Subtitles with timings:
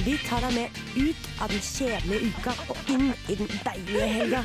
[0.00, 4.40] Vi tar deg med ut av den kjedelige uka og inn i den deilige helga.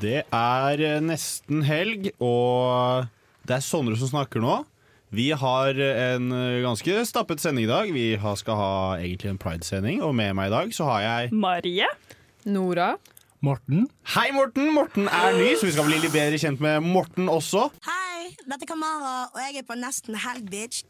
[0.00, 3.04] Det er eh, nesten helg, og
[3.46, 4.62] det er Sondre som snakker nå.
[5.12, 7.92] Vi har en eh, ganske stappet sending i dag.
[7.92, 8.06] Vi
[8.40, 11.90] skal ha egentlig en Pride-sending, og med meg i dag så har jeg Marie.
[12.48, 12.94] Nora.
[13.42, 13.88] Morten.
[14.14, 14.72] Hei, Morten!
[14.74, 17.68] Morten er ny, så vi skal bli litt bedre kjent med Morten også.
[17.84, 20.84] Hei, dette er Kamara, og jeg er på nesten helg, bitch.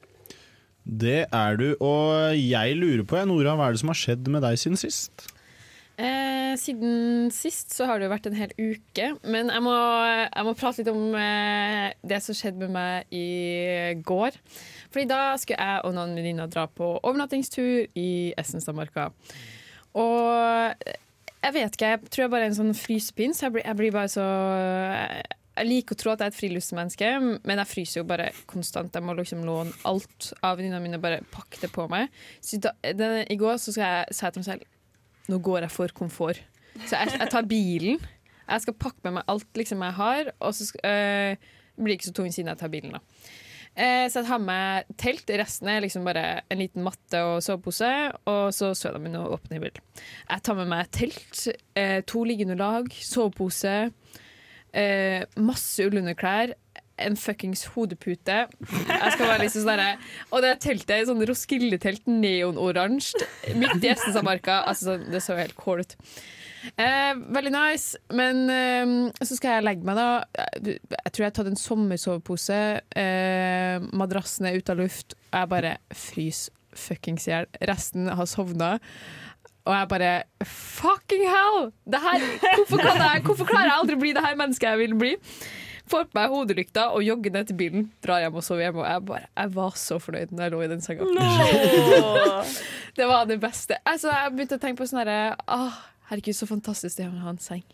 [0.83, 4.43] Det er du, og jeg lurer på, Nora, hva er det som har skjedd med
[4.43, 5.29] deg siden sist?
[6.03, 9.75] Eh, siden sist så har det jo vært en hel uke, men jeg må,
[10.25, 14.39] jeg må prate litt om eh, det som skjedde med meg i går.
[14.91, 19.11] Fordi da skulle jeg og noen venninner dra på overnattingstur i Essensdamarka.
[20.01, 20.83] Og
[21.43, 23.78] jeg vet ikke, jeg tror jeg bare er en sånn frysepinn, så jeg blir, jeg
[23.78, 24.27] blir bare så
[25.53, 27.08] Jeg liker å tro at jeg er et friluftsmenneske,
[27.45, 28.95] men jeg fryser jo bare konstant.
[28.95, 32.09] Jeg må liksom låne alt av venninnene mine, og bare pakke det på meg.
[32.64, 34.69] Da, den, I går så skal jeg, sa til meg selv
[35.31, 36.41] nå går jeg for komfort.
[36.81, 38.03] Så jeg, jeg tar bilen.
[38.42, 42.11] Jeg skal pakke med meg alt liksom, jeg har, og så øh, blir det ikke
[42.11, 42.97] så tung siden jeg tar bilen.
[42.97, 43.03] Da.
[43.72, 45.31] Eh, så jeg tar med telt.
[45.41, 47.92] Resten er liksom bare en liten matte og sovepose,
[48.28, 49.78] og så søla min og åpen himmel.
[50.28, 51.47] Jeg tar med meg telt,
[51.78, 53.77] eh, to liggende lag, sovepose,
[54.73, 56.55] eh, masse ullunderklær.
[57.03, 58.37] En fuckings hodepute.
[58.53, 59.81] Jeg skal være liksom sånn
[60.31, 63.27] Og det teltet sånn Roskilde-telt, neonoransje,
[63.59, 64.61] midt i Estensandmarka.
[64.69, 65.97] Altså, sånn, det så helt cool ut.
[66.78, 70.45] Eh, veldig nice, men eh, så skal jeg legge meg, da.
[70.62, 72.60] Jeg, jeg tror jeg har tatt en sommersovepose.
[73.03, 77.50] Eh, madrassen er ute av luft, jeg bare fryser fuckings i hjel.
[77.69, 78.77] Resten har sovna.
[79.62, 80.12] Og jeg bare
[80.49, 81.69] Fucking hell!
[81.87, 82.25] Det her,
[82.56, 85.12] hvorfor, kan jeg, hvorfor klarer jeg aldri å bli det her mennesket jeg vil bli?
[85.91, 88.83] Får på meg hodelykta og jogger ned til bilen, drar hjem og sover hjemme.
[88.83, 91.09] Og jeg, bare, jeg var så fornøyd når jeg lå i den senga.
[92.99, 93.78] det var det beste.
[93.84, 97.22] Altså, jeg begynte å tenke på sånn herre ah, Herregud, så fantastisk det er å
[97.27, 97.65] ha en seng.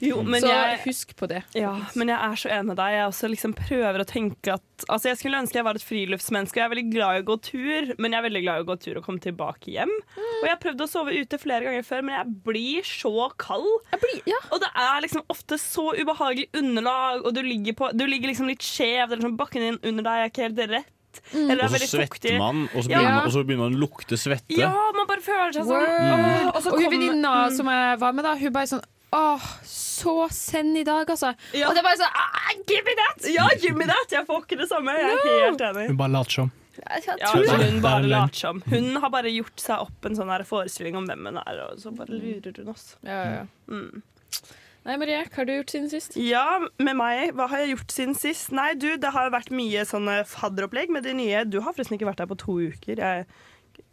[0.00, 1.42] Jo, men så jeg, husk på det.
[1.54, 2.92] ja, men jeg er så enig med deg.
[2.96, 6.58] Jeg også liksom prøver å tenke at Altså Jeg skulle ønske jeg var et friluftsmenneske.
[6.60, 8.66] Jeg er veldig glad i å gå tur, men jeg er veldig glad i å
[8.68, 9.88] gå tur og komme tilbake hjem.
[10.18, 13.70] Og jeg har prøvd å sove ute flere ganger før, men jeg blir så kald.
[14.52, 18.50] Og det er liksom ofte så ubehagelig underlag, og du ligger, på, du ligger liksom
[18.52, 20.92] litt skjev, eller sånn bakken din under deg er ikke helt rett.
[21.32, 21.48] Mm.
[21.56, 23.00] Og så svetter man, og så Ja.
[23.00, 24.52] man- og så begynner man å lukte svette.
[24.60, 25.88] Ja, man bare føler seg sånn.
[25.88, 27.56] Åh, Og, så hun venninna Mm.
[27.56, 28.84] som jeg var med, da, hun bare sånn
[29.16, 31.32] Åh, så send i dag, altså.
[31.56, 31.70] Ja.
[31.70, 33.26] Og det er bare sånn ah, Give me that!
[33.32, 34.12] Ja, give me that!
[34.12, 34.92] Jeg får ikke det samme.
[34.98, 35.86] Jeg er helt enig.
[35.92, 36.52] Hun bare later som.
[36.76, 38.60] Ja, hun bare er later som.
[38.68, 41.94] Hun har bare gjort seg opp en sånn forestilling om hvem hun er, og så
[41.96, 42.90] bare lurer hun oss.
[43.06, 43.46] Ja, ja, ja.
[43.72, 44.04] Mm.
[44.86, 46.14] Nei, Marie, hva har du gjort siden sist?
[46.20, 46.44] Ja,
[46.78, 47.32] med meg.
[47.34, 48.52] Hva har jeg gjort siden sist?
[48.54, 51.40] Nei, du, det har vært mye sånne fadderopplegg med de nye.
[51.48, 53.00] Du har forresten ikke vært her på to uker.
[53.02, 53.26] Jeg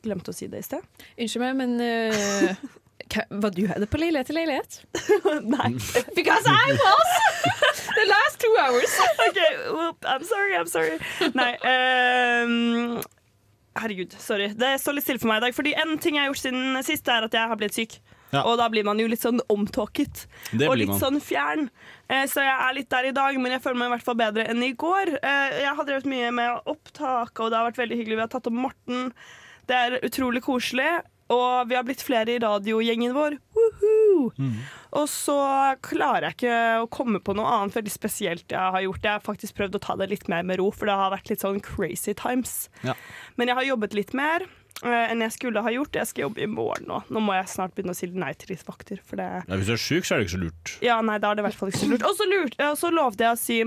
[0.06, 0.86] glemte å si det i sted.
[1.16, 2.58] Unnskyld meg, men hva-
[3.30, 4.80] Var du her på leilighet til leilighet?
[5.56, 5.74] Nei.
[6.16, 7.12] Because I was!
[7.98, 8.94] The last two hours.
[9.28, 9.40] OK,
[9.74, 10.98] well, I'm sorry, I'm sorry.
[11.36, 11.52] Nei.
[11.74, 13.02] Um,
[13.78, 14.48] herregud, sorry.
[14.58, 15.56] Det står litt stille for meg i dag.
[15.58, 18.00] Fordi en ting jeg har gjort siden sist, er at jeg har blitt syk.
[18.34, 18.42] Ja.
[18.50, 20.26] Og da blir man jo litt sånn omtåket.
[20.58, 21.02] Og litt man.
[21.02, 21.68] sånn fjern.
[22.10, 24.20] Eh, så jeg er litt der i dag, men jeg føler meg i hvert fall
[24.24, 25.16] bedre enn i går.
[25.20, 28.18] Eh, jeg har drevet mye med opptak, og det har vært veldig hyggelig.
[28.18, 29.12] Vi har tatt opp Morten.
[29.70, 30.90] Det er utrolig koselig.
[31.32, 33.38] Og vi har blitt flere i radiogjengen vår.
[34.38, 34.58] Mm.
[35.00, 35.38] Og så
[35.86, 39.06] klarer jeg ikke å komme på noe annet veldig spesielt jeg har gjort.
[39.06, 41.32] Jeg har faktisk prøvd å ta det litt mer med ro, for det har vært
[41.32, 42.68] litt sånn crazy times.
[42.84, 42.98] Ja.
[43.40, 45.98] Men jeg har jobbet litt mer eh, enn jeg skulle ha gjort.
[45.98, 47.00] Jeg skal jobbe i morgen nå.
[47.08, 49.02] Nå må jeg snart begynne å si nei til litt vakter.
[49.16, 50.76] Ja, hvis du er sjuk, så er det ikke så lurt.
[50.84, 52.06] ja, nei, da er det i hvert fall ikke så lurt.
[52.10, 53.64] Og så, lurt, så lovde jeg å si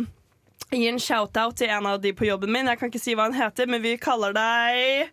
[0.74, 2.66] Gi en shout-out til en av de på jobben min.
[2.66, 5.12] Jeg kan ikke si hva han heter, men vi kaller deg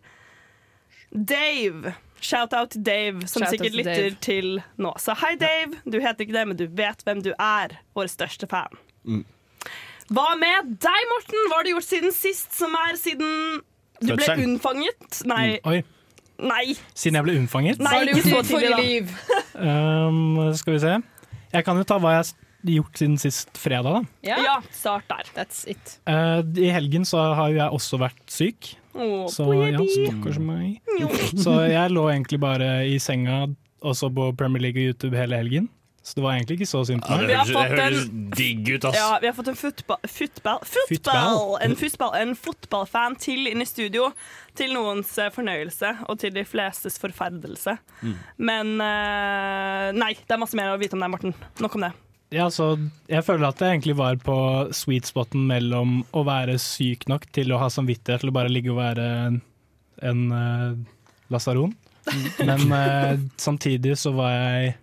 [1.14, 1.92] Dave.
[2.24, 4.18] Shout-out til Dave, som Shout sikkert til lytter Dave.
[4.24, 4.50] til
[4.80, 4.92] nå.
[5.02, 5.78] Så hei, Dave.
[5.84, 7.76] Du heter ikke det, men du vet hvem du er.
[7.96, 8.78] Vår største fan.
[9.04, 9.24] Mm.
[10.14, 11.46] Hva med deg, Morten?
[11.50, 13.60] Hva har du gjort siden sist, som er siden
[14.02, 14.54] du ble Fødselen.
[14.56, 15.20] unnfanget?
[15.30, 15.58] Nei.
[15.64, 15.78] Oi,
[16.44, 16.74] Nei.
[16.98, 17.78] siden jeg ble unnfanget.
[17.78, 18.82] Nei, Hva har du ikke gjort så tidlig, forrige da.
[18.82, 19.12] liv?
[19.54, 20.94] Um, skal vi se.
[21.54, 22.32] Jeg kan jo ta hva jeg har
[22.74, 24.00] gjort siden sist fredag.
[24.00, 24.00] da.
[24.32, 25.28] Ja, Ja, start der.
[25.36, 25.98] that's it.
[26.10, 28.72] Eh, I helgen så har jo jeg også vært syk.
[28.94, 30.80] Åh, Så ja, stakkars meg.
[31.36, 33.44] Så jeg lå egentlig bare i senga
[33.84, 35.68] og så på Premier League og YouTube hele helgen.
[36.04, 37.28] Så det var egentlig ikke så synd på Ja, meg.
[37.30, 38.96] det høres, det høres en- digg ut, ass.
[38.98, 41.54] Ja, vi har fått en fotball, fotball, fotball, Fotball.
[41.64, 44.10] en, fotball, en fotballfan til inn i studio.
[44.54, 47.78] Til noens eh, fornøyelse og til de flestes forferdelse.
[48.02, 48.14] Mm.
[48.36, 51.34] Men eh, nei, det er masse mer å vite om deg, Morten.
[51.64, 51.92] Nok om det.
[52.34, 52.72] Ja, så
[53.06, 54.36] jeg føler at jeg egentlig var på
[54.74, 58.72] sweet spoten mellom å være syk nok til å ha samvittighet til å bare ligge
[58.72, 59.36] og være en,
[60.02, 60.72] en uh,
[61.30, 61.74] lasaron.
[62.44, 64.74] Men uh, samtidig så var jeg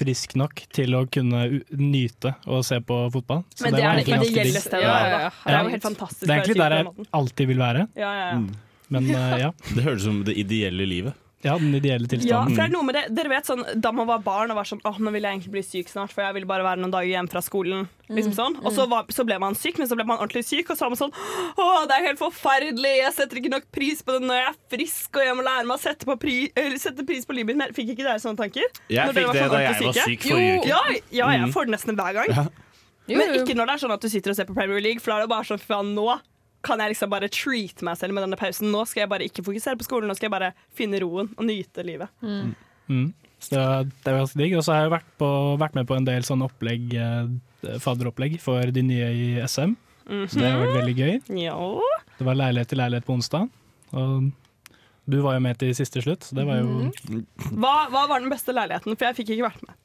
[0.00, 3.42] frisk nok til å kunne u nyte og se på fotball.
[3.54, 4.66] Så Men det, var er egentlig ganske ideelle digg.
[4.66, 4.84] stedet.
[4.84, 5.32] Ja, ja, ja.
[5.40, 6.26] Det er jo helt fantastisk.
[6.26, 7.88] Det er egentlig der jeg alltid vil være.
[7.98, 8.38] Ja, ja, ja.
[8.38, 8.86] Mm.
[8.90, 9.50] Men uh, ja.
[9.70, 11.26] Det høres ut som det ideelle livet.
[11.42, 12.28] Ja, den ideelle tilstanden.
[12.28, 14.58] Ja, for det er noe med det Dere vet sånn Da man var barn og
[14.58, 16.82] var sånn Åh, nå vil jeg egentlig bli syk snart, for jeg vil bare være
[16.82, 17.86] noen dager hjemme fra skolen.
[18.12, 20.68] Liksom sånn Og så, var, så ble man syk, men så ble man ordentlig syk,
[20.68, 21.14] og så var man sånn
[21.56, 24.58] Å, det er helt forferdelig, jeg setter ikke nok pris på det når jeg er
[24.76, 27.56] frisk, og jeg må lære meg å sette, på pri, eller, sette pris på livet
[27.56, 27.72] mitt.
[27.76, 28.66] Fikk ikke dere sånne tanker?
[28.92, 29.92] Jeg Når fikk det sånn da jeg syke.
[29.94, 30.68] var syk forrige uke.
[30.74, 30.82] Ja,
[31.22, 32.50] ja, jeg får det nesten hver gang.
[33.10, 35.00] Jo, Men ikke når det er sånn at du sitter og ser på Premier League,
[35.02, 36.04] for da er det bare sånn faen, nå
[36.66, 38.70] kan jeg liksom bare treat meg selv med denne pausen.
[38.72, 41.46] Nå skal jeg bare ikke fokusere på skolen, nå skal jeg bare finne roen og
[41.48, 42.12] nyte livet.
[42.20, 43.12] Mm.
[43.40, 44.56] Så det var, ganske digg.
[44.58, 45.30] Og så har jeg vært, på,
[45.60, 49.76] vært med på en del sånne opplegg, eh, fadderopplegg for de nye i SM.
[50.10, 51.16] Så det har vært veldig gøy.
[51.38, 51.56] Ja.
[52.18, 53.46] Det var leilighet til leilighet på onsdag.
[53.94, 54.30] Og
[55.10, 56.90] du var jo med til siste slutt, så det var jo
[57.50, 58.94] Hva, hva var den beste leiligheten?
[58.94, 59.76] For jeg fikk ikke vært med.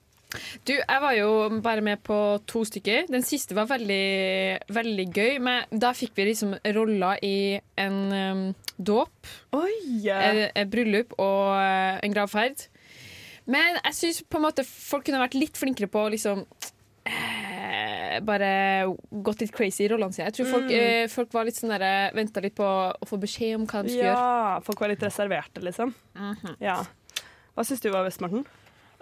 [0.66, 2.18] Du, jeg var jo bare med på
[2.50, 3.08] to stykker.
[3.12, 5.40] Den siste var veldig, veldig gøy.
[5.44, 7.36] Men da fikk vi liksom roller i
[7.82, 8.46] en um,
[8.78, 9.74] dåp, Oi!
[10.10, 12.68] et, bryllup og uh, en gravferd.
[13.46, 16.40] Men jeg syns på en måte folk kunne vært litt flinkere på å liksom
[17.06, 18.50] eh, bare
[19.26, 20.30] gått litt crazy i rollene sine.
[20.32, 20.80] Jeg tror folk, Mm.
[20.80, 23.90] eh, folk var litt sånn der, venta litt på å få beskjed om hva de
[23.94, 24.18] skulle gjøre.
[24.18, 25.94] Ja, folk var litt reserverte, liksom.
[26.60, 26.80] Ja.
[27.56, 28.46] Hva syns du var best, Morten?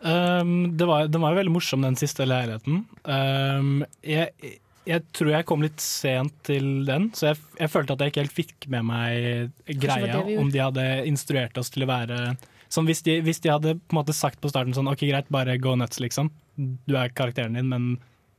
[0.03, 2.83] Um, det var, Den var jo veldig morsom, den siste leiligheten.
[3.07, 4.59] Um, jeg,
[4.89, 8.25] jeg tror jeg kom litt sent til den, så jeg, jeg følte at jeg ikke
[8.25, 12.19] helt fikk med meg greia om de hadde instruert oss til å være
[12.73, 15.29] sånn hvis de, hvis de hadde på en måte sagt på starten sånn OK, greit,
[15.33, 16.31] bare go nuts, liksom.
[16.57, 17.91] Du er karakteren din, men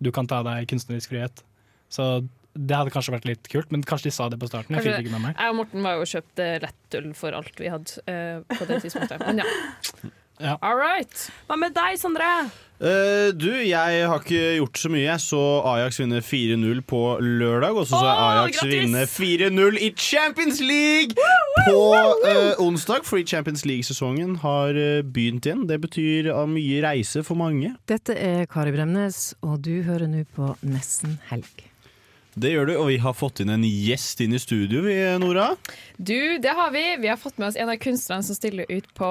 [0.02, 1.44] du kan ta deg kunstnerisk frihet.
[1.93, 4.76] Så det hadde kanskje vært litt kult, men kanskje de sa det på starten.
[4.76, 5.38] Jeg fikk ikke med meg.
[5.38, 8.82] Jeg og Morten var jo og kjøpte lettøl for alt vi hadde eh, på det
[8.84, 9.25] tidspunktet.
[9.25, 9.49] Men ja.
[10.41, 10.57] Ja.
[10.63, 11.31] All right.
[11.47, 12.29] Hva med deg, Sondre?
[12.83, 15.05] Uh, du, jeg har ikke gjort så mye.
[15.05, 15.41] Jeg så
[15.71, 20.59] Ajax vinne 4-0 på lørdag, og så så jeg Åh, Ajax vinne 4-0 i Champions
[20.61, 21.15] League
[21.69, 23.07] på uh, onsdag.
[23.07, 25.69] Fordi Champions League-sesongen har eh, begynt igjen.
[25.71, 27.77] Det betyr uh, mye reise for mange.
[27.89, 31.71] Dette er Kari Bremnes, og du hører nå på Nesten helg.
[32.35, 35.53] Det gjør du, og vi har fått inn en gjest inn i studio, vi, Nora.
[35.97, 36.83] Du, det har vi.
[36.99, 39.11] Vi har fått med oss en av kunstnerne som stiller ut på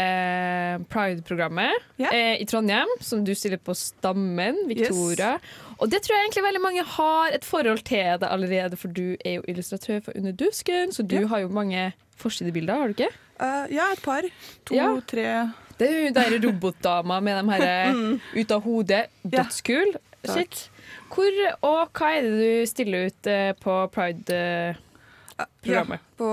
[0.00, 2.08] eh, Pride-programmet Ja.
[2.08, 2.88] eh, i Trondheim.
[3.04, 5.34] Som du stiller på Stammen, Victoria.
[5.76, 9.16] Og det tror jeg egentlig veldig mange har et forhold til det allerede, for du
[9.20, 11.26] er jo illustratør for Under dusken, så du Ja.
[11.34, 13.10] har jo mange forsidebilder, har du ikke?
[13.40, 14.22] Uh, ja, et par.
[14.64, 14.88] To, Ja.
[15.06, 18.20] tre Det er hun der robotdama med de her Mm.
[18.36, 19.06] ut av hodet.
[19.26, 19.96] Dødskul.
[20.24, 20.70] Shit.
[21.14, 21.32] Hvor
[21.62, 26.02] og hva er det du stiller ut eh, på Pride-programmet?
[26.02, 26.30] Ja, på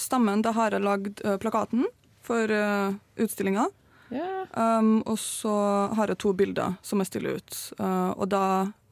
[0.00, 1.84] Stammen da har jeg lagd eh, plakaten
[2.24, 3.66] for uh, utstillinga.
[4.08, 4.48] Yeah.
[4.56, 5.52] Um, og så
[5.96, 7.52] har jeg to bilder som jeg stiller ut.
[7.76, 8.44] Uh, og da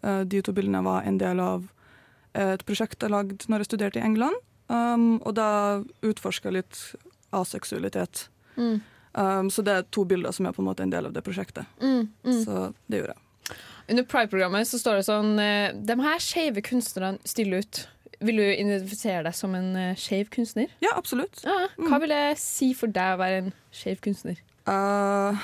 [0.04, 1.64] uh, de to bildene var en del av
[2.36, 4.36] et prosjekt jeg lagde når jeg studerte i England.
[4.68, 6.76] Um, og da utforska jeg litt
[7.32, 8.28] aseksualitet.
[8.56, 8.80] Mm.
[9.12, 11.24] Um, så det er to bilder som er på en måte en del av det
[11.24, 11.68] prosjektet.
[11.80, 12.38] Mm, mm.
[12.44, 13.24] Så det gjorde jeg.
[13.90, 17.82] Under Pride-programmet så står det sånn eh, De her skeive kunstnerne stiller ut.
[18.22, 20.70] Vil du identifisere deg som en uh, skeiv kunstner?
[20.84, 21.40] Ja, absolutt.
[21.42, 24.38] Ja, hva vil det si for deg å være en skeiv kunstner?
[24.62, 25.34] Uh,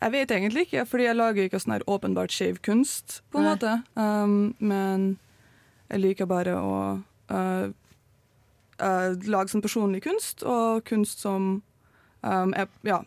[0.00, 3.46] jeg vet egentlig ikke, fordi jeg lager ikke sånn her åpenbart skeiv kunst, på en
[3.46, 3.54] Nei.
[3.54, 3.74] måte.
[3.94, 5.06] Um, men
[5.86, 6.76] jeg liker bare å
[7.30, 7.66] uh,
[8.82, 11.60] uh, lage sånn personlig kunst, og kunst som
[12.26, 13.00] um, er ja,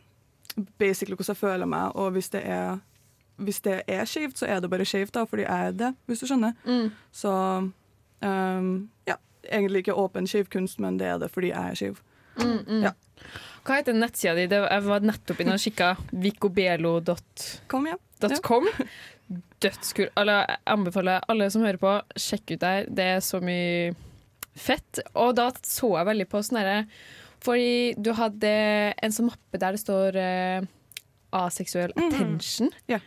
[0.80, 1.92] basically hvordan jeg føler meg.
[2.00, 2.80] Og hvis det er,
[3.40, 6.20] hvis det er skeivt, så er det bare skeivt, da, fordi jeg er det, hvis
[6.24, 6.54] du skjønner.
[6.66, 6.92] Mm.
[7.12, 7.32] Så
[8.22, 9.16] um, ja,
[9.50, 12.02] egentlig ikke åpen skeiv kunst, men det er det fordi jeg er skeiv.
[12.40, 12.84] Mm, mm.
[12.88, 12.92] Ja.
[13.68, 14.46] Hva heter nettsida di?
[14.48, 15.90] Det- Jeg var nettopp inne og kikka.
[16.12, 17.88] Vicobelo.com.
[17.88, 17.96] Ja.
[19.62, 20.12] Dødskult.
[20.16, 22.88] Jeg anbefaler alle som hører på, sjekk ut der.
[22.90, 23.92] Det er så mye
[24.60, 25.00] fett.
[25.16, 26.80] Og da så jeg veldig på sånn herre
[27.44, 28.50] Fordi du hadde
[29.00, 30.66] en sånn mappe der det står uh,
[31.32, 32.08] aseksuell Mhm.
[32.10, 32.72] attention.
[32.88, 33.00] Ja.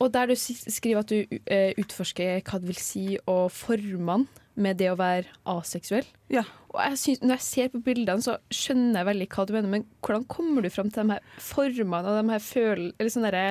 [0.00, 4.28] Og der du skriver at du eh, utforsker hva det vil si å forme den
[4.58, 6.06] med det å være aseksuell.
[6.34, 6.42] Ja.
[6.74, 9.68] Og jeg synes, når jeg ser på bildene, så skjønner jeg veldig hva du mener,
[9.70, 13.28] men hvordan kommer du fram til de her formene og de her følelsene Eller sånn
[13.28, 13.44] derre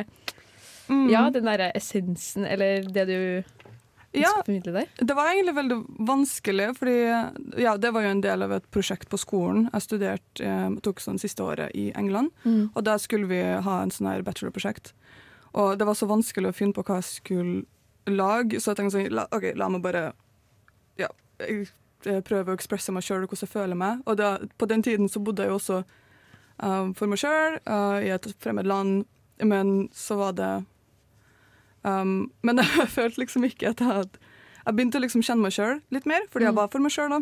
[0.87, 1.09] Mm.
[1.11, 3.43] Ja, den derre essensen, eller det du
[4.15, 4.29] Ja?
[4.47, 5.77] Det var egentlig veldig
[6.07, 6.93] vanskelig, fordi
[7.61, 9.67] ja, det var jo en del av et prosjekt på skolen.
[9.73, 12.71] Jeg studerte, eh, tok sånn siste året i England, Mm.
[12.73, 14.93] og da skulle vi ha en sånn her bachelorprosjekt.
[15.53, 17.65] Og det var så vanskelig å finne på hva jeg skulle
[18.07, 20.13] lage, så jeg tenkte sånn, la, ok, la meg bare
[20.97, 21.07] ja,
[21.39, 21.67] jeg,
[22.05, 24.01] jeg prøve å ekspresse meg sjøl og hvordan jeg føler meg.
[24.05, 25.83] Og da, på den tiden så bodde jeg jo også
[26.63, 27.57] um, for meg sjøl
[28.03, 29.05] i et fremmed land,
[29.43, 30.51] men så var det
[31.83, 34.21] um, Men jeg følte liksom ikke at jeg hadde
[34.65, 36.57] Jeg begynte å liksom kjenne meg sjøl litt mer, fordi jeg Mm.
[36.59, 37.19] var for meg sjøl da.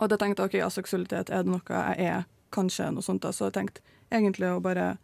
[0.00, 2.24] Og da tenkte jeg OK, aseksualitet, er det noe jeg er?
[2.52, 3.22] Kanskje noe sånt.
[3.22, 3.30] da.
[3.32, 4.98] Så jeg tenkte egentlig å bare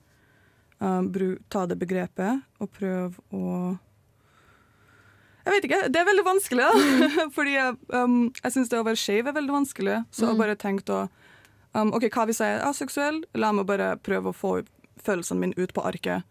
[0.82, 1.08] um,
[1.48, 3.78] ta det begrepet og prøve å
[5.44, 5.78] Jeg vet ikke.
[5.90, 7.26] Det er veldig vanskelig, da.
[7.36, 7.54] Fordi
[7.98, 9.96] um, jeg syns det å være skeiv er veldig vanskelig.
[10.14, 10.42] Så jeg Mm.
[10.44, 11.00] bare tenkte å
[11.74, 13.22] um, OK, hva hvis jeg er aseksuell?
[13.34, 14.52] La meg bare prøve å få
[15.02, 16.22] følelsene mine ut på arket.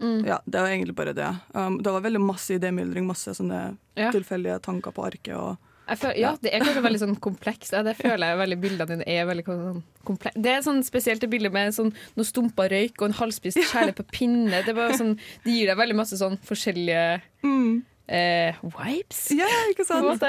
[0.00, 0.22] Mm.
[0.24, 1.28] Ja, det var egentlig bare det.
[1.52, 4.12] Um, det var veldig masse idémyldring, masse sånne Ja.
[4.14, 5.34] tilfeldige tanker på arket.
[5.36, 5.58] Og,
[5.96, 7.72] føler, ja, det er kanskje veldig sånn komplekst.
[7.72, 10.36] Ja, det føler jeg veldig bildene dine er veldig sånn kompleks.
[10.36, 14.00] Det er sånn spesielt det bildet med sånn, noe stumpa røyk og en halvspist kjærlighet
[14.02, 14.60] på pinne.
[14.60, 15.14] Det, er bare sånn,
[15.44, 17.04] det gir deg veldig masse sånn forskjellige
[18.08, 19.22] eh, vibes.
[19.36, 20.24] Ja, ikke sant?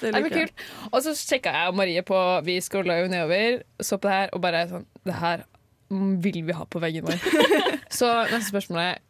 [0.00, 0.66] Det blir men kult.
[0.90, 4.32] Og så sjekka jeg og Marie på Vi scrolla jo nedover, så på det her,
[4.32, 5.44] og bare sånn Det her
[5.92, 7.20] mm, vil vi ha på veggen vår.
[8.00, 9.02] så neste spørsmål er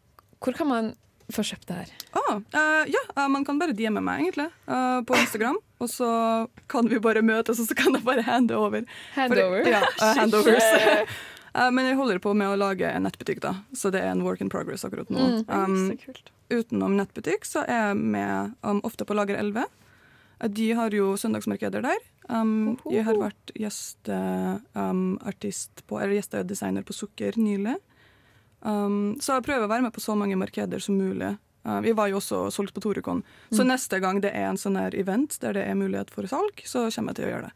[0.43, 0.89] hvor kan man
[1.31, 1.91] få kjøpt det her?
[2.19, 5.59] Ah, uh, ja, uh, man kan bare DM meg, egentlig, uh, på Instagram.
[5.83, 6.07] Og så
[6.71, 8.85] kan vi bare møtes, og så kan jeg bare hande over.
[9.17, 9.67] Handover?
[9.67, 10.67] Ja, uh, handovers.
[11.53, 14.23] Eh, men jeg holder på med å lage en nettbutikk, da, så det er en
[14.25, 15.21] work in progress akkurat nå.
[15.21, 15.43] Mm.
[15.45, 16.31] Um, Så kult.
[16.49, 19.61] utenom nettbutikk så er jeg med um, ofte på Lager 11.
[20.39, 21.99] Eh, De har jo søndagsmarkeder der.
[22.25, 27.75] Um, jeg har vært gjesteartist på, eller gjestedesigner på Sukker nylig.
[28.63, 31.35] Um, så jeg prøver å være med på så mange markeder som mulig.
[31.65, 33.23] Uh, vi var jo også solgt på Torekon.
[33.51, 33.67] så Mm.
[33.71, 36.89] neste gang det er en sånn her event der det er mulighet for salg, så
[36.91, 37.53] kommer jeg til å gjøre det.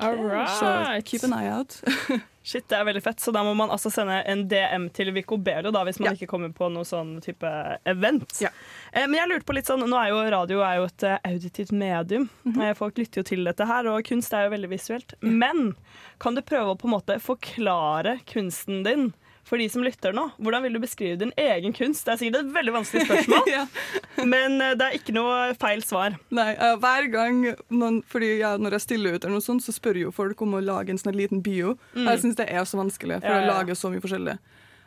[0.00, 0.48] Alright.
[0.58, 1.80] Så keep an eye out.
[2.46, 3.20] Shit, det er veldig fett.
[3.22, 6.26] Så da må man altså sende en DM til Vico Belo da, hvis man ikke
[6.30, 7.46] kommer på noe sånn type
[7.86, 8.34] event.
[8.42, 11.18] Eh, men jeg lurte på litt sånn, nå er jo radio er jo et eh,
[11.30, 12.28] auditivt medium.
[12.60, 15.14] Eh, Folk lytter jo til dette her, og kunst er jo veldig visuelt.
[15.22, 15.76] Men
[16.22, 19.12] kan du prøve å på en måte forklare kunsten din
[19.46, 20.24] for de som lytter nå?
[20.42, 22.04] Hvordan vil du beskrive din egen kunst?
[22.06, 23.50] Det er sikkert et veldig vanskelig spørsmål,
[24.32, 26.16] men eh, det er ikke noe feil svar.
[26.34, 29.74] Nei, uh, hver gang noen, fordi ja, Når jeg stiller ut, eller noe sånt, så
[29.74, 31.76] spør jo folk om å lage en sånn liten bio.
[31.94, 32.10] Mm.
[32.10, 34.36] Jeg syns det er så vanskelig, for Ja, ja, å lage så mye forskjellig.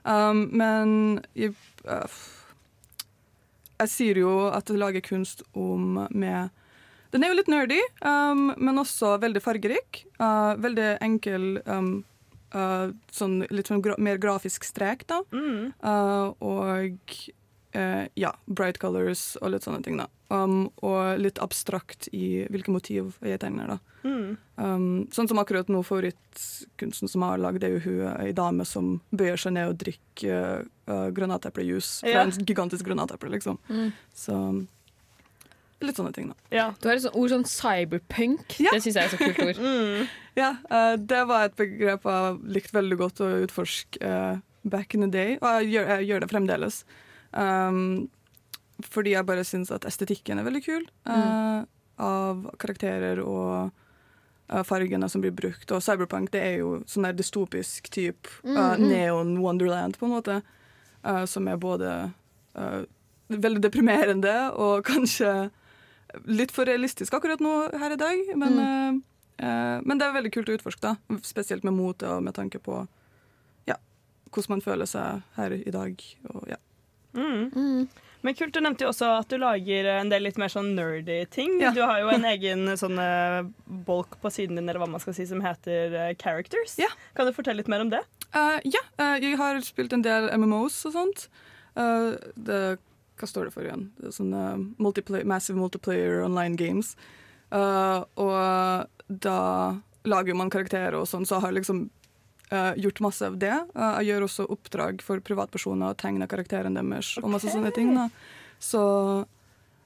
[0.04, 0.92] Um, men
[1.40, 1.56] jeg,
[1.88, 2.20] uh,
[3.80, 6.56] jeg sier jo at jeg lager kunst om med
[7.14, 10.04] Den er jo litt nerdy, um, men også veldig fargerik.
[10.20, 11.94] Uh, veldig enkel um,
[12.56, 15.22] uh, sånn litt sånn gra mer grafisk strek, da.
[15.34, 15.74] Mm.
[15.84, 17.18] Uh, og
[17.76, 20.08] uh, ja, bright colors og litt sånne ting, da.
[20.30, 23.80] Um, og litt abstrakt i hvilke motiv jeg tegner, da.
[24.06, 24.38] Mm.
[24.62, 28.66] Um, sånn som akkurat nå favorittkunsten som jeg har lagd, er jo hun ei dame
[28.68, 32.22] som bøyer seg ned og drikker uh, granateplejus fra Ja.
[32.28, 33.58] en gigantisk granateple, liksom.
[33.70, 33.90] Mm.
[34.14, 34.38] Så
[35.86, 36.68] litt sånne ting, da.
[36.82, 38.58] Du har et sånt ord sånn cyberpunk.
[38.60, 39.64] Det syns jeg er et så kult ord.
[39.70, 40.08] Mm.
[40.38, 45.04] Ja, uh, det var et begrep jeg likte veldig godt å utforske uh, back in
[45.04, 46.78] the day, og jeg gjør, jeg gjør det fremdeles.
[47.34, 47.82] Um,
[48.86, 51.64] fordi jeg bare syns at estetikken er veldig kul, eh,
[52.00, 53.74] av karakterer og
[54.66, 55.68] fargene som blir brukt.
[55.76, 58.86] Og cyberpunk det er jo sånn der dystopisk type Mm, mm.
[58.88, 60.42] neon wonderland, på en måte,
[61.04, 61.92] eh, som er både
[63.30, 65.50] veldig deprimerende og kanskje
[66.26, 68.98] litt for realistisk akkurat nå her i dag, men Mm.
[69.00, 69.06] eh,
[69.40, 70.96] Eh, men det er veldig kult å utforske, da.
[71.24, 72.82] spesielt med mot og med tanke på
[73.70, 73.78] ja,
[74.34, 75.96] hvordan man føler seg her i dag.
[76.34, 76.58] Og, ja.
[77.16, 77.88] Mm.
[78.22, 81.22] Men kult, Du nevnte jo også at du lager en del litt mer sånn nerdy
[81.32, 81.56] ting.
[81.62, 81.72] Ja.
[81.72, 83.48] Du har jo en egen sånn eh,
[83.88, 86.76] bolk på siden din eller hva man skal si, som heter eh, Characters.
[87.16, 88.04] Kan du fortelle litt mer om det?
[88.36, 91.30] Uh, ja, uh, jeg har spilt en del MMOs og sånt.
[91.80, 92.78] Uh, det,
[93.20, 93.90] hva står det for igjen?
[94.00, 94.44] Det sånne
[94.82, 96.96] multiplayer, Massive Multiplayer Online Games.
[97.52, 99.40] Uh, og da
[100.08, 101.82] lager man karakterer og sånn, så jeg har liksom
[102.54, 103.56] uh, gjort masse av det.
[103.76, 107.94] Uh, jeg gjør også oppdrag for privatpersoner og tegner karakterene deres og masse sånne ting.
[107.98, 108.10] Da.
[108.62, 108.82] Så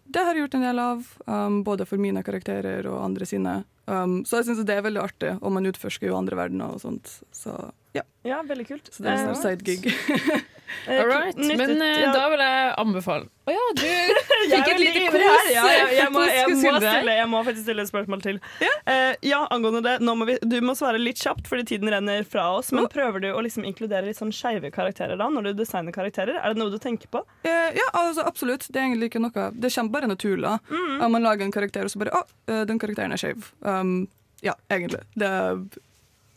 [0.04, 3.62] det har jeg gjort en del av, um, både for mine karakterer og andre sine.
[3.88, 6.84] Um, så jeg syns det er veldig artig, og man utforsker jo andre verdener og
[6.84, 7.20] sånt.
[7.36, 7.56] Så
[7.96, 8.04] ja.
[8.26, 8.90] Ja, veldig kult.
[8.92, 9.88] Så det er en sånn side gig.
[9.92, 10.44] All
[10.88, 11.36] right.
[11.38, 12.12] nyttig- Men eh, ja.
[12.16, 13.84] da vil jeg anbefale Å ja, du
[14.54, 15.18] fikk et lite kos.
[15.20, 15.50] her.
[15.54, 18.40] Ja, ja, jeg, må, jeg, må stille, jeg må faktisk stille et spørsmål til.
[18.88, 22.24] Eh, ja, angående det, nå må vi, Du må svare litt kjapt, fordi tiden renner
[22.24, 22.72] fra oss.
[22.76, 26.40] Men prøver du å liksom inkludere litt sånn skeive karakterer da, når du designer karakterer?
[26.40, 27.24] Er det noe du tenker på?
[27.44, 28.68] Uh, ja, altså, absolutt.
[28.72, 30.48] Det er egentlig ikke noe Det kommer bare naturlig.
[30.56, 31.02] Om Mm.
[31.02, 33.52] Uh, man lager en karakter, og så bare Å, eh, den karakteren er skeiv.
[33.62, 34.08] Um,
[34.44, 35.04] ja, egentlig.
[35.20, 35.60] Det er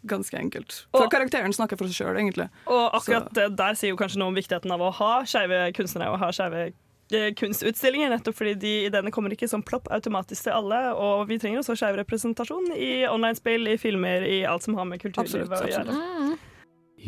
[0.07, 0.87] ganske enkelt.
[0.95, 2.49] For Og- karakteren snakker for seg sjøl, egentlig.
[2.67, 3.49] Og akkurat Så.
[3.57, 6.73] der sier jo kanskje noe om viktigheten av å ha skeive kunstnere og ha skeive
[7.13, 10.81] eh, kunstutstillinger, nettopp fordi de ideene kommer ikke som plopp automatisk til alle.
[10.99, 14.99] Og vi trenger også skeiv representasjon i online-spill, i filmer, i alt som har med
[15.01, 16.39] kulturlivet Absolutt, å gjøre.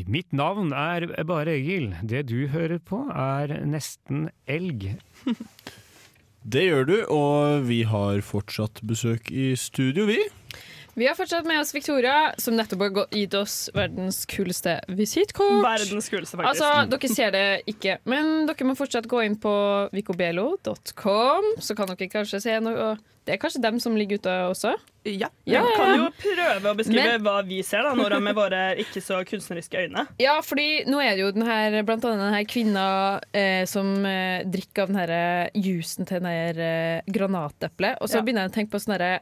[0.07, 1.89] Mitt navn er bare Egil.
[2.07, 5.01] Det du hører på er Nesten elg.
[6.49, 10.21] Det gjør du, og vi har fortsatt besøk i studio, vi.
[10.99, 15.61] Vi har fortsatt med oss Victoria, som nettopp har gitt oss verdens kuleste visittkort.
[15.63, 16.49] Verdens kuleste, faktisk.
[16.65, 19.53] Altså, Dere ser det ikke, men dere må fortsatt gå inn på
[19.95, 22.97] vicobelo.com, så kan dere kanskje se noe.
[23.29, 24.73] Det er kanskje dem som ligger ute også?
[25.07, 25.29] Ja.
[25.45, 29.03] Vi kan jo prøve å beskrive Men- hva vi ser, da, Nora, med våre ikke
[29.05, 30.07] så kunstneriske øyne.
[30.19, 32.87] Ja, fordi nå er det jo den her, blant annet den her kvinna
[33.33, 38.17] eh, som eh, drikker av den her eh, til den her eh, granateplet, og så
[38.17, 38.23] Ja.
[38.23, 39.21] begynner jeg å tenke på sånn herre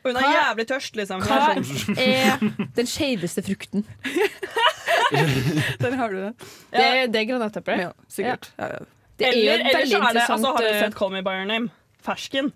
[0.00, 1.20] Og hun er Hva- jævlig tørst, liksom.
[1.26, 3.84] Hva er sånn- er den skeiveste frukten?
[5.84, 6.32] den har du det.
[6.72, 7.82] Det, det er granateplet?
[7.84, 8.50] Ja, sikkert.
[8.58, 8.64] Ja.
[8.70, 8.78] Ja,
[9.20, 11.20] Det er Eller, eller veldig så er det altså, Har du eh, sett Call Me
[11.22, 11.68] By Your Name?
[12.06, 12.52] Fersken.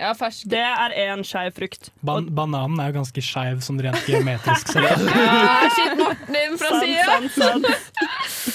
[0.00, 0.50] Ja, fersken.
[0.50, 1.90] Det er én skeiv frukt.
[2.02, 5.04] Ban bananen er jo ganske skeiv sånn rent geometrisk sett.
[5.20, 7.60] Ah, shit, Martin fra sida!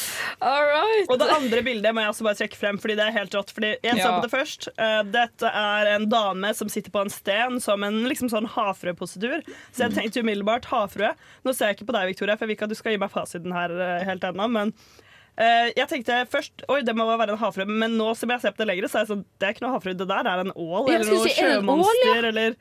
[0.46, 0.52] sant, sant.
[0.52, 1.10] All right.
[1.10, 3.54] Og det andre bildet må jeg også bare trekke frem, fordi det er helt rått.
[3.56, 4.12] Fordi jeg så Ja.
[4.20, 4.68] på det først.
[4.78, 9.42] Uh, dette er en dame som sitter på en sten som en liksom sånn havfruepositur.
[9.72, 11.16] Så jeg tenkte umiddelbart havfrue.
[11.44, 13.02] Nå ser jeg ikke på deg, Victoria, for jeg vil ikke at du skal gi
[13.02, 14.50] meg fasiten her uh, helt ennå.
[14.52, 14.74] Men
[15.36, 17.66] Uh, jeg tenkte først Oi, det må være en havfrue.
[17.68, 19.66] Men nå som jeg ser på det lenger, så er jeg sånn Det er ikke
[19.66, 19.98] noe havfrue.
[20.00, 22.56] Det der er en ål eller noe er sjømonster eller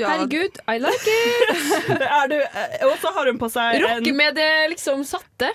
[0.00, 1.92] Ja, Herregud, I like it!
[2.32, 2.38] du,
[2.88, 5.52] Og så har hun på seg Rokke en med det liksom satte.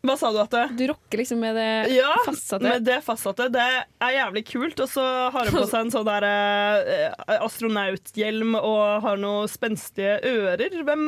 [0.00, 0.62] Hva sa du at det?
[0.78, 2.64] Du rocker liksom med det Ja, fastsatte.
[2.64, 3.50] med det fastsatte.
[3.52, 3.64] Det
[4.00, 4.80] er jævlig kult.
[4.80, 10.16] Og så har hun på seg en sånn der eh, astronauthjelm og har noen spenstige
[10.24, 10.72] ører.
[10.88, 11.04] Hvem,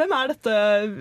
[0.00, 0.54] hvem er dette,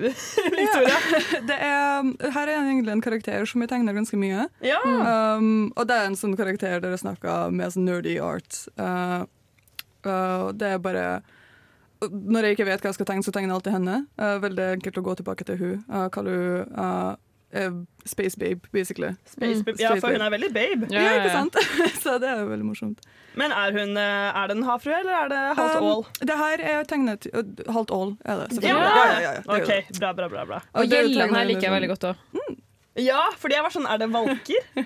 [0.58, 0.98] Victoria?
[1.52, 4.50] Det er, her er egentlig en karakter som jeg tegner ganske mye.
[4.66, 4.82] Ja.
[4.84, 8.66] Um, og det er en sånn karakter dere snakker med sånn nerdy art.
[8.76, 9.24] Uh,
[10.04, 11.08] uh, det er bare
[12.12, 14.00] Når jeg ikke vet hva jeg skal tegne, så tegner jeg alltid henne.
[14.20, 15.78] Uh, veldig enkelt å gå tilbake til hun.
[15.90, 17.16] Uh, kaller hun uh,
[17.56, 17.72] eh,
[18.06, 19.16] Space Babe, basically.
[19.26, 19.78] Space Babe.
[19.80, 20.88] Ja, for hun er veldig babe.
[20.94, 21.56] Ja, ikke sant?
[22.04, 23.06] så det er jo veldig morsomt.
[23.36, 26.04] Men er hun eh, Er det en havfrue, eller er det halvt Um, ål?
[26.22, 27.26] det her er tegnet
[27.68, 28.84] Halvt ål er det, Ja, selvfølgelig.
[28.84, 29.64] Ja, ja, ja, ja, det er.
[29.64, 30.46] OK, bra, bra, bra.
[30.46, 30.62] bra.
[30.74, 32.60] Og Og gjellene her liker jeg sånn- veldig godt òg.
[32.96, 34.70] Ja, fordi jeg var sånn Er det valker?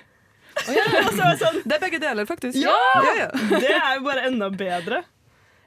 [0.68, 2.58] oh, så var sånn, Det er begge deler, faktisk.
[2.58, 2.74] Ja!
[3.06, 3.28] ja, ja.
[3.52, 5.04] Det er jo bare enda bedre.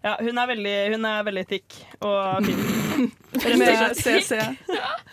[0.04, 2.64] Ja, hun er veldig, hun er veldig tykk og fin.
[3.60, 3.96] Med.
[3.98, 4.36] CC.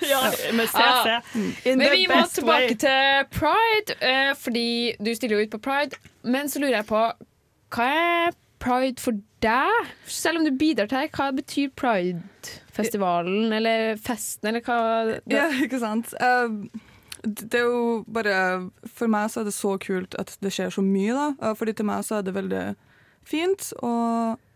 [0.04, 0.18] Ja,
[0.52, 0.76] med CC.
[0.76, 1.22] Ah.
[1.64, 2.76] In Men the vi må tilbake way.
[2.82, 4.66] til pride, eh, fordi
[4.98, 5.96] du stiller jo ut på pride.
[6.22, 7.04] Men så lurer jeg på
[7.70, 9.88] hva er pride for deg?
[10.10, 15.46] Selv om du bidrar til det, hva betyr pridefestivalen eller festen, eller hva det, Ja,
[15.64, 16.12] ikke sant.
[16.20, 16.66] Uh,
[17.24, 20.84] det er jo bare For meg så er det så kult at det skjer så
[20.84, 21.26] mye, da.
[21.40, 22.62] Eh, fordi til meg så er det veldig
[23.30, 23.90] fint å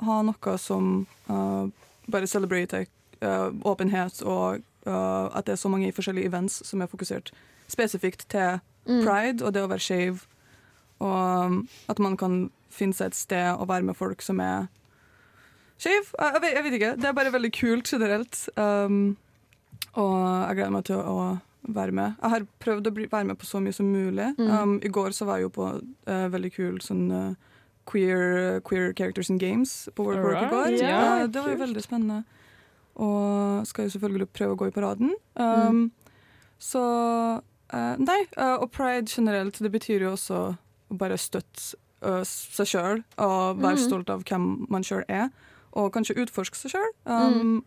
[0.08, 1.66] ha noe som uh,
[2.10, 2.86] bare celebrater
[3.22, 7.32] uh, åpenhet, og uh, at det er så mange forskjellige events som er fokusert
[7.70, 8.98] spesifikt til Mm.
[9.00, 10.18] pride og det å være skeiv.
[11.00, 11.54] Og
[11.88, 12.34] at man kan
[12.68, 14.66] finne seg et sted og være med folk som er
[15.80, 16.10] skeiv.
[16.20, 16.90] Jeg, jeg, vet- jeg vet ikke.
[17.00, 18.42] Det er bare veldig kult generelt.
[18.60, 19.16] Um,
[19.96, 20.12] og
[20.50, 21.16] jeg gleder meg til å
[21.64, 22.18] være med.
[22.20, 24.28] Jeg har prøvd å bli, være med på så mye som mulig.
[24.36, 24.52] Mm.
[24.52, 27.53] Um, I går så var jeg jo på uh, veldig kul sånn uh,
[27.86, 30.68] queer, queer Characters in Games på World Work i går.
[30.78, 32.24] Yeah, ja, Uh, det var jo veldig spennende.
[32.96, 35.14] Og skal jo selvfølgelig prøve å gå i paraden.
[35.36, 35.44] Um,
[35.74, 35.90] Mm.
[36.58, 40.38] Så uh, Nei, uh, og pride generelt, det betyr jo også
[40.90, 43.84] å bare støtte uh, seg sjøl og være Mm.
[43.88, 45.30] stolt av hvem man sjøl er,
[45.74, 46.92] og kanskje utforske seg sjøl.
[47.06, 47.64] Um,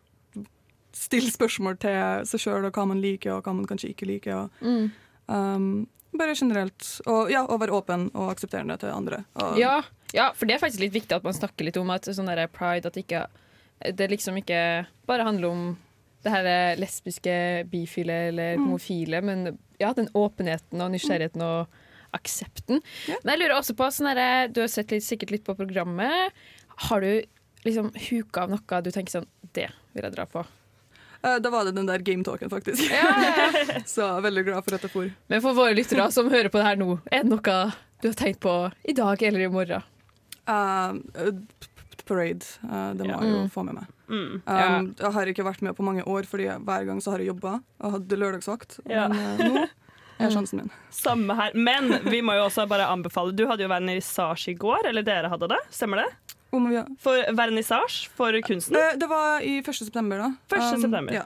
[0.98, 4.36] Stille spørsmål til seg sjøl og hva man liker og hva man kanskje ikke liker.
[4.36, 4.92] Og, Mm.
[5.28, 7.02] um, bare generelt.
[7.06, 9.26] Og, ja, og være åpen og aksepterende til andre.
[9.36, 9.82] Og, Ja,
[10.14, 12.48] ja, for det er faktisk litt viktig at man snakker litt om at sånn der
[12.48, 13.26] pride At ikke
[13.98, 15.66] Det liksom ikke bare handler om
[16.24, 18.72] det her lesbiske, bifile eller Mm.
[19.24, 21.68] men ja, den åpenheten og nysgjerrigheten og
[22.14, 22.82] aksepten.
[23.24, 26.32] Men jeg lurer også på sånn der, Du har sett litt, sikkert litt på programmet.
[26.90, 27.22] Har du
[27.66, 30.46] liksom huka av noe du tenker sånn Det vil jeg dra på?
[31.24, 32.82] Eh, Da var det den der gametalken, faktisk.
[33.86, 35.12] Så jeg er veldig glad for at jeg for.
[35.30, 38.14] Men for våre lyttere som hører på det her nå, er det noe du har
[38.18, 39.84] tenkt på i dag eller i morgen?
[40.48, 42.46] Uh, p- parade.
[42.64, 43.20] Uh, det må Ja.
[43.22, 43.50] jeg jo Mm.
[43.52, 43.88] få med meg.
[44.10, 44.42] Mm.
[44.48, 47.28] Um, jeg har ikke vært med på mange år, fordi hver gang så har jeg
[47.28, 48.80] jobba og hadde lørdagsvakt.
[48.90, 49.10] Yeah.
[49.10, 49.68] Men uh, nå
[50.20, 50.72] er sjansen min.
[50.90, 51.52] Samme her.
[51.54, 55.28] Men vi må jo også bare anbefale Du hadde jo vernissasje i går, eller dere
[55.30, 55.60] hadde det?
[55.70, 56.08] Stemmer det?
[56.54, 58.74] Om vi har For vernissasje for kunsten?
[58.74, 59.74] Det, Det var i 1.
[59.76, 60.32] september, da.
[60.56, 60.74] 1.
[60.76, 61.14] Um, september.
[61.14, 61.24] Ja.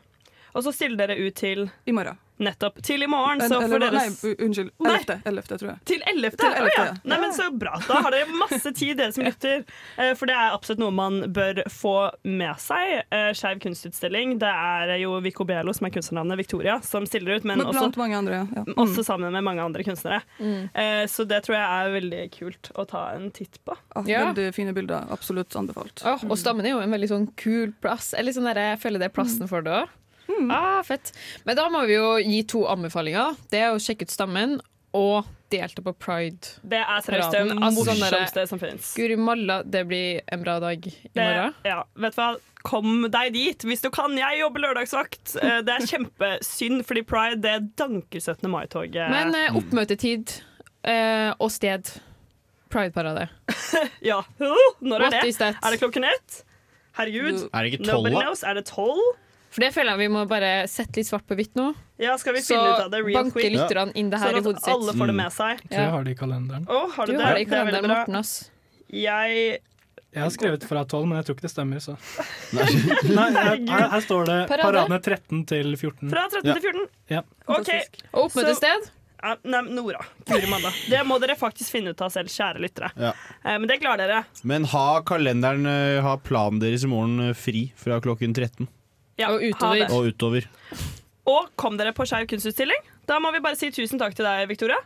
[0.56, 2.18] Og så stiller dere ut til I morgen.
[2.42, 2.80] Nettopp.
[2.84, 4.72] Til i morgen, så får dere Nei, unnskyld.
[4.82, 4.96] Nei.
[4.98, 5.18] 11.
[5.30, 5.58] 11.
[5.62, 5.78] tror jeg.
[5.92, 6.38] Til 11.
[6.42, 6.86] Til 11., Oh, ja.
[7.06, 7.76] Nei, men Så bra.
[7.88, 9.64] Da har dere masse tid, dere som lytter.
[9.98, 11.94] Eh, For det er absolutt noe man bør få
[12.26, 13.04] med seg.
[13.14, 14.38] Eh, Skeiv kunstutstilling.
[14.42, 17.44] Det er jo Vico Belo som er kunstnernavnet, Victoria, som stiller ut.
[17.46, 18.64] Men Men blant også, mange andre, ja.
[18.68, 18.74] mm.
[18.82, 20.22] også sammen med mange andre kunstnere.
[20.40, 20.70] Mm.
[20.74, 23.78] Eh, Så det tror jeg er veldig kult å ta en titt på.
[23.96, 24.26] Ah, Ja.
[24.34, 25.06] Veldig fine bilder.
[25.14, 26.02] Absolutt anbefalt.
[26.06, 28.14] Oh, og Stammen er jo en veldig sånn kul plass.
[28.18, 29.90] Eller sånn der, jeg føler det er plassen for det òg.
[30.52, 31.12] Ah, fett.
[31.46, 33.38] Men da må vi jo gi to anbefalinger.
[33.52, 34.60] Det er å sjekke ut Stammen
[34.98, 36.54] og delta på Pride.
[36.64, 37.42] Det er seriøst det.
[37.56, 38.92] Altså, sånn morsomste som finnes.
[38.98, 41.56] Guri malla, det blir en bra dag i morgen.
[41.68, 42.30] Ja, vet du hva?
[42.62, 44.14] Kom deg dit hvis du kan.
[44.20, 45.36] Jeg jobber lørdagsvakt.
[45.42, 48.46] Eh, Det er kjempesynd, fordi pride det danker 17.
[48.54, 49.10] mai-toget.
[49.10, 50.36] Men eh, oppmøtetid
[50.86, 51.90] eh, og sted.
[52.72, 53.28] Pride-parade.
[54.12, 54.22] ja.
[54.40, 55.52] Når er What det?
[55.58, 56.44] Er det klokken ett?
[57.00, 57.50] Herregud.
[57.52, 58.22] Er det ikke tolv, da?
[58.22, 58.44] knows.
[58.44, 59.02] Er det tolv?
[59.52, 61.74] For det føler jeg vi må bare sette litt svart på hvitt nå.
[62.00, 63.52] Ja, skal vi Så finne ut av det real banker quick?
[63.58, 64.74] lytterne inn det her Sånn i hodet sitt.
[64.74, 65.22] alle får det Mm.
[65.24, 65.60] med seg.
[65.68, 66.66] Så jeg har det i kalenderen.
[66.68, 67.26] Å, har du, Du det?
[67.26, 68.16] har det i er kalenderen, det Morten.
[68.16, 68.50] ass.
[68.92, 69.60] Jeg
[70.14, 71.80] Jeg har skrevet fra 12, men jeg tror ikke det stemmer.
[71.80, 71.96] Så.
[72.54, 73.32] Nei,
[73.72, 74.66] her, her, står det Parade.
[74.66, 76.10] paradene 13 til 14.
[76.12, 76.54] Fra 13 Ja.
[76.54, 76.88] til 14.
[77.10, 77.22] Ja.
[77.48, 77.70] OK.
[78.14, 78.90] Og oppmøtested?
[79.24, 80.02] Ja, nei, Nora.
[80.26, 80.72] Kurimanda.
[80.90, 82.90] Det må dere faktisk finne ut av selv, kjære lyttere.
[82.98, 83.12] Ja.
[83.46, 84.26] Eh, Men det klarer dere.
[84.44, 88.68] Men ha kalenderen, eh, ha planen deres i morgen eh, fri fra klokken 13
[89.22, 89.86] Ja, Og utover.
[89.94, 90.48] og utover.
[91.32, 92.82] Og kom dere på Skeiv kunstutstilling.
[93.08, 94.80] Da må vi bare si tusen takk til deg, Victoria.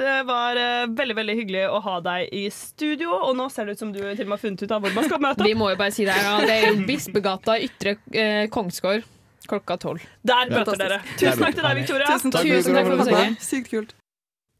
[0.00, 3.74] Det var uh, veldig veldig hyggelig å ha deg i studio, og nå ser det
[3.74, 5.54] ut som du til og med har funnet ut av hvor man skal møte Vi
[5.58, 6.46] må jo bare si det her, da.
[6.46, 9.02] Det er Bispegata, Ytre eh, Kongsgård,
[9.50, 10.06] klokka tolv.
[10.22, 10.60] Der Ja.
[10.62, 11.00] møter dere.
[11.18, 12.06] Tusen takk til deg, Victoria.
[12.14, 13.42] Tusen takk, Tusen takk for besøket.
[13.50, 13.92] Sykt kult.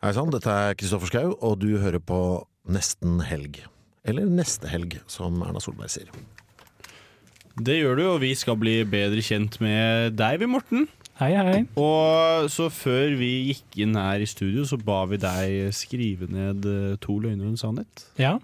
[0.02, 2.20] Hei sann, dette er Kristoffer Schau, og du hører på
[2.68, 3.62] Nesten helg.
[4.04, 6.10] Eller Neste helg, som Erna Solberg sier.
[7.60, 10.86] Det gjør du, og vi skal bli bedre kjent med deg, vi, Morten.
[11.20, 11.58] Hei, hei.
[11.76, 16.64] Og så før vi gikk inn her i studio, så ba vi deg skrive ned
[16.64, 18.06] eh, to løgner og en sannhet.
[18.16, 18.38] Ja.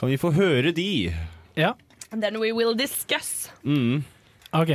[0.00, 1.12] Kan vi få høre de?
[1.56, 1.74] ja.
[2.14, 3.50] Then we will discuss.
[3.66, 4.04] Mm.
[4.54, 4.70] OK.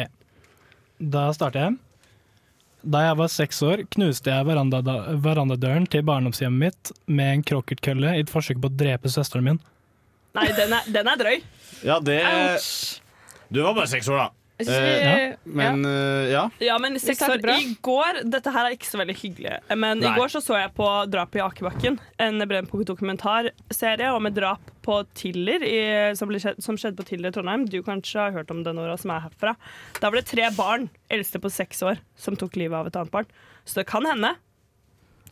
[1.00, 1.78] Da starter jeg.
[2.84, 4.82] Da jeg var seks år, knuste jeg veranda,
[5.24, 9.62] verandadøren til barndomshjemmet mitt med en krokketkølle i et forsøk på å drepe søsteren min.
[10.38, 11.41] Nei, den er, den er drøy.
[11.84, 13.02] Ja, det Ouch.
[13.52, 14.30] Du var bare seks år, da.
[14.62, 16.44] Vi, Eh, Men eh, ja.
[16.62, 17.56] Ja, men seks år bra.
[17.58, 19.56] i går Dette her er ikke så veldig hyggelig.
[19.74, 20.12] Men Nei.
[20.12, 21.98] i går så, så jeg på Drapet i Akebakken.
[22.22, 25.80] En Brennpunkt-dokumentarserie om et drap på Tiller i,
[26.17, 27.65] som, ble skjedd, som skjedde på Tiller i Trondheim.
[27.70, 29.56] Du kanskje har hørt om det, Nora, som er herfra.
[30.00, 33.13] Da var det tre barn, eldste på seks år, som tok livet av et annet
[33.13, 33.30] barn.
[33.65, 34.36] Så det kan hende.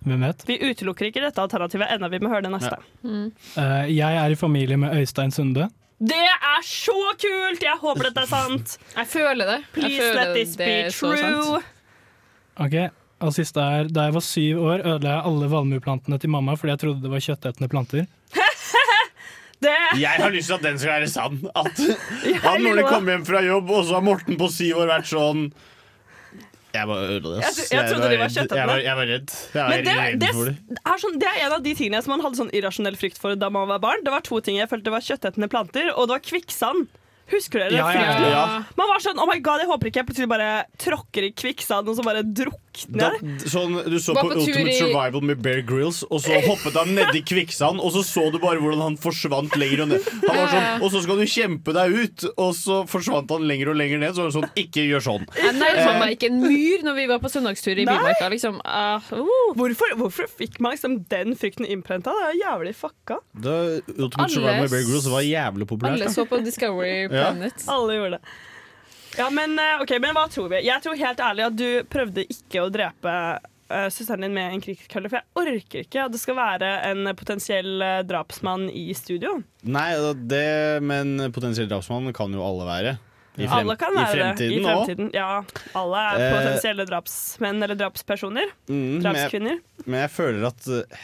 [0.07, 0.45] Hvem vet?
[0.47, 2.09] Vi utelukker ikke dette alternativet ennå.
[2.13, 2.77] Vi må høre det neste.
[3.03, 5.67] Eh, jeg er i familie med Øystein Sunde.
[5.99, 7.63] Det er så kult!
[7.63, 8.77] Jeg håper dette er sant.
[8.95, 9.57] jeg føler det.
[9.75, 11.59] Please føler let this be true.
[12.59, 12.75] Ok,
[13.19, 16.71] og siste er Da jeg var syv år, ødela jeg alle valmueplantene til mamma fordi
[16.75, 18.07] jeg trodde det var kjøttetende planter.
[19.59, 21.41] Det Jeg har lyst til at den skal være sann.
[21.51, 21.81] At,
[22.45, 25.49] han når kommer hjem fra jobb, og så har Morten på syv år vært sånn
[26.69, 26.85] Jeg
[27.73, 28.53] jeg trodde de var redd.
[28.53, 29.31] Jeg var, jeg var redd.
[29.55, 30.77] Jeg var det, redd det, for det.
[30.77, 33.37] er sånn, det er en av de tingene som man hadde sånn irrasjonell frykt for
[33.39, 34.03] da man var barn.
[34.05, 36.89] Det var to ting jeg følte var kjøttetende planter, og det var kvikksand.
[37.29, 38.29] Husker dere Ja, ja, ja.
[38.33, 38.45] Ja.
[38.77, 40.49] Man var sånn oh my god, jeg håper ikke jeg plutselig bare
[40.81, 42.23] tråkker i kvikksand og så bare
[42.87, 43.09] Da,
[43.49, 46.93] sånn, du så på, på Ultimate i- Survival med Bear Grylls, og så hoppet han
[46.95, 50.07] nedi kvikksand, og så så du bare hvordan han forsvant lenger og ned.
[50.23, 53.73] Han var sånn, og så skal du kjempe deg ut, og så forsvant han lenger
[53.73, 54.15] og lenger ned.
[54.15, 55.27] Så var det sånn, ikke gjør sånn.
[55.39, 57.97] Jeg nærma meg ikke en myr når vi var på søndagstur i Nei.
[57.97, 58.29] Bymarka.
[58.33, 58.59] Liksom.
[58.63, 59.53] uh, oh.
[59.59, 62.13] Hvorfor, hvorfor fikk man liksom den frykten innprenta?
[62.15, 63.19] Det er jævlig fucka.
[63.33, 63.55] Da,
[63.95, 65.99] Ultimate Alles, Survival med Bear Grylls var jævlig populært.
[65.99, 67.65] Alle så på Discovery Planet.
[67.69, 68.37] Alle gjorde det.
[69.19, 70.61] Ja, men, eh, ok, men hva tror vi?
[70.65, 73.13] Jeg tror helt ærlig at du prøvde ikke å drepe
[73.69, 77.11] eh, søsteren din med en krigskølle, for jeg orker ikke at det skal være en
[77.19, 79.35] potensiell eh, drapsmann i studio.
[79.67, 79.89] Nei,
[80.31, 80.45] det,
[80.87, 82.95] men potensiell drapsmann kan jo alle være.
[83.39, 85.13] I, frem, alle kan i være det i fremtiden òg.
[85.15, 85.27] Ja,
[85.79, 88.49] alle er Eh, potensielle drapsmenn eller drapspersoner.
[88.67, 89.59] Mm, men, jeg- Drapskvinner.
[89.85, 91.03] men jeg føler at uh,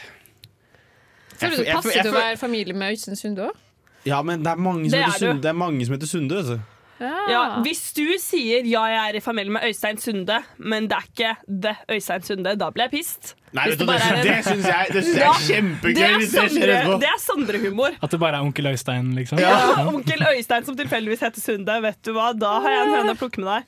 [1.36, 3.62] Føler du det passer til å være familie med Øystein Sunde òg?
[4.08, 6.10] Ja, men det er mange som, Det er heter, Sunde, det er mange som heter
[6.10, 6.42] Sunde.
[6.44, 6.60] Vet
[6.98, 7.04] du.
[7.32, 11.04] Ja, hvis du sier 'ja, jeg er i familie med Øystein Sunde', men det er
[11.10, 13.34] ikke det Øystein Sunde, da blir jeg pissed.
[13.52, 15.30] Nei, Hvis vet du, bare det, er en- det syns jeg, det synes jeg Ja,
[15.30, 15.94] er kjempegøy.
[15.94, 17.90] Det er det Sondre-humor.
[18.02, 19.38] At det bare er onkel Øystein, liksom?
[19.38, 23.10] Ja, Onkel Øystein som tilfeldigvis heter Sunde, vet du hva, da har jeg en høne
[23.14, 23.64] å plukke med deg.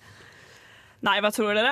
[1.02, 1.70] Nei, hva tror dere?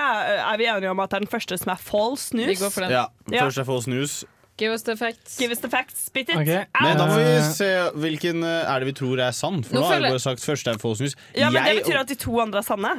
[0.52, 2.46] Er vi enige om at det er den første som er false news?
[2.46, 2.90] Vi går for den.
[2.90, 3.06] Ja,
[3.42, 4.24] først er false news.
[4.58, 5.36] Give us the facts.
[5.38, 6.36] Give us the facts, spit it.
[6.36, 7.66] Men da må vi se
[8.00, 9.62] hvilken eh, er det vi tror er sann.
[9.66, 11.16] For Nå nå har jeg bare sagt første er false news.
[11.36, 12.94] Ja, men Det betyr at de to andre er sanne.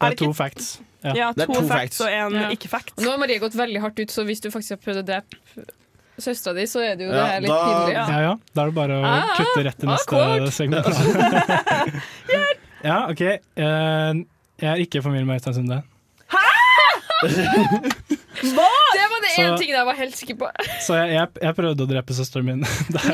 [0.00, 0.70] Det er det to facts.
[1.04, 2.48] Ja, to, facts og en Ja.
[2.50, 2.96] ikke-fact.
[3.00, 5.36] Nå har Marie gått veldig hardt ut, så hvis du faktisk har prøvd å drepe
[6.20, 7.94] søstera di, så er det jo det her litt da- pinlig.
[7.94, 8.34] Ja, ja.
[8.54, 10.52] Da er det bare å Ah, kutte rett til neste awkward.
[10.52, 10.86] segment.
[12.90, 13.20] ja, OK.
[13.20, 14.12] Eh,
[14.60, 15.82] jeg er ikke familie med Øystein Sunde.
[18.40, 18.68] Det Hva?!
[18.96, 20.50] det Så- en ting jeg var helt sikker på.
[20.86, 22.60] Så jeg, jeg, jeg prøvde å drepe søsteren min.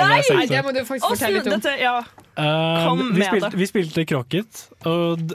[0.00, 0.46] Nei, år.
[0.50, 1.56] det må du faktisk fortelle litt om.
[1.60, 1.96] Dette, ja.
[2.36, 3.60] Eh, Kom vi, med spilte, det.
[3.62, 5.34] vi spilte krokket, og d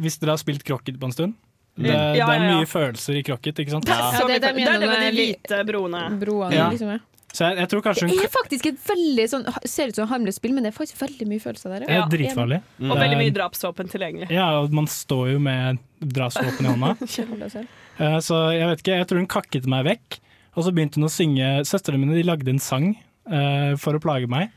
[0.00, 1.34] hvis dere har spilt krokket på en stund
[1.76, 2.58] det, Ja, ja, det er ja.
[2.60, 3.84] mye følelser i krokket, ikke sant?
[3.88, 6.04] Det er, så det- det det er det med de hvite broene.
[6.20, 6.68] Broene, Ja.
[6.70, 6.92] liksom.
[6.94, 6.98] Ja.
[7.34, 10.10] Så jeg, jeg tror kanskje Det er faktisk et veldig sånn Ser ut som et
[10.12, 11.86] harmløst spill, men det er faktisk veldig mye følelser der.
[11.90, 12.60] er dritfarlig.
[12.78, 14.28] Og veldig mye drapsvåpen tilgjengelig.
[14.30, 17.66] Ja, og man står jo med drapsvåpen i hånda.
[17.98, 20.20] Eh, Så jeg vet ikke, jeg tror hun kakket meg vekk.
[20.54, 22.92] Og så begynte hun å synge Søstrene mine de lagde en sang
[23.26, 24.52] uh, for å plage meg.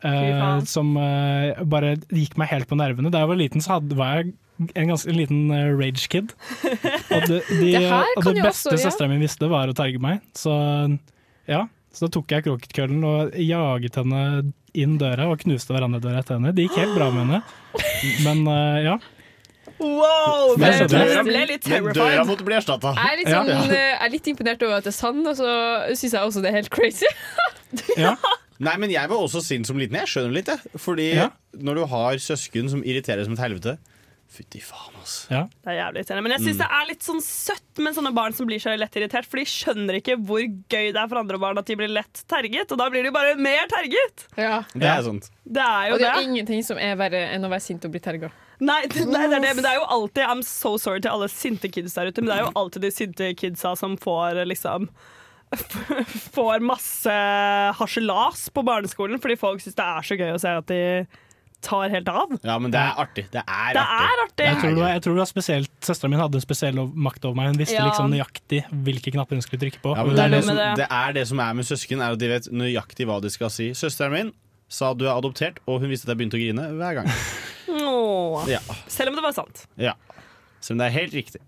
[0.00, 3.12] Uh, som uh, bare gikk meg helt på nervene.
[3.12, 4.32] Da jeg var liten, så hadde, var jeg
[4.76, 6.34] en ganske liten eh, rage kid.
[7.14, 8.80] Og det, de, Det og det beste ja.
[8.82, 10.18] søstera mi visste, var å terge meg.
[10.36, 10.52] Så
[11.48, 11.62] ja.
[11.90, 14.20] Så da tok jeg kroketkøllen og jaget henne
[14.78, 16.52] inn døra og knuste hverandre døra etter henne.
[16.54, 17.40] Det gikk helt bra med henne.
[18.26, 18.44] Men
[18.84, 18.98] ja.
[19.80, 20.56] Wow!
[20.60, 22.92] Men det, døra- jeg ble litt Men døra måtte bli erstatta.
[22.96, 25.36] Jeg er, litt sånn, eh, jeg er litt imponert over at det er sann, og
[25.38, 25.52] så
[25.96, 27.08] syns jeg også det er helt crazy.
[28.60, 29.96] Nei, men jeg var også sint som liten.
[29.96, 30.74] Jeg skjønner litt, jeg.
[30.80, 31.30] Fordi Ja.
[31.56, 33.78] når du har søsken som irriterer som et helvete
[34.30, 35.26] Fytti faen, ass.
[35.28, 35.40] Ja.
[35.64, 36.22] Det er jævlig irriterende.
[36.22, 36.58] Men jeg syns Mm.
[36.62, 39.44] det er litt sånn søtt med sånne barn som blir så lett irritert, for de
[39.44, 40.38] skjønner ikke hvor
[40.70, 43.10] gøy det er for andre barn at de blir lett terget, og da blir de
[43.10, 44.28] bare mer terget.
[44.38, 44.62] Ja.
[44.72, 45.30] Det er sant.
[45.44, 46.14] Det er jo Og det det.
[46.14, 48.30] er ingenting som er verre enn å være sint og bli terga.
[48.60, 51.28] Nei, nei, det er det, men det er jo alltid I'm so sorry til alle
[51.32, 54.88] sinte kids der ute, men det er jo alltid de sinte kidsa som får liksom
[56.36, 57.14] Får masse
[57.78, 60.80] harselas på barneskolen fordi folk syns det er så gøy å se at de
[61.60, 62.30] tar helt av.
[62.46, 63.26] Ja, men det er artig.
[63.34, 64.04] Det er Det artig.
[64.06, 64.44] er artig!
[64.46, 67.26] Jeg tror, det var, jeg tror det var spesielt Søstera mi hadde en spesiell makt
[67.28, 67.50] over meg.
[67.50, 67.88] Hun visste Ja.
[67.90, 69.92] liksom nøyaktig hvilke knapper hun skulle trykke på.
[69.98, 72.22] Ja, men det, er det, som, det er det som er med søsken, er at
[72.22, 73.68] de vet nøyaktig hva de skal si.
[73.76, 74.32] Søsteren min
[74.70, 77.12] sa du er adoptert, og hun visste at jeg begynte å grine hver gang.
[77.74, 78.48] Åh.
[78.50, 78.60] Ja.
[78.90, 79.66] Selv om det var sant.
[79.80, 79.96] Ja.
[80.60, 81.40] om det er helt riktig.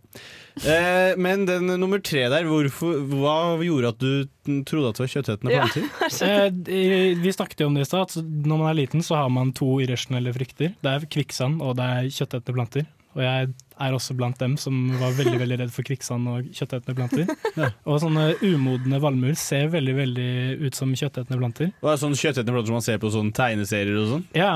[0.64, 5.12] Eh, men den nummer tre der, hvorfor, hva gjorde at du trodde at det var
[5.14, 5.66] kjøttetende Ja.
[6.22, 8.08] Eh, vi snakket jo om det i stad.
[8.08, 10.74] at Når man er liten, så har man to irrasjonelle frykter.
[10.80, 12.88] Det er kvikksand og det er kjøttetende planter.
[13.12, 13.48] Og jeg
[13.82, 17.32] er også blant dem som var veldig veldig redd for kvikksand og kjøttetende planter.
[17.88, 20.28] Og sånne umodne valmuer ser veldig veldig
[20.62, 21.72] ut som kjøttetende planter.
[21.82, 24.24] Og det er sånne kjøttetende planter som man ser på sånne tegneserier og sånn?
[24.38, 24.52] Ja,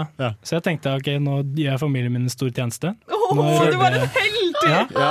[0.46, 2.94] Så jeg tenkte ok, nå gjør jeg familien min en stor tjeneste.
[3.10, 4.62] Åh, Når- du var en helt!
[4.66, 4.82] Ja.
[4.96, 5.10] Ja.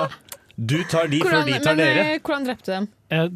[0.58, 2.04] Du tar de Hvordan, før de tar men dere.
[2.16, 2.86] eh, hvordan drepte du dem?
[3.12, 3.32] Jeg,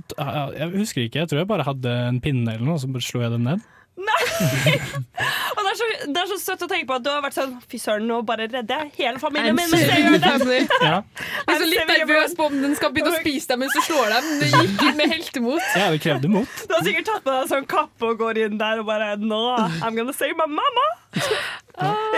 [0.56, 3.04] jeg husker ikke, jeg tror jeg bare hadde en pinne eller noe, og så bare
[3.04, 3.66] slo jeg dem ned.
[5.56, 7.36] Og det er, så, det er så søtt å tenke på at du har vært
[7.36, 9.68] sånn Fy søren, nå bare redder jeg hele familien min.
[9.72, 10.60] mens jeg gjør det.
[10.90, 11.02] Ja.
[11.50, 13.82] Jeg er så litt nervøs på om den skal begynne å spise deg mens du
[13.88, 14.28] slår dem.
[14.40, 15.66] Det gikk inn med heltemot.
[15.76, 16.62] Ja, det krevde mot.
[16.70, 19.16] Du har sikkert tatt på deg en sånn kappe og går inn der og bare
[19.20, 19.40] Nå,
[19.82, 20.86] I'm gonna save my mama.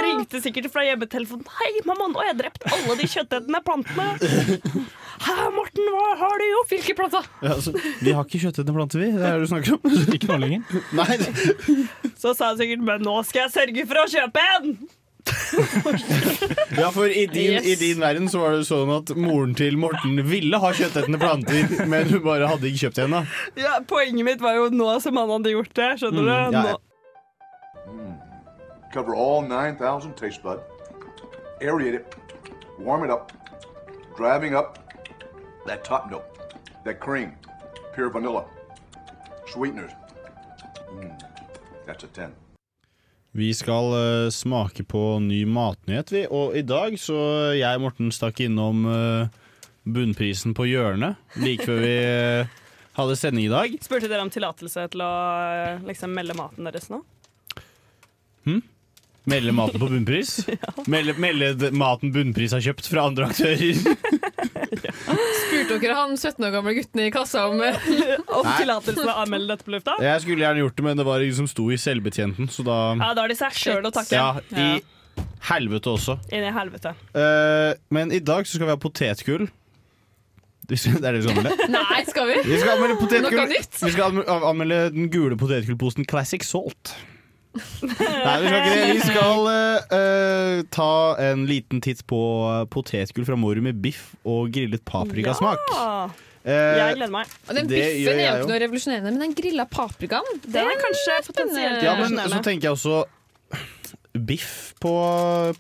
[0.02, 1.46] Ringte sikkert fra hjemmetelefonen.
[1.60, 4.08] Hei, mamma, nå har jeg drept alle de kjøttetende plantene.
[5.22, 6.72] Hæ, Morten, hva har du gjort?
[6.74, 7.28] Hvilke planter?
[7.46, 9.12] Ja, altså, vi har ikke kjøttetende planter, vi.
[9.14, 10.00] Det er det du snakker om.
[10.18, 10.82] Ikke nå lenger.
[10.98, 11.20] Nei.
[12.18, 14.74] Så sa jeg sikkert, men nå skal jeg sørge for å kjøpe en.
[16.82, 17.66] Ja, for i din, Yes.
[17.70, 21.70] i din verden så var det sånn at moren til Morten ville ha kjøttetende planter,
[21.92, 23.20] men hun bare hadde ikke kjøpt en.
[23.62, 25.92] Ja, Poenget mitt var jo nå som han hadde gjort det.
[26.02, 26.32] Skjønner du?
[26.32, 26.72] Mm, ja, ja.
[26.74, 28.18] Nå.
[28.94, 30.60] Cover all 9,000 taste bud.
[31.62, 32.16] Aerate it.
[32.80, 33.32] Warm it up.
[34.18, 34.78] Driving up
[35.66, 36.26] that top note.
[36.86, 37.34] That cream.
[37.96, 38.46] Pure vanilla.
[39.48, 39.92] Sweeteners.
[40.90, 41.20] Mm,
[41.86, 42.34] that's a 10.
[43.32, 46.26] Vi skal uh, smake på ny matnyhet, vi.
[46.28, 47.16] Og i dag så
[47.56, 49.30] jeg og Morten stakk innom uh,
[49.88, 52.58] bunnprisen på hjørnet like før vi uh,
[53.00, 53.78] hadde sending i dag.
[53.84, 57.00] Spurte dere om tillatelse til å eh, liksom melde maten deres nå?
[58.50, 58.62] Hm?
[59.30, 60.48] Melde maten på bunnpris?
[60.92, 63.76] Melde, melde maten bunnpris har kjøpt fra andre aktører?
[64.72, 67.78] Spurte dere han 17 år gamle gutten i kassa om eh,
[68.40, 68.48] Om
[68.88, 69.98] til å anmelde dette på lufta?
[70.02, 72.80] Jeg skulle gjerne gjort det, men det var ingen som sto i selvbetjenten, så da
[72.96, 74.18] Ja, Da har de seg sjøl å takke.
[74.18, 74.82] Ja, i
[75.52, 76.16] Helvete også.
[76.34, 76.94] Inn i helvete.
[77.18, 79.48] Eh, men i dag så skal vi ha potetgull.
[80.70, 81.70] Det er det vi skal anmelde.
[81.74, 82.36] Nei, skal vi?
[82.48, 83.40] Vi skal anmelde potetgull.
[83.42, 83.80] Noe nytt?
[83.82, 86.94] Vi skal anmelde den gule potetgullposen Classic Salt.
[87.52, 88.84] Nei, vi skal ikke det.
[88.96, 92.20] Vi skal uh, eh, ta en liten titt på
[92.72, 95.60] potetgull fra Mårud med biff og grillet paprikasmak.
[95.76, 96.10] Ja.
[96.42, 97.34] Eh, Jeg gleder meg.
[97.48, 98.38] Og den det biffen er jeg jo jo.
[98.40, 102.72] ikke noe revolusjonerende, men den grilla paprikaen Det er kanskje potensielt Ja, men så tenker
[102.72, 103.04] jeg også
[104.12, 104.92] Biff på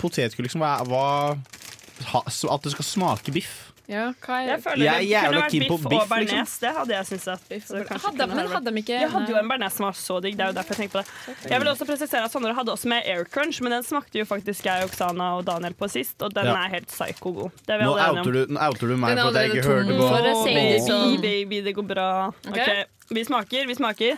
[0.01, 0.63] potetgull, liksom.
[0.63, 3.70] Hva, hva At det skal smake biff.
[3.91, 6.01] Ja, hva er Jeg føler Jeg er det jævla kunne vært keen på biff, biff,
[6.01, 6.31] og bearnés.
[6.31, 6.59] liksom.
[6.61, 9.09] Det hadde jeg syntes at så kanskje Hadde- kunne men vært- hadde de ikke- Jeg
[9.11, 10.37] hadde jo en bearnés som var så digg.
[10.37, 11.51] Det er jo derfor jeg tenkte på det.
[11.51, 14.23] Jeg vil også presisere at Sondre hadde også med Air Crunch, men den smakte jo
[14.25, 16.55] faktisk jeg, Oksana og Daniel på sist, og den Ja.
[16.55, 17.51] er helt psyko god.
[17.67, 18.47] Det er vi Nå alle enige outer om.
[18.47, 20.07] du, nå outer du meg Den er for at jeg ikke allerede hørte tom på.
[20.07, 21.21] for det, sier Baby, sånn.
[21.21, 22.27] baby, det går bra.
[22.47, 22.57] Ok.
[22.57, 24.17] Ok, Vi smaker, vi smaker.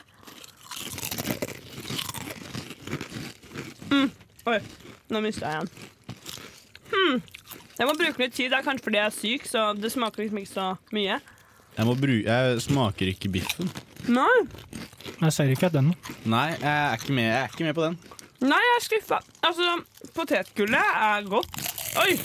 [3.89, 4.11] Mm.
[4.47, 4.59] Oi,
[5.09, 5.69] nå mista jeg en.
[6.93, 7.21] Hmm.
[7.77, 8.51] Jeg må bruke litt tid.
[8.53, 11.17] Det er kanskje fordi jeg er syk, så det smaker liksom ikke så mye.
[11.73, 13.71] Jeg, må bru jeg smaker ikke biffen.
[14.13, 14.29] Nei,
[15.23, 15.93] Jeg ser ikke den
[16.29, 17.97] Nei, jeg er ikke med, jeg er ikke med på den.
[18.43, 19.19] Nei jeg er skuffa.
[19.47, 19.75] Altså,
[20.13, 21.61] potetgullet er godt.
[22.03, 22.17] Oi!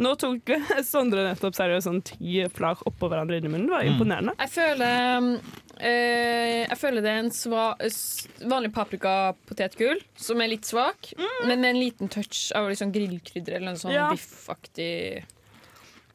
[0.00, 0.50] Nå tok
[0.92, 3.68] Sondre nettopp seriøst sånn ti flak oppå hverandre inni munnen.
[3.68, 4.36] Det var imponerende.
[4.44, 7.64] Jeg føler eh, Jeg føler det er en sva,
[8.48, 11.10] vanlig paprikapotetgull som er litt svak,
[11.46, 14.10] men med en liten touch av liksom grillkrydder eller noe sånn Ja.
[14.12, 15.24] biffaktig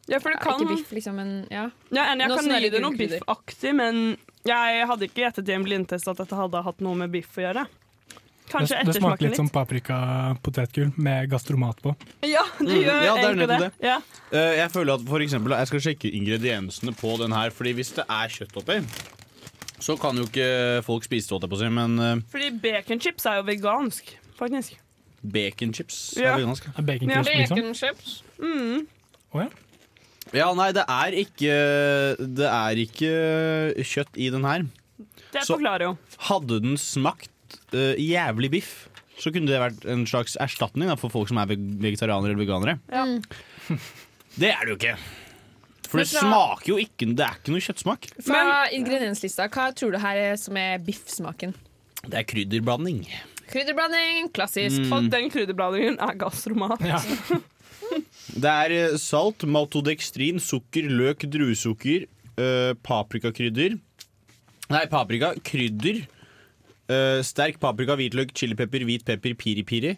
[0.10, 1.70] Ja, for det Ja, kan Ikke biff, liksom, men ja.
[1.94, 5.64] Ja, jeg Noe kan gi det noe biffaktig, men jeg hadde ikke gjettet i en
[5.64, 7.68] blindtest at dette hadde hatt noe med biff å gjøre.
[8.52, 11.94] Kanskje det, det smaker litt, litt som paprikapotetgull med gastromat på.
[12.28, 13.60] Ja, det Mm, gjør ja, det er egentlig det.
[13.60, 13.72] det.
[13.88, 13.98] Ja.
[14.34, 17.94] Uh, jeg føler at for eksempel, Jeg skal sjekke ingrediensene på den her, Fordi hvis
[17.96, 18.82] det er kjøtt oppi,
[19.82, 20.48] så kan jo ikke
[20.86, 24.78] folk spise det, på seg, men uh, Fordi baconchips er jo vegansk, faktisk.
[25.22, 26.36] baconchips Ja.
[26.36, 26.70] er vegansk.
[26.78, 28.16] Er baconchips, ja, Baconchips.
[28.42, 28.88] Mm.
[29.34, 29.50] Oh, ja.
[30.32, 31.56] Ja, nei, det er ikke
[32.38, 33.12] Det er ikke
[33.84, 34.64] kjøtt i den her.
[35.34, 35.98] Det Så- forklarer jo.
[36.30, 37.30] Hadde den smakt
[37.74, 38.88] uh, jævlig biff,
[39.20, 42.80] så kunne det vært en slags erstatning da, for folk som er vegetarianere eller veganere.
[42.92, 43.06] Ja.
[44.40, 44.96] Det er det jo ikke.
[45.92, 48.08] For det smaker jo ikke Det er ikke noe kjøttsmak.
[48.24, 51.54] Fra ingredienslista, hva tror du her er som er biffsmaken?
[52.08, 53.04] Det er krydderblanding.
[53.52, 54.80] Krydderblanding, klassisk.
[54.86, 54.94] Mm.
[54.96, 56.82] Og den krydderblandingen er gastromat.
[58.32, 62.06] Det er eh, salt, maltodekstrin, sukker, løk, druesukker,
[62.40, 63.76] eh, paprikakrydder
[64.72, 66.06] Nei, paprika, krydder.
[66.88, 69.98] eh, sterk paprika, hvitløk, chilipepper, hvit pepper, piri-piri.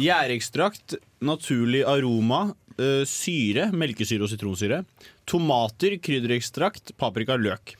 [0.00, 4.82] Gjærekstrakt, naturlig aroma, eh, syre, melkesyre og sitronsyre.
[5.28, 7.76] Tomater, krydderekstrakt, paprika, løk.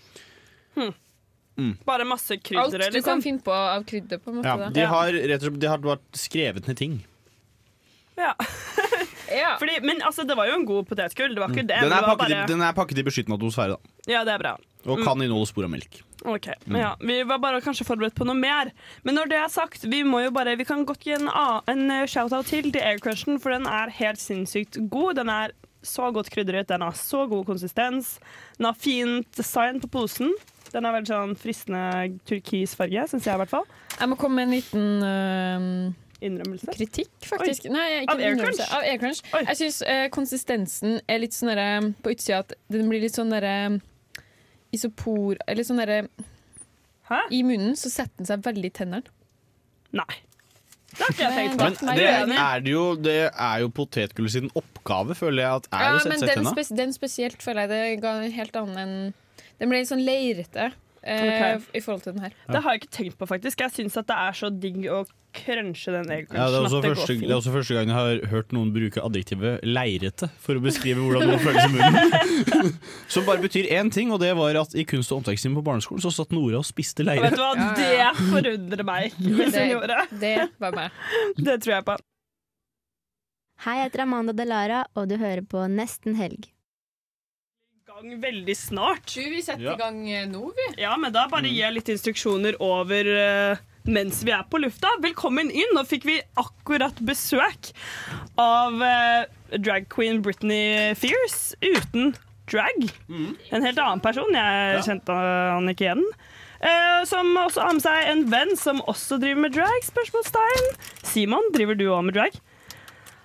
[1.86, 2.62] Bare masse krydder.
[2.62, 3.22] Alt du du kan liksom.
[3.22, 4.48] finne på av krydder, på en måte.
[4.48, 7.00] Ja, de har rett og slett de har vært skrevet ned ting.
[8.18, 8.34] Ja.
[9.60, 11.34] Fordi, men altså, det var jo en god potetgull.
[11.34, 11.80] Det var ikke det.
[11.82, 12.50] Den er det var pakket, i, bare...
[12.52, 13.96] den er pakket i beskyttende atmosfære, da.
[14.10, 14.54] Ja, det er bra.
[14.86, 16.00] Og kan inneholde spor av melk.
[16.24, 18.72] Ok, men ja, Vi var bare kanskje forberedt på noe mer.
[19.06, 21.90] Men når det er sagt, vi må jo bare Vi kan godt gi en, en
[21.94, 25.14] eh, shout-out til til Aircrushen, for den er helt sinnssykt god.
[25.20, 28.18] Den er så godt krydret, den har så god konsistens.
[28.58, 30.34] Den har fint design på posen.
[30.72, 33.64] Den er veldig sånn fristende turkisfarge, syns jeg i hvert fall.
[33.94, 36.72] Jeg må komme med en liten uh Innrømmelse?
[36.74, 37.68] kritikk, faktisk.
[37.68, 37.70] Oi.
[37.70, 38.64] Nei, ikke Av Air innrømmelse.
[38.64, 38.72] Crunch?
[38.74, 39.20] Av Aircrunch.
[39.46, 39.76] Jeg syns
[40.10, 43.78] konsistensen er litt sånn derre på utsida at den blir litt sånn derre
[44.74, 46.08] isopor Eller sånn derre
[47.34, 49.14] I munnen så setter den seg veldig i tennene.
[49.96, 50.18] Nei.
[50.88, 54.50] Det har ikke jeg tenkt Men det er, det jo, det er jo potetgullet sin
[54.56, 57.44] oppgave, føler jeg, at er Ja, å sette men seg i den, spes den spesielt
[57.44, 58.94] føler jeg det ga en helt annen enn
[59.60, 60.70] Den ble litt sånn leirete
[61.02, 62.36] eh, i forhold til den her.
[62.48, 63.60] Det har jeg ikke tenkt på, faktisk.
[63.64, 65.04] Jeg syns det er så digg å
[65.38, 66.40] crunche den eggcrunchen.
[66.40, 68.72] Ja, det, er også det første, det er også første gang jeg har hørt noen
[68.74, 72.74] bruke adjektivet leirete for å beskrive hvordan noe føles i munnen.
[73.12, 76.04] Som bare betyr én ting, og det var at i kunst- og håndverkstimen på barneskolen
[76.04, 77.28] så satt Nora og spiste leire.
[77.28, 80.04] Vet du hva, det forundrer meg ikke hvis hun gjorde.
[80.24, 81.02] Det var meg.
[81.48, 81.98] Det tror jeg på.
[83.64, 86.46] Hei, jeg heter Amanda Delara, og du hører på Nesten helg.
[87.98, 89.14] Gang veldig snart.
[89.14, 89.74] Du, vi setter Ja.
[89.74, 90.66] i gang eh, nå, vi.
[90.82, 93.58] Ja, men da bare gir jeg litt instruksjoner over uh,
[93.88, 94.90] mens vi er på lufta.
[95.02, 95.74] Velkommen inn.
[95.74, 97.72] Nå fikk vi akkurat besøk
[98.38, 102.14] av uh, drag queen Britney Fierce uten
[102.48, 102.90] drag.
[103.08, 104.30] En helt annen person.
[104.34, 106.04] Jeg kjente han ikke igjen.
[106.58, 109.82] Uh, som også har med seg en venn som også driver med drag.
[109.86, 110.70] Spørsmålstegn.
[111.06, 112.38] Simon, driver du òg med drag?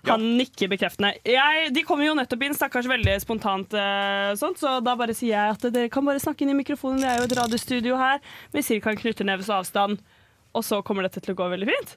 [0.10, 1.14] Han nikker bekreftende.
[1.28, 5.32] Jeg, de kommer jo nettopp inn, stakkars veldig spontant, uh, sånt, så da bare sier
[5.32, 7.00] jeg at dere kan bare snakke inn i mikrofonen.
[7.00, 8.20] Det er jo et radiostudio her
[8.56, 8.92] med ca.
[8.92, 10.02] en knytteneves avstand.
[10.54, 11.96] Og så kommer dette til å gå veldig fint.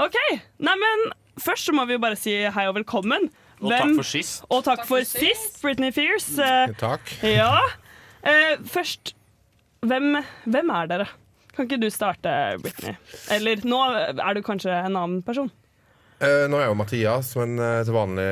[0.00, 0.18] OK.
[0.62, 1.08] Neimen,
[1.40, 3.30] først så må vi jo bare si hei og velkommen.
[3.62, 4.44] Og takk for sist.
[4.50, 6.28] Og takk, for sist, Britney Fears.
[6.36, 7.16] Uh, Takk.
[7.24, 7.54] ja.
[8.22, 9.14] Uh, først,
[9.86, 11.08] hvem, hvem er dere?
[11.56, 12.30] Kan ikke du starte,
[12.62, 12.94] Britney?
[13.34, 15.50] Eller nå er du kanskje en annen person.
[16.22, 18.26] Eh, nå er jeg jo Mathias, men eh, til vanlig,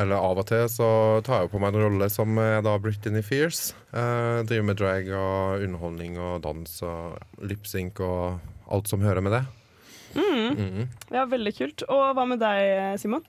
[0.00, 0.88] eller av og til, så
[1.26, 3.74] tar jeg på meg en rolle som jeg da Britney Fears.
[3.92, 8.38] Eh, driver med drag og underholdning og dans og lipsync og
[8.72, 9.42] alt som hører med det.
[10.14, 10.56] Mm.
[10.56, 10.86] Mm.
[11.12, 11.84] Ja, Veldig kult.
[11.92, 13.26] Og hva med deg, Simon?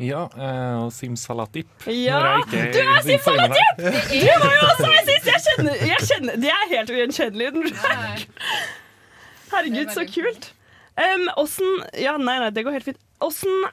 [0.00, 1.68] Ja, og uh, simsalatip.
[1.86, 2.18] Ja,
[2.50, 3.78] jeg er du er simsalatip!
[3.78, 5.28] Du var jo også her sist!
[5.28, 7.62] Jeg kjenner, jeg kjenner De er helt ugjenkjennelige.
[9.52, 10.50] Herregud, så kult.
[10.96, 13.00] Um, åssen Ja, nei, nei, det går helt fint.
[13.22, 13.66] Åssen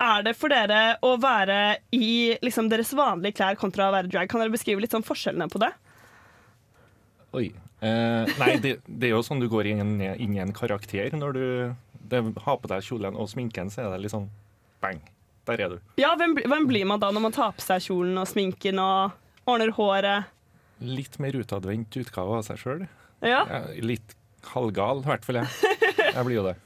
[0.00, 4.30] er det for dere å være i liksom, deres vanlige klær kontra å være drag?
[4.30, 5.70] Kan dere beskrive litt sånn forskjellene på det?
[7.36, 7.50] Oi.
[7.80, 11.12] Eh, nei, det, det er jo sånn du går inn, inn i en karakter.
[11.16, 11.44] Når du
[12.10, 14.28] det, har på deg kjolen og sminken, så er det litt sånn
[14.82, 15.00] bang.
[15.48, 15.92] Der er du.
[16.00, 19.16] Ja, hvem, hvem blir man da når man tar på seg kjolen og sminken og
[19.48, 20.32] ordner håret?
[20.84, 22.84] Litt mer utadvendt utgave av seg sjøl.
[23.24, 23.44] Ja.
[23.84, 24.14] Litt
[24.52, 25.70] halvgal, i hvert fall jeg.
[26.00, 26.56] Jeg blir jo det.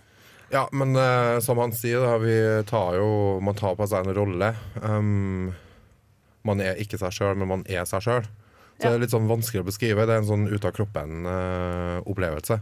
[0.55, 2.35] Ja, men uh, som han sier, da, vi
[2.71, 3.09] tar jo
[3.43, 4.53] Man tar på seg en rolle.
[4.85, 5.49] Um,
[6.47, 8.27] man er ikke seg sjøl, men man er seg sjøl.
[8.79, 10.05] Så det er litt sånn vanskelig å beskrive.
[10.07, 12.57] Det er en sånn ut av kroppen-opplevelse.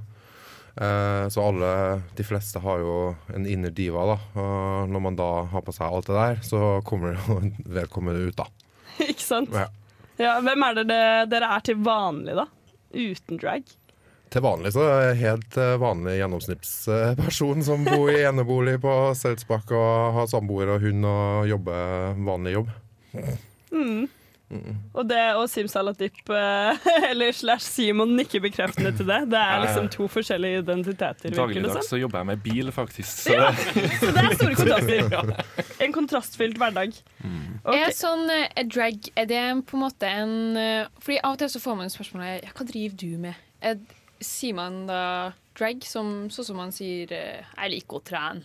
[0.76, 1.70] Eh, så alle,
[2.16, 2.92] de fleste har jo
[3.34, 4.16] en inner diva, da.
[4.40, 7.38] Og når man da har på seg alt det der, så kommer det jo
[7.78, 8.46] vedkommende ut, da.
[9.08, 9.52] Ikke sant?
[9.56, 9.66] Ja.
[10.20, 10.88] Ja, hvem er det-
[11.32, 12.46] dere er til vanlig, da?
[12.92, 13.64] Uten drag?
[14.32, 19.74] Til vanlig så er jeg helt eh, vanlig gjennomsnittsperson som bor i enebolig på Seltsbakk
[19.76, 22.72] og har samboer og hund og jobber vanlig jobb.
[23.72, 24.08] Mm.
[24.52, 24.76] Mm.
[24.92, 29.20] Og det og Simsalatip eh, eller slash Simon nikker bekreftende til det.
[29.32, 31.28] Det er liksom to forskjellige identiteter.
[31.28, 31.88] det Dagligdags som.
[31.94, 33.12] så jobber jeg med bil, faktisk.
[33.26, 35.48] Så Ja, det, så det er store kontraster.
[35.82, 36.92] En kontrastfylt hverdag.
[37.72, 40.32] Er sånn eh, er drag Er det på en måte en
[41.02, 43.38] Fordi Av og til så får man spørsmålet Hva driver du med?
[43.62, 43.78] Er,
[44.26, 48.42] sier man da drag, som, sånn som man sier eh, Jeg liker å trene.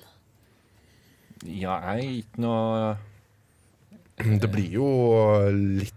[1.45, 2.97] ja, jeg er ikke noe
[4.41, 4.87] Det blir jo
[5.53, 5.93] litt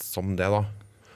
[0.00, 0.64] som det, da.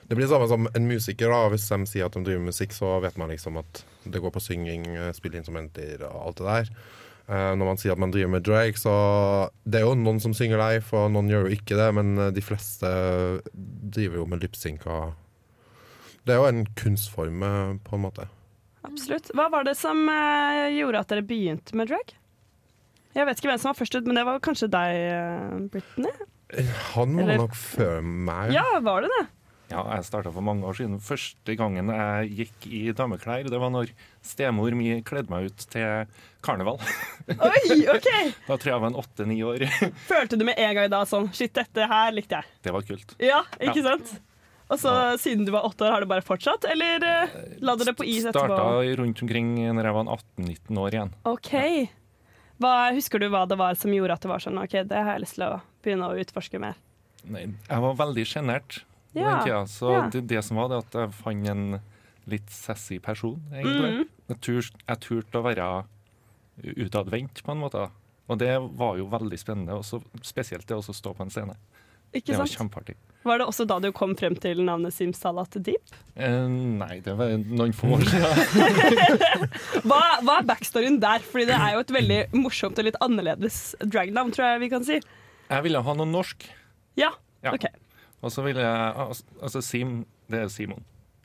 [0.07, 1.33] Det blir det samme som en musiker.
[1.33, 4.21] da Hvis de sier at de driver med musikk, så vet man liksom at det
[4.23, 4.85] går på synging,
[5.17, 6.71] spille instrumenter og alt det der.
[7.25, 8.95] Eh, når man sier at man driver med drag, så
[9.65, 12.45] Det er jo noen som synger live, og noen gjør jo ikke det, men de
[12.45, 12.91] fleste
[13.55, 15.15] driver jo med lipsync og
[16.25, 18.29] Det er jo en kunstform, eh, på en måte.
[18.85, 19.31] Absolutt.
[19.37, 22.15] Hva var det som eh, gjorde at dere begynte med drag?
[23.15, 26.13] Jeg vet ikke hvem som var først ut, men det var kanskje deg, eh, Brittany?
[26.95, 28.53] Han var Eller- nok før meg.
[28.57, 29.25] Ja, var det det?
[29.71, 30.99] Ja, jeg starta for mange år siden.
[31.01, 33.89] Første gangen jeg gikk i dameklær, det var når
[34.23, 36.05] stemor mi kledde meg ut til
[36.45, 36.77] karneval.
[37.33, 38.11] Oi, OK!
[38.47, 39.65] Da tror jeg jeg var en åtte-ni år.
[40.07, 42.45] Følte du med en gang da sånn Shit, dette her likte jeg.
[42.63, 43.17] Det var kult.
[43.19, 43.89] Ja, ikke Ja.
[43.97, 44.15] sant?
[44.75, 47.95] Og så siden du var åtte år, har det bare fortsatt, eller uh, la det
[47.97, 48.55] på is etterpå?
[48.55, 51.15] Starta rundt omkring når jeg var 18-19 år igjen.
[51.31, 51.53] OK.
[52.63, 55.17] Hva, husker du hva det var som gjorde at det var sånn OK, det har
[55.17, 55.55] jeg lyst til å
[55.85, 56.79] begynne å utforske mer?
[57.25, 58.83] Nei, jeg var veldig sjenert
[59.15, 60.05] på Ja, den tida, så ja.
[60.13, 61.67] det, det som var det at jeg fant en
[62.31, 63.91] litt sassy person, egentlig.
[63.91, 64.07] Mm.
[64.31, 65.69] Jeg, tur, jeg turte å være
[66.81, 67.89] utadvendt, på en måte.
[68.31, 71.57] Og det var jo veldig spennende, også, spesielt det å stå på en scene.
[72.15, 72.59] Ikke det var sant?
[72.61, 72.95] kjempeartig.
[73.25, 75.95] Var det også da du kom frem til navnet Simsalat Deep?
[76.15, 78.91] Eh, nei, det var noen få år siden.
[79.89, 81.25] Hva, hva er backstoryen der?
[81.25, 84.85] Fordi det er jo et veldig morsomt og litt annerledes dragnavn, tror jeg vi kan
[84.87, 85.01] si.
[85.49, 86.45] Jeg ville ha noe norsk.
[87.01, 87.53] Ja, Ja.
[87.57, 87.67] OK.
[88.25, 89.09] Og så ville jeg
[89.45, 90.85] Altså, Sim, det er Simon.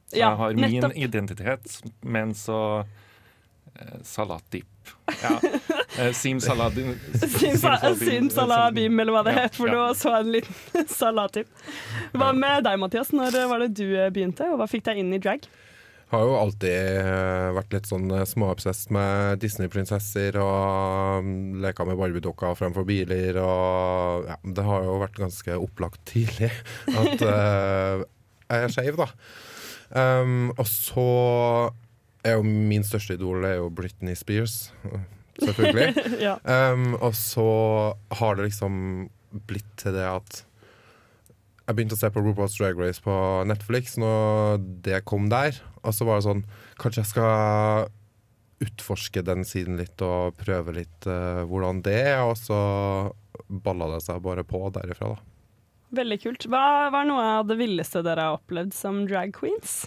[0.10, 0.98] Så Ja, jeg har min nettopp.
[0.98, 2.86] identitet, men så
[3.76, 4.96] eh, Deep.
[5.22, 5.40] Ja.
[5.98, 6.94] Eh, Sim Saladin
[8.04, 9.78] Simsalabim, eller hva det Ja, het for ja.
[9.80, 9.96] noe.
[9.98, 11.50] Så en liten salatip.
[12.14, 13.10] Hva med deg, Mathias?
[13.16, 15.48] Når var det du eh, begynte, og hva fikk deg inn i drag?
[16.10, 22.00] Har jo alltid eh, vært litt sånn eh, småobsess med Disney-prinsesser og um, leka med
[22.00, 26.50] Barbie-dukker fremfor biler og ja, Det har jo vært ganske opplagt tidlig
[27.04, 28.02] at uh,
[28.50, 29.06] jeg er skeiv, da.
[29.94, 31.06] Um, og så
[32.26, 34.72] er jo min største idol er jo Britney Spears,
[35.44, 36.06] selvfølgelig.
[36.26, 36.36] Ja.
[36.74, 37.48] um, og så
[38.20, 39.10] har det liksom
[39.48, 40.44] blitt til det at
[41.70, 43.14] jeg begynte å se på RuPaul's Drag Race på
[43.46, 45.60] Netflix når det kom der.
[45.86, 46.42] Og så var det sånn
[46.82, 47.92] Kanskje jeg skal
[48.66, 52.24] utforske den siden litt og prøve litt uh, hvordan det er.
[52.26, 52.58] Og så
[53.48, 55.22] balla det seg bare på derifra, da.
[56.00, 56.50] Veldig kult.
[56.50, 59.84] Hva var noe av det villeste dere har opplevd som drag queens?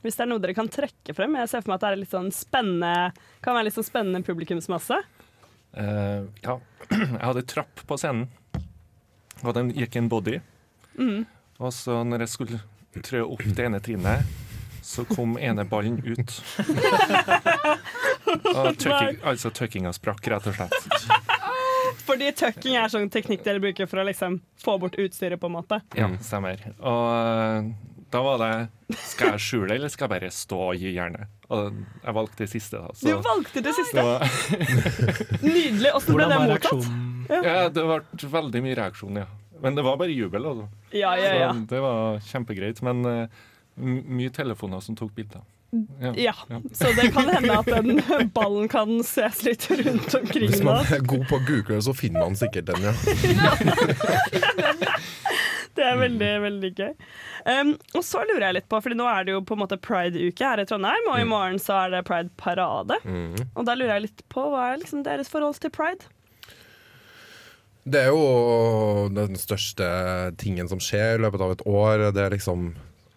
[0.00, 1.36] Hvis det er noe dere kan trekke frem.
[1.42, 3.10] Jeg ser for meg at det er litt sånn spennende,
[3.44, 5.00] kan være litt sånn spennende publikumsmasse.
[5.76, 6.56] Uh, ja,
[6.90, 8.30] jeg hadde trapp på scenen,
[9.44, 10.40] og den gikk i en body.
[10.96, 11.26] Mm.
[11.60, 12.62] Og så når jeg skulle
[13.04, 14.24] trø opp det ene trinnet,
[14.82, 16.32] så kom ene ballen ut.
[18.30, 20.88] Og tøkking, altså tøkkinga sprakk, rett og slett.
[22.06, 25.56] Fordi tøkking er sånn teknikk dere bruker for å liksom få bort utstyret, på en
[25.58, 25.80] måte.
[25.98, 26.62] Ja, stemmer.
[26.78, 27.70] Og eh,
[28.10, 31.30] da var det Skal jeg skjule det, eller skal jeg bare stå og gi jernet?
[31.50, 31.60] Og
[32.04, 32.88] jeg valgte det siste, da.
[32.94, 34.00] Du valgte det siste.
[35.46, 35.90] Nydelig.
[35.98, 36.84] Åssen ble det mottatt?
[37.30, 38.00] ja, det ble
[38.34, 39.28] veldig mye reaksjon, ja.
[39.60, 40.68] Men det var bare jubel, altså.
[40.94, 41.54] Ja, ja, ja.
[41.54, 42.82] Så det var kjempegreit.
[42.86, 43.26] Men uh,
[43.76, 45.40] mye telefoner som tok bilder.
[46.18, 46.32] Ja,
[46.72, 48.02] så det kan hende at den
[48.34, 52.26] ballen kan ses litt rundt omkring Hvis man er god på å Google, så finner
[52.26, 52.90] man sikkert den, ja.
[55.78, 56.94] Det er veldig, veldig gøy.
[57.46, 59.78] Um, og så lurer jeg litt på, for nå er det jo på en måte
[59.80, 62.98] pride-uke her i Trondheim, og i morgen så er det pride-parade.
[63.04, 63.36] Mm.
[63.54, 66.10] Og da lurer jeg litt på, hva er liksom deres forhold til pride?
[67.90, 69.86] Det er jo den største
[70.40, 72.10] tingen som skjer i løpet av et år.
[72.14, 72.74] Det er liksom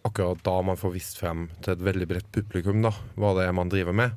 [0.08, 3.56] akkurat da man får vist frem til et veldig bredt publikum da, hva det er
[3.56, 4.16] man driver med.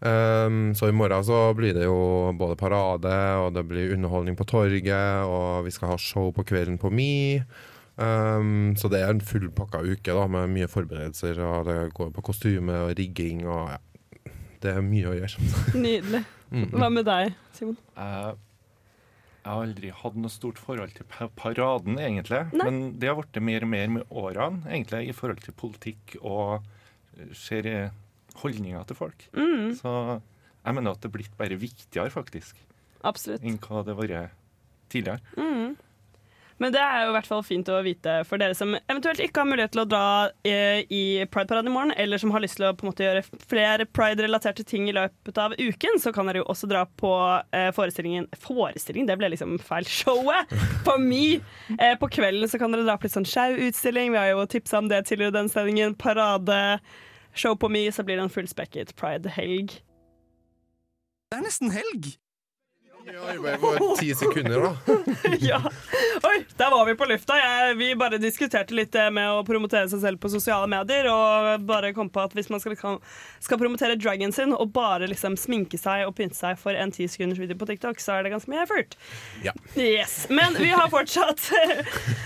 [0.00, 4.46] Um, så i morgen så blir det jo både parade, og det blir underholdning på
[4.48, 7.40] torget, og vi skal ha show på kvelden på Mi.
[7.96, 12.24] Um, så det er en fullpakka uke da, med mye forberedelser, og det går på
[12.26, 13.80] kostyme og rigging og ja.
[14.64, 15.46] Det er mye å gjøre.
[15.76, 16.22] Nydelig.
[16.48, 16.68] Mm.
[16.72, 17.76] Hva med deg, Simon?
[17.98, 18.36] Jeg,
[19.44, 21.04] jeg har aldri hatt noe stort forhold til
[21.36, 22.46] paraden, egentlig.
[22.54, 22.64] Nei.
[22.64, 26.64] Men det har blitt mer og mer med årene, egentlig, i forhold til politikk og
[27.18, 27.68] eh, ser
[28.42, 29.26] holdninger til folk.
[29.36, 29.74] Mm.
[29.78, 29.94] Så
[30.64, 32.60] jeg mener at det er blitt bare viktigere, faktisk,
[33.04, 33.44] Absolutt.
[33.44, 34.38] enn hva det har vært
[34.92, 35.20] tidligere.
[35.36, 35.74] Mm.
[36.62, 39.42] Men det er jo i hvert fall fint å vite for dere som eventuelt ikke
[39.42, 40.04] har mulighet til å dra
[40.46, 43.24] eh, i Pride-paraden i morgen, eller som har lyst til å på en måte gjøre
[43.50, 47.10] flere pride-relaterte ting i løpet av uken, så kan dere jo også dra på
[47.50, 49.88] eh, forestillingen Forestilling, det ble liksom feil.
[49.90, 50.54] Showet
[50.86, 51.24] på Me!
[51.74, 54.14] Eh, på kvelden så kan dere dra på litt sånn sjau-utstilling.
[54.14, 55.98] Vi har jo tipsa om det tidligere i den sendingen.
[55.98, 56.78] Parade,
[57.34, 59.78] show på Me, så blir det en fullspekket pride-helg.
[61.30, 62.14] Det er nesten helg!
[63.04, 64.94] Bare for ti sekunder, da.
[65.44, 65.58] ja.
[66.24, 67.34] Oi, der var vi på lufta.
[67.36, 71.10] Jeg, vi bare diskuterte litt det med å promotere seg selv på sosiale medier.
[71.12, 72.96] Og bare kom på at hvis man skal, kan-
[73.44, 77.04] skal promotere dragen sin og bare liksom sminke seg og pynte seg for en ti
[77.12, 78.96] sekunders video på TikTok, så er det ganske mye effort.
[79.44, 79.52] Ja.
[79.76, 80.22] Yes.
[80.32, 81.44] Men vi har fortsatt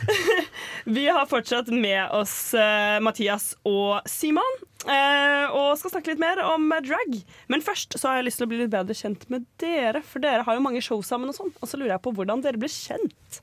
[0.98, 4.62] Vi har fortsatt med oss eh, Mathias og Simon.
[4.86, 7.16] Eh, og skal snakke litt mer om eh, drag.
[7.50, 10.02] Men først så har jeg lyst til å bli litt bedre kjent med dere.
[10.06, 12.42] For dere har jo mange show sammen, og sånn Og så lurer jeg på hvordan
[12.44, 13.40] dere ble kjent.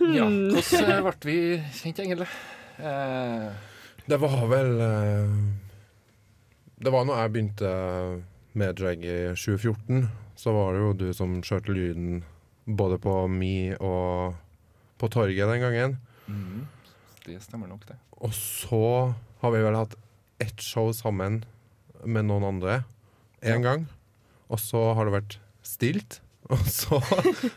[0.00, 0.50] Ja, Hmm.
[0.52, 1.36] hvordan eh, ble vi
[1.72, 2.28] kjent, egentlig?
[2.78, 3.50] Eh,
[4.06, 4.74] Det var vel
[6.78, 7.70] Det var når jeg begynte
[8.56, 10.08] med drag i 2014.
[10.36, 12.22] Så var det jo du som kjørte lyden
[12.68, 14.34] både på Mi og
[15.00, 15.96] på torget den gangen.
[16.28, 16.66] mm,
[17.26, 17.98] det stemmer nok, det.
[18.22, 19.12] Og så
[19.42, 19.96] har vi vel hatt
[20.42, 21.42] ett show sammen
[22.04, 22.80] med noen andre
[23.42, 23.86] én gang.
[24.46, 26.20] Og så har det vært stilt.
[26.54, 27.00] Og så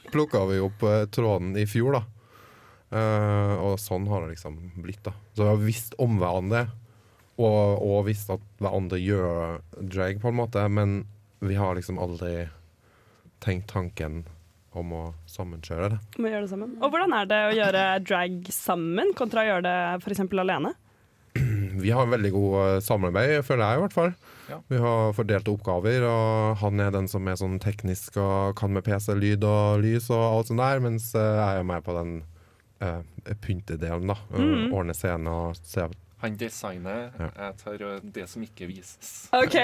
[0.09, 1.99] plukka vi opp eh, tråden i fjor, da.
[2.89, 5.13] Eh, og sånn har det liksom blitt, da.
[5.38, 6.63] Så vi har visst om hverandre.
[7.38, 10.63] Og, og visst at hverandre gjør drag, på en måte.
[10.74, 11.03] Men
[11.45, 12.47] vi har liksom aldri
[13.45, 14.24] tenkt tanken
[14.78, 15.99] om å sammenkjøre det.
[16.22, 16.76] Må gjøre det sammen.
[16.80, 20.26] Og hvordan er det å gjøre drag sammen kontra å gjøre det f.eks.
[20.43, 20.74] alene?
[21.84, 24.11] Vi har veldig god eh, samarbeid, føler jeg i hvert fall.
[24.49, 24.57] Ja.
[24.72, 28.86] Vi har fordelte oppgaver, og han er den som er sånn teknisk og kan med
[28.88, 32.15] PC, lyd og lys og alt sånt der, mens eh, jeg er mer på den
[32.82, 33.01] uh,
[33.45, 34.17] pyntedelen, da.
[34.34, 34.72] Mm.
[34.74, 35.86] Ordne scene og se
[36.22, 37.30] Han designer, Ja.
[37.45, 39.30] jeg tar eh, det som ikke vises.
[39.32, 39.55] OK.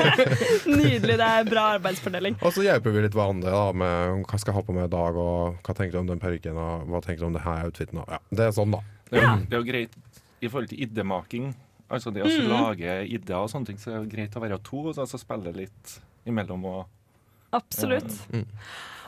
[0.66, 1.16] Nydelig.
[1.20, 2.36] Det er bra arbeidsfordeling.
[2.42, 4.92] Og så hjelper vi litt hverandre da, med hva skal jeg ha på meg i
[4.96, 7.68] dag, og hva tenker du om den parykken, og hva tenker du om det her
[7.68, 8.02] outfiten.
[8.10, 8.82] Ja, det er sånn, da.
[9.10, 9.96] Det er, jo- det er jo greit
[10.42, 11.54] i forhold til idémaking.
[11.88, 12.48] Altså det å Mm.
[12.50, 15.52] lage ideer og sånne ting, så er det greit å være to, og så spille
[15.54, 16.86] litt imellom og
[17.54, 18.10] Absolutt.
[18.34, 18.42] Mm.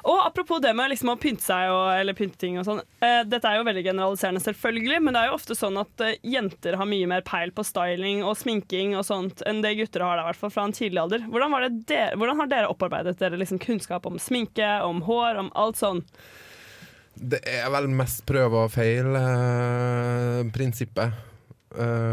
[0.02, 2.80] Og apropos det med liksom å pynte seg og, eller pynte ting og sånn.
[3.04, 6.18] Eh, dette er jo veldig generaliserende, selvfølgelig, men det er jo ofte sånn at eh,
[6.22, 10.14] jenter har mye mer peil på styling og sminking og sånt enn det gutter har,
[10.20, 11.20] da, hvert fall fra en tidlig alder.
[11.26, 11.50] Hvordan,
[11.88, 16.00] dere, hvordan har dere opparbeidet dere liksom kunnskap om sminke, om hår, om alt sånn?
[17.18, 21.08] Det er vel mest prøve og feil-prinsippet,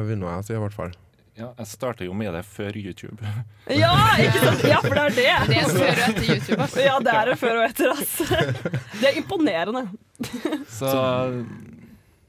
[0.09, 0.93] vil nå jeg si i hvert fall.
[1.35, 3.19] Ja, jeg starta jo med det før YouTube.
[3.83, 4.61] Ja, ikke sant?
[4.69, 5.31] Ja, for det er det.
[5.49, 6.67] Det er før og etter YouTube.
[6.85, 8.13] Ja, det er det før og etter, ass.
[9.01, 9.81] Det er imponerende.
[10.79, 10.91] Så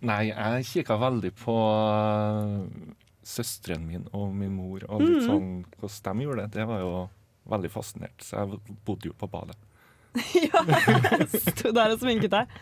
[0.06, 2.66] Nei, jeg kikka veldig på uh,
[3.26, 5.26] søsteren min og min mor og litt Mhm.
[5.26, 5.48] sånn
[5.80, 6.50] hvordan de gjorde det.
[6.58, 6.90] Det var jo
[7.50, 9.56] veldig fascinert, så jeg bodde jo på badet.
[11.50, 12.52] Sto der og sminket deg.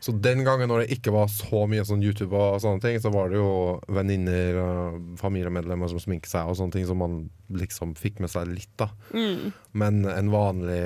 [0.00, 3.10] Så den gangen når det ikke var så mye sånn YouTube og sånne ting, så
[3.14, 7.16] var det jo venninner og familiemedlemmer som sminket seg og sånne ting som man
[7.50, 8.90] liksom fikk med seg litt, da.
[9.10, 9.48] Mm.
[9.72, 10.82] Men en vanlig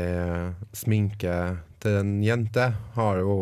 [0.76, 1.36] sminke
[1.82, 3.36] til en jente har jo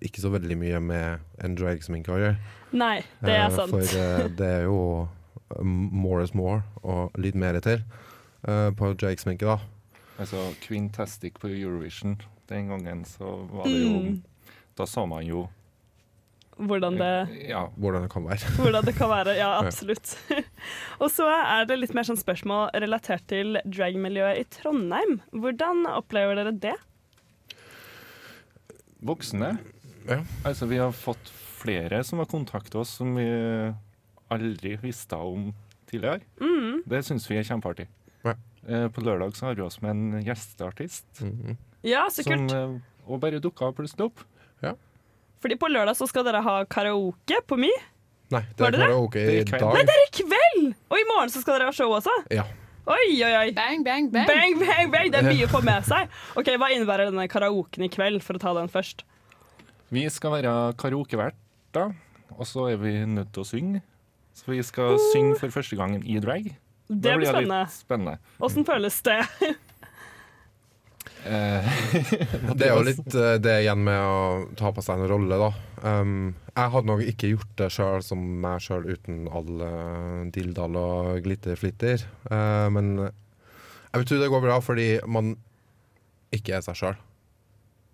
[0.00, 2.38] ikke så veldig mye med en dragsminke å gjøre.
[2.72, 3.74] Nei, det er Eh, sant.
[3.74, 5.08] For eh, det er jo
[5.58, 7.82] um, more is more, og litt mer til
[8.40, 9.58] på på dragsminke, da.
[10.20, 12.14] Altså Quintastic på Eurovision
[12.48, 14.22] den gangen, så var det jo Mm.
[14.80, 15.46] Da så man jo
[16.60, 17.66] Hvordan det Ja.
[17.80, 18.50] Hvordan det kan være.
[18.60, 20.12] Hvordan det kan være, ja absolutt.
[21.02, 25.20] og så er det litt mer sånn spørsmål relatert til dragmiljøet i Trondheim.
[25.32, 26.76] Hvordan opplever dere det?
[29.00, 29.54] Voksne.
[30.04, 30.20] Ja.
[30.44, 33.24] Altså, vi har fått flere som har kontakta oss som vi
[34.30, 35.50] aldri visste om
[35.90, 36.20] tidligere.
[36.40, 36.82] Mm.
[36.88, 37.88] Det syns vi er kjempeartig.
[38.24, 38.36] Ja.
[38.68, 41.24] Eh, På lørdag så har vi oss med en gjesteartist.
[41.86, 42.52] Ja, så kult.
[42.52, 44.24] Som, og bare dukka plutselig opp.
[45.40, 47.70] Fordi på lørdag så skal dere ha karaoke på My.
[48.30, 48.88] Nei, det Var er det det?
[48.90, 49.62] karaoke i dag.
[49.72, 50.66] Nei, det er i kveld!
[50.92, 52.12] Og i morgen så skal dere ha show også.
[52.30, 52.44] Ja.
[52.90, 53.46] Oi, oi, oi.
[53.56, 54.26] Bang, bang, bang.
[54.28, 55.08] Bang, bang, bang.
[55.14, 56.12] Det er mye å få med seg.
[56.36, 59.02] Ok, Hva innebærer denne karaoken i kveld, for å ta den først?
[59.90, 61.94] Vi skal være karaokeverter,
[62.36, 63.80] og så er vi nødt til å synge.
[64.36, 66.52] Så vi skal synge for første gangen i drag.
[66.90, 67.64] Det blir spennende.
[67.64, 68.18] litt spennende.
[68.44, 69.18] Åssen føles det?
[71.26, 71.66] Eh,
[72.56, 74.20] Det er jo litt eh, det igjen med å
[74.58, 75.50] ta på seg en rolle, da.
[75.80, 79.62] Um, jeg hadde nok ikke gjort det sjøl som meg sjøl uten all
[80.34, 82.04] dilldall og glitterflitter.
[82.30, 85.34] Uh, men jeg tror det går bra fordi man
[86.34, 86.98] ikke er seg sjøl.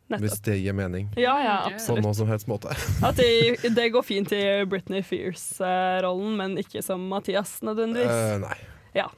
[0.06, 1.08] Hvis det gir mening.
[1.18, 2.70] Ja, ja, På noen som helst måte.
[3.06, 8.12] At det, det går fint i Britney Fears-rollen, men ikke som Mathias nødvendigvis.
[8.12, 8.58] Uh, nei.
[8.94, 9.08] Ja,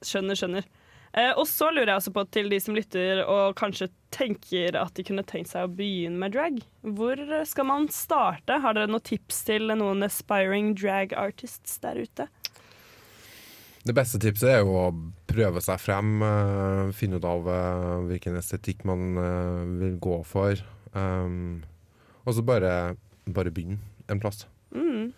[0.00, 0.68] skjønner, skjønner.
[1.16, 4.92] Eh, og så lurer jeg også på til de som lytter og kanskje tenker at
[4.96, 6.58] de kunne tenkt seg å begynne med drag.
[6.82, 8.60] Hvor skal man starte?
[8.64, 12.28] Har dere noen tips til noen aspiring drag artists der ute?
[13.88, 14.88] Det beste tipset er jo å
[15.30, 16.18] prøve seg frem.
[16.22, 19.14] eh, finne ut av eh, hvilken estetikk man
[19.80, 20.60] vil gå for.
[20.92, 21.62] Um,
[22.24, 23.78] og så bare, bare begynn
[24.08, 24.46] en plass.
[24.74, 25.12] Mm.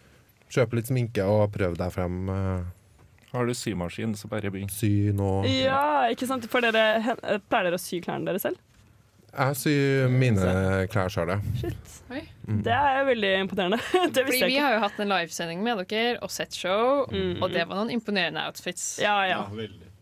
[0.50, 2.20] Kjøp litt sminke og prøv deg frem.
[2.28, 2.68] eh,
[3.32, 4.70] Har du symaskin, så bare begynn.
[4.72, 5.44] sy nå.
[5.46, 6.48] Ja, ikke sant?
[6.50, 7.14] For dere,
[7.50, 8.58] pleier dere å sy klærne deres selv?
[9.30, 10.46] Jeg syr mine
[10.90, 11.36] klær sjøl, ja.
[11.60, 11.92] Shit.
[12.10, 12.24] Oi.
[12.48, 12.62] Mm.
[12.66, 13.78] Det er veldig imponerende.
[14.16, 17.36] det Fordi vi har jo hatt en livesending med dere og sett show, Mm.
[17.42, 18.96] og det var noen imponerende outfits.
[18.98, 19.44] Ja, ja.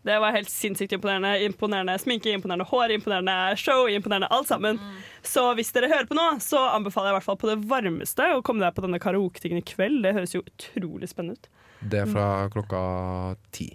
[0.01, 1.35] Det var helt sinnssykt imponerende.
[1.45, 4.79] Imponerende sminke, imponerende hår, imponerende show, imponerende alt sammen.
[5.21, 8.29] Så hvis dere hører på nå, så anbefaler jeg i hvert fall på det varmeste
[8.33, 10.01] å komme deg på denne karaoketingen i kveld.
[10.07, 11.49] Det høres jo utrolig spennende ut.
[11.81, 12.81] Det er fra klokka
[13.55, 13.69] ti.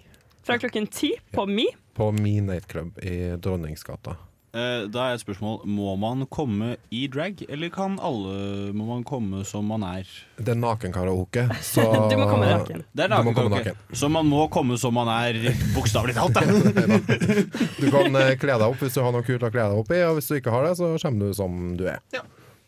[0.45, 1.65] Fra klokken ti på Mi.
[1.97, 4.17] På Mi Nightclub i Dronningsgata.
[4.55, 9.01] Eh, Da er et spørsmål Må man komme i drag, eller kan alle Må man
[9.03, 10.05] komme som man er?
[10.37, 12.85] Det er nakenkaraoke, så Du må komme naken.
[12.95, 13.73] Det er Du må komme nakenkaraoke.
[13.75, 13.97] naken.
[13.99, 15.41] Så man må komme som man er,
[15.75, 16.37] bokstavelig talt.
[16.37, 16.45] da.
[17.81, 19.91] Du kan eh, kle deg opp hvis du har noe kult å kle deg opp
[19.91, 21.99] i, og hvis du ikke har det, så kommer du som du er.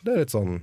[0.03, 0.57] Det er litt sånn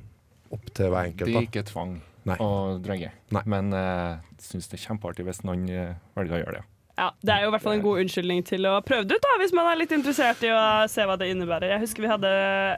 [0.53, 1.31] opp til hver enkelt.
[1.31, 2.39] Det er ikke tvang Nei.
[2.41, 3.11] å dragge,
[3.45, 6.69] men jeg syns det er kjempeartig hvis noen uh, velger å gjøre det.
[6.95, 9.25] Ja, Det er jo i hvert fall en god unnskyldning til å prøve det ut,
[9.25, 10.61] da, hvis man er litt interessert i å
[10.91, 11.73] se hva det innebærer.
[11.73, 12.31] Jeg husker vi hadde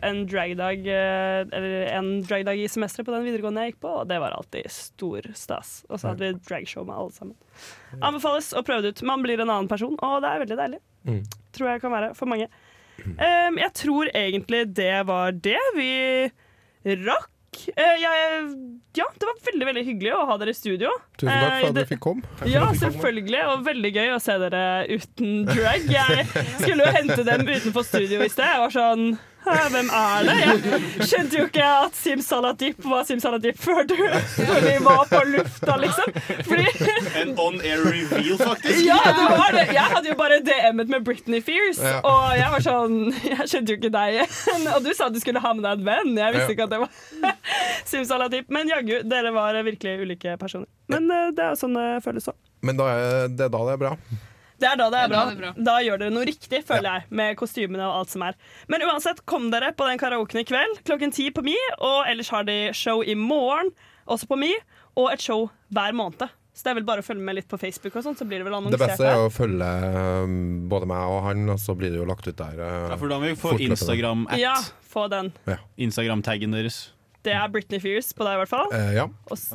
[0.09, 4.09] en dragdag drag Eller en dragdag i semesteret på den videregående jeg gikk på, og
[4.09, 5.74] det var alltid stor stas.
[5.90, 7.36] Og så hadde vi dragshow med alle sammen.
[8.01, 9.05] Anbefales å prøve det ut.
[9.12, 10.82] Man blir en annen person, og det er veldig deilig.
[11.07, 11.22] Mm.
[11.59, 12.49] Tror jeg kan være for mange.
[13.05, 15.92] Um, jeg tror egentlig det var det vi
[17.05, 17.32] rakk.
[17.77, 18.47] Eh, jeg,
[18.97, 20.91] ja, det var veldig veldig hyggelig å ha dere i studio.
[21.19, 22.23] Tusen takk Eh, for at dere fikk komme.
[22.51, 23.41] ja, selvfølgelig.
[23.53, 25.89] Og veldig gøy å se dere uten drag.
[25.93, 26.27] Jeg
[26.61, 28.47] skulle jo hente dem utenfor studio i sted.
[28.53, 29.07] Jeg var sånn
[29.74, 30.36] hvem er det?
[30.42, 33.94] Jeg skjønte jo ikke at Simsaladip var Simsaladip før, du,
[34.34, 36.12] før vi var på lufta, liksom.
[36.49, 36.66] Fordi
[37.22, 38.82] En on air reveal, faktisk.
[38.86, 39.66] ja, det var det.
[39.76, 42.01] Jeg hadde jo bare DM-et med Britney Fears, Ja.
[42.03, 44.68] og jeg var sånn Jeg skjønte jo ikke deg igjen.
[44.74, 46.12] Og du sa at du skulle ha med deg en venn.
[46.18, 46.55] Jeg visste Ja.
[46.57, 47.36] ikke at det var
[47.92, 48.51] Simsaladip.
[48.53, 50.66] Men jaggu, dere var virkelig ulike personer.
[50.92, 52.36] Men eh, det er jo sånn det føles òg.
[52.66, 53.94] Men da er det er da det er bra.
[54.61, 55.19] Det er da det er bra.
[55.25, 55.65] da det er bra.
[55.69, 58.39] Da gjør dere noe riktig, føler jeg, med kostymene og alt som er.
[58.73, 62.33] Men uansett, kom dere på den karaoken i kveld klokken ti på Mi, og ellers
[62.33, 63.73] har de show i morgen,
[64.09, 64.55] også på Mi,
[64.97, 66.29] og et show hver måned.
[66.57, 68.41] Så det er vel bare å følge med litt på Facebook, og sånt, så blir
[68.41, 69.67] det vel Det beste er å følge
[70.25, 70.37] um,
[70.73, 72.57] både meg og han, og så blir det jo lagt ut der.
[72.57, 73.53] uh, Ja, for da må vi få.
[73.61, 74.39] Instagram-at.
[74.41, 74.55] Ja,
[74.89, 75.35] få den.
[75.45, 75.59] Ja.
[75.77, 76.87] Instagram-taggen deres.
[77.27, 78.68] Det er Britney Fears på deg, i hvert fall.
[78.70, 79.07] Uh, ja.
[79.27, 79.49] Og s-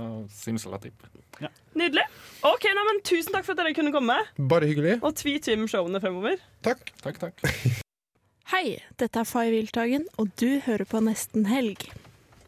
[1.42, 1.48] Ja.
[1.80, 2.04] Nydelig.
[2.46, 4.18] Ok, nei, men Tusen takk for at dere kunne komme.
[4.52, 4.98] Bare hyggelig.
[5.02, 6.36] Og tweet om showene fremover.
[6.68, 6.92] Takk.
[7.02, 7.46] Takk, takk.
[8.52, 11.86] Hei, dette er Fay Wiltagen, og du hører på Nesten Helg.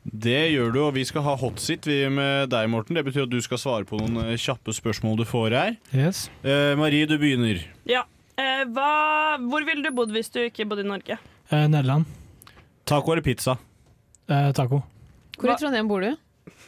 [0.03, 2.97] Det gjør du, og vi skal ha hotsit vi med deg, Morten.
[2.99, 5.77] Det betyr at du skal svare på noen eh, kjappe spørsmål du får her.
[5.95, 6.25] Yes.
[6.43, 7.63] Eh, Marie, du begynner.
[7.87, 8.03] Ja.
[8.35, 8.89] Eh, hva,
[9.47, 11.15] hvor ville du bodd hvis du ikke bodde i Norge?
[11.47, 12.03] Eh, Nederland.
[12.83, 13.55] Taco eller pizza?
[14.27, 14.83] Eh, taco.
[15.43, 16.13] Hvor i Trondheim bor du?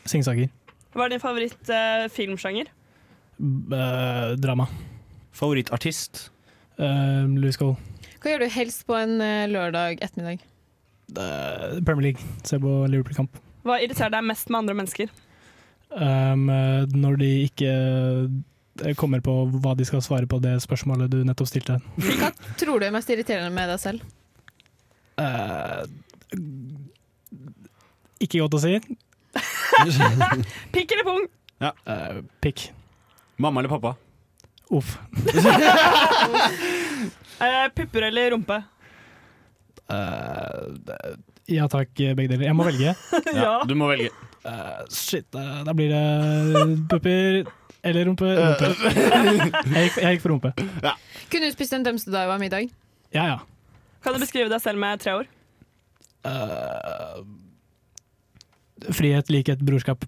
[0.06, 0.52] Singsaker.
[0.96, 2.72] Hva er din favoritt-filmsjanger?
[3.40, 4.68] Eh, drama.
[5.36, 6.30] Favorittartist?
[6.80, 7.76] Uh, Louis Cole.
[8.20, 10.44] Hva gjør du helst på en eh, lørdag ettermiddag?
[11.16, 12.32] Uh, Premier League.
[12.48, 13.40] Se på Liverpool-kamp.
[13.66, 15.12] Hva irriterer deg mest med andre mennesker?
[15.96, 21.12] Um, eh, når de ikke eh, kommer på hva de skal svare på det spørsmålet
[21.14, 21.78] du nettopp stilte.
[22.20, 24.04] Hva tror du er mest irriterende med deg selv?
[25.22, 25.86] Eh,
[28.28, 28.76] ikke godt å si.
[30.76, 31.26] Pikk eller pung?
[31.64, 31.72] Ja.
[31.90, 32.70] Eh, pikk.
[33.42, 33.96] Mamma eller pappa?
[34.76, 34.98] Uff.
[37.36, 38.56] Eh, pupper eller rumpe?
[39.92, 41.16] Eh,
[41.52, 42.46] ja takk, begge deler.
[42.48, 42.94] Jeg må velge.
[43.36, 43.58] Ja.
[43.68, 44.08] Du må velge.
[44.48, 46.64] Eh, shit, eh, da blir det
[46.94, 47.42] pupper
[47.86, 48.30] eller rumpe.
[48.32, 48.72] rumpe.
[48.96, 50.54] Jeg, gikk, jeg gikk for rumpe.
[51.28, 52.72] Kunne du spist en dømstedaiva middag?
[53.14, 53.38] Ja, ja.
[54.06, 55.30] Kan du beskrive deg selv med tre ord?
[56.26, 57.20] Eh,
[58.92, 60.06] frihet, likhet, brorskap.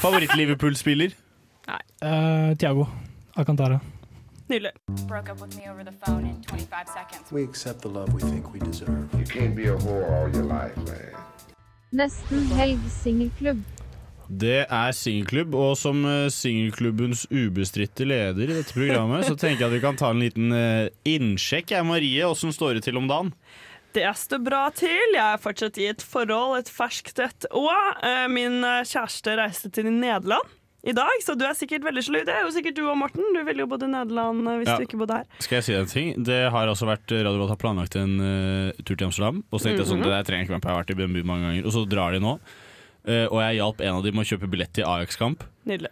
[0.00, 1.14] Favoritt-Liverpool-spiller?
[2.02, 2.86] Uh, Tiago
[3.36, 3.80] Alcantara.
[4.48, 4.72] Nydelig.
[5.06, 7.32] Broke up with me over the phone in 25 seconds.
[7.32, 9.08] We accept the love we think we deserve.
[9.18, 11.12] You can't be a whore all your life, man.
[11.92, 13.60] Nesten helg singelklubb.
[14.28, 19.68] Det er singelklubb, og som eh, singelklubbens ubestridte leder i dette programmet, så tenker jeg
[19.70, 21.72] at vi kan ta en liten eh, innsjekk.
[21.72, 23.32] Jeg, Marie, åssen står det til om dagen?
[23.98, 25.14] Det står bra til.
[25.16, 27.46] Jeg er fortsatt i et forhold, et ferskt et.
[27.58, 27.72] Og
[28.06, 30.54] eh, min eh, kjæreste reiste til Nederland
[30.86, 32.20] i dag, så du er sikkert veldig sjalu.
[32.28, 33.24] Det er jo sikkert du og Morten.
[33.34, 34.76] Du ville jo bodd i Nederland eh, hvis Ja.
[34.78, 35.26] du ikke bodde her.
[35.42, 36.12] Skal jeg si en ting?
[36.28, 39.42] Det har også vært Radio Rolt har planlagt en uh, tur til Amsterdam.
[39.50, 40.06] Og så tenkte jeg sånn, Mhm.
[40.06, 41.66] det der trenger jeg ikke være på, jeg har vært i BNB mange ganger.
[41.66, 42.36] Og så drar de nå.
[43.08, 45.42] Uh, og jeg hjalp en av dem med å kjøpe billett til Ajax-kamp.
[45.66, 45.90] Nydelig.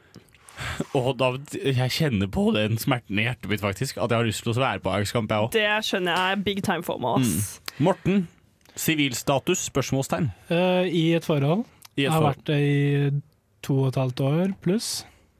[0.96, 3.98] Og da, jeg kjenner på den smerten i hjertet mitt, faktisk.
[4.00, 5.50] At jeg har lyst til å være på Ajax-kamp, jeg òg.
[5.56, 7.26] Det skjønner jeg er big time for meg.
[7.26, 7.60] ass.
[7.82, 8.22] Morten,
[8.76, 9.66] sivilstatus?
[9.70, 10.30] Spørsmålstegn.
[10.50, 11.66] Uh, I et forhold.
[11.96, 12.32] I et har forhold.
[12.32, 13.20] vært det i
[13.66, 14.90] to og et halvt år pluss.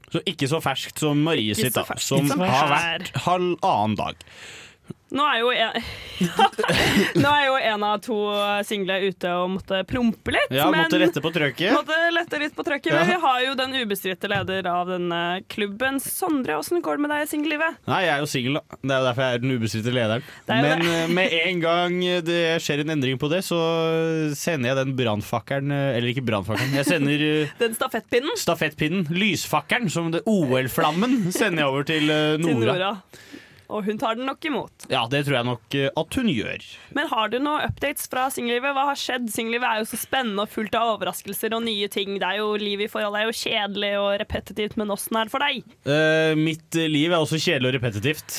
[0.07, 1.97] Så ikke så ferskt som Marie Ikke sitt, da.
[1.99, 4.21] Som som har vært halvannen dag.
[5.15, 5.77] Nå er jo en,
[7.23, 8.15] Nå er jo en av to
[8.67, 10.51] single ute og måtte prompe litt.
[10.51, 11.71] Ja, måtte lette på trøkket.
[11.75, 13.03] Måtte lette litt på trøkket, Ja.
[13.03, 16.01] Men vi har jo den ubestridte leder av denne klubben.
[16.03, 17.77] Sondre, åssen går det med deg i singellivet?
[17.87, 18.79] Nei, jeg er jo singel, da.
[18.81, 20.27] Det er jo derfor jeg er den ubestridte lederen.
[20.47, 20.97] Er Men det.
[20.97, 21.97] eh, med en gang
[22.27, 23.61] det skjer en endring på det, så
[24.37, 29.89] sender jeg den brannfakkelen eh, Eller ikke brannfakkelen, jeg sender eh, Den stafettpinnen stafettpinnen, lysfakkelen,
[29.93, 32.43] som OL-flammen, sender jeg over til Nora.
[32.43, 32.91] til Nora.
[33.69, 34.85] Og hun tar den nok imot.
[34.91, 36.63] Ja, det tror jeg nok eh, at hun gjør.
[36.95, 38.71] Men har du noen updates fra singellivet?
[38.77, 39.27] Hva har skjedd?
[39.33, 42.15] Singellivet er jo så spennende og fullt av overraskelser og nye ting.
[42.21, 45.33] Det er jo Livet i forhold er jo kjedelig og repetitivt, men åssen er det
[45.35, 45.59] for deg?
[45.87, 48.37] Uh, mitt eh, liv er også kjedelig og repetitivt.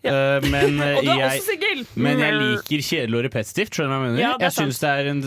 [0.00, 1.84] Eh, men, Og du er jeg, også singel!
[2.00, 2.42] men jeg Mm.
[2.46, 3.74] liker kjedelig og repetitivt.
[3.76, 4.22] Skjønner du hva jeg mener?
[4.22, 5.22] Ja, jeg syns det er en,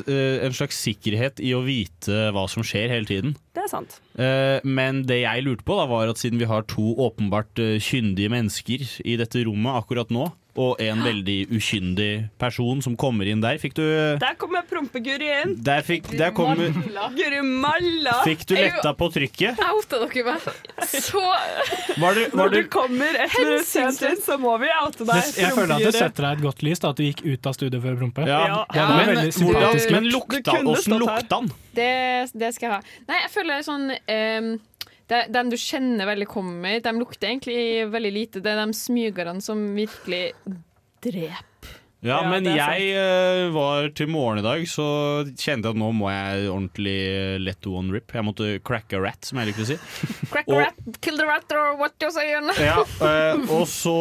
[0.47, 3.35] en slags sikkerhet i å vite hva som skjer hele tiden.
[3.53, 3.99] Det er sant.
[4.17, 7.77] Eh, men det jeg lurte på, da, var at siden vi har to åpenbart eh,
[7.83, 13.39] kyndige mennesker i dette rommet akkurat nå, og en veldig ukyndig person som kommer inn
[13.41, 13.81] der, fikk du
[14.21, 15.55] Der kommer prompeguri inn.
[15.65, 16.53] Der fikk, der kom,
[17.17, 18.19] Guri malla!
[18.27, 19.57] fikk du letta på trykket?
[19.65, 20.45] Outa dere meg
[20.93, 21.23] så
[21.97, 25.07] Var du, var Når du du kommer et minutt sent inn, så må vi oute
[25.09, 25.31] deg.
[25.41, 25.97] jeg føler at det prompeguri.
[25.97, 28.27] setter deg et godt lys, da, at du gikk ut av studio for å prompe.
[28.29, 28.43] ja,
[28.73, 29.91] Det var men, veldig hvordan, sympatisk.
[29.97, 31.23] men lukta, kunne åssen stått her.
[31.23, 31.51] lukta den?
[31.73, 31.89] Det,
[32.37, 32.97] det skal jeg ha.
[33.09, 34.51] Nei, jeg føler sånn um,
[35.07, 38.43] Dem du kjenner veldig kommer, de lukter egentlig veldig lite.
[38.43, 40.29] Det er de smygerne som virkelig
[41.03, 41.79] dreper.
[42.03, 44.83] Ja, Ja, men jeg uh, var til morgen i dag, så
[45.39, 46.95] kjente jeg at nå må jeg ordentlig
[47.39, 48.11] let the one rip.
[48.11, 49.77] Jeg måtte crack a rat, som jeg liker å si.
[50.33, 52.51] Crack a rat, kill the rat, or what you saying?
[52.59, 53.95] Ja, uh, og så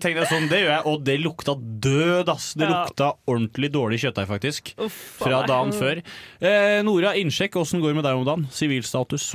[0.00, 2.54] tenkte jeg sånn, det gjør jeg, og det lukta død, ass.
[2.56, 2.86] Det Ja.
[2.86, 4.72] lukta ordentlig dårlig kjøttdeig, faktisk.
[4.80, 6.00] Uff, Fra dagen før.
[6.40, 8.48] Uh, Nora, innsjekk, åssen går det med deg om dagen?
[8.48, 9.34] Sivilstatus.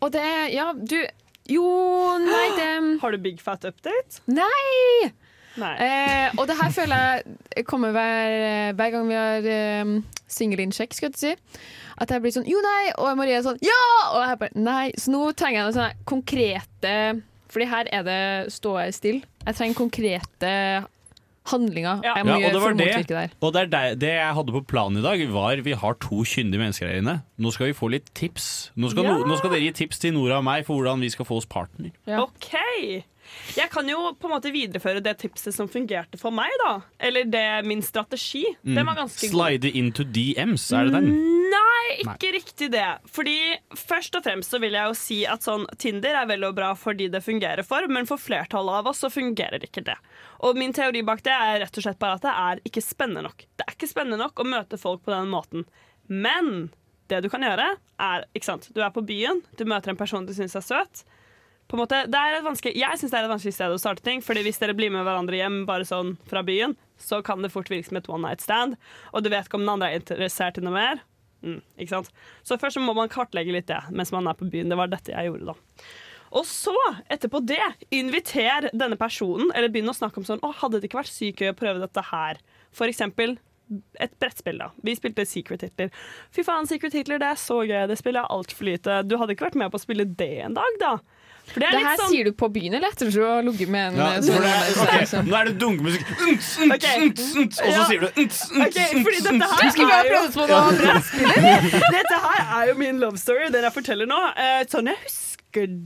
[0.00, 0.98] Og det er Ja, du
[1.50, 1.66] Jo,
[2.22, 2.70] nei, det
[3.02, 4.22] Har du big fat update?
[4.30, 5.10] Nei!
[5.82, 7.22] Eh, og det her føler
[7.56, 9.90] jeg kommer hver, hver gang vi har eh,
[10.30, 11.62] singelinnsjekk, skal jeg si.
[12.00, 13.80] At jeg blir sånn jo, nei, og Marie er sånn ja!
[14.14, 14.84] Og jeg bare nei.
[14.96, 16.94] Så nå trenger jeg noe sånne konkrete
[17.50, 18.20] Fordi her er det
[18.54, 19.26] jeg stille.
[19.42, 20.54] Jeg trenger konkrete
[21.50, 24.00] handlinga jeg Ja, må og gjøre det for det, motvirke det og det, er det,
[24.04, 27.16] det jeg hadde på planen i dag, var vi har to kyndige mennesker her inne.
[27.38, 28.70] Nå skal vi få litt tips.
[28.76, 29.18] Nå skal, Ja.
[29.18, 31.36] no, nå skal dere gi tips til Nora og meg for hvordan vi skal få
[31.42, 31.90] oss partner.
[32.08, 32.52] OK.
[33.56, 36.72] Jeg kan jo på en måte videreføre det tipset som fungerte for meg, da.
[37.02, 38.44] Eller det min strategi.
[38.62, 39.34] Den var ganske god.
[39.34, 39.36] Mm.
[39.36, 41.10] Slide into DMs, er det den?
[41.50, 42.86] Nei, ikke riktig det.
[43.10, 43.36] Fordi
[43.76, 46.72] Først og fremst så vil jeg jo si at sånn Tinder er vel og bra
[46.78, 49.96] fordi det fungerer for, men for flertallet av oss så fungerer ikke det.
[50.46, 53.24] Og min teori bak det er rett og slett bare at det er ikke spennende
[53.26, 53.46] nok.
[53.58, 55.66] Det er ikke spennende nok å møte folk på den måten.
[56.10, 56.70] Men
[57.10, 57.66] det du kan gjøre,
[58.00, 58.68] er ikke sant?
[58.74, 61.02] Du er på byen, du møter en person du syns er søt.
[61.70, 64.24] På en måte, jeg syns det er et vanskelig sted å starte ting.
[64.26, 67.70] Fordi hvis dere blir med hverandre hjem bare sånn fra byen, så kan det fort
[67.70, 68.74] virke som et one night stand.
[69.14, 71.04] Og du vet ikke om den andre er interessert i noe mer.
[71.46, 72.10] Mm, ikke sant?
[72.42, 74.72] Så først så må man kartlegge litt det mens man er på byen.
[74.72, 75.86] Det var dette jeg gjorde, da.
[76.40, 76.74] Og så,
[77.10, 77.62] etterpå det,
[77.94, 81.42] inviter denne personen, eller begynn å snakke om sånn Å, hadde det ikke vært sykt
[81.42, 82.38] gøy å prøve dette her?
[82.74, 83.34] For eksempel
[84.02, 84.70] et brettspill, da.
[84.82, 85.90] Vi spilte Secret Hitler.
[86.34, 87.84] Fy faen, Secret Hitler, det er så gøy.
[87.90, 89.00] Det spiller jeg altfor lite.
[89.06, 90.94] Du hadde ikke vært med på å spille det en dag, da?
[91.50, 92.88] For Det, er litt her sånn- sier du på byen, eller?
[92.94, 95.34] Etter at du har ligget med en Ja, eh, for det er, sånn- sånn- Nå
[95.40, 100.32] er det dunkemusikk, og så sier du fordi dette her Du skulle er jo- prøvd
[100.34, 100.60] på noe
[101.96, 104.20] Dette her er jo min love story, den jeg forteller nå.
[104.36, 105.29] Uh, sånn jeg husker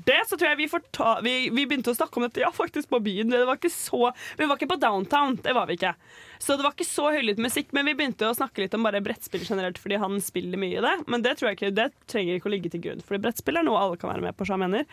[0.05, 2.91] det, så tror jeg vi, ta, vi, vi begynte å snakke om dette ja, faktisk
[2.93, 3.31] på byen.
[3.33, 5.95] Det var ikke så, vi var ikke på downtown, det var vi ikke.
[6.43, 9.01] Så det var ikke så høylytt musikk, men vi begynte å snakke litt om bare
[9.05, 10.95] brettspill generelt, fordi han spiller mye i det.
[11.09, 14.01] Men det ikke, det trenger ikke å ligge til grunn, fordi brettspill er noe alle
[14.01, 14.49] kan være med på.
[14.61, 14.85] mener.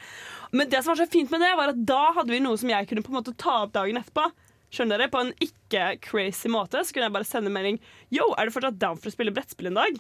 [0.52, 2.72] Men det som var så fint med det, var at da hadde vi noe som
[2.72, 4.30] jeg kunne på en måte ta opp dagen etterpå.
[4.72, 5.12] Skjønner dere?
[5.12, 7.82] På en ikke-crazy måte så kunne jeg bare sende melding
[8.14, 10.00] Yo, er du fortsatt down for å spille brettspill en dag?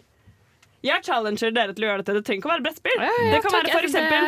[0.81, 2.15] Jeg challenger dere til å gjøre dette.
[2.17, 2.97] Det trenger ikke å være brettspill.
[2.97, 4.27] Ja, ja, det kan takk, være for eksempel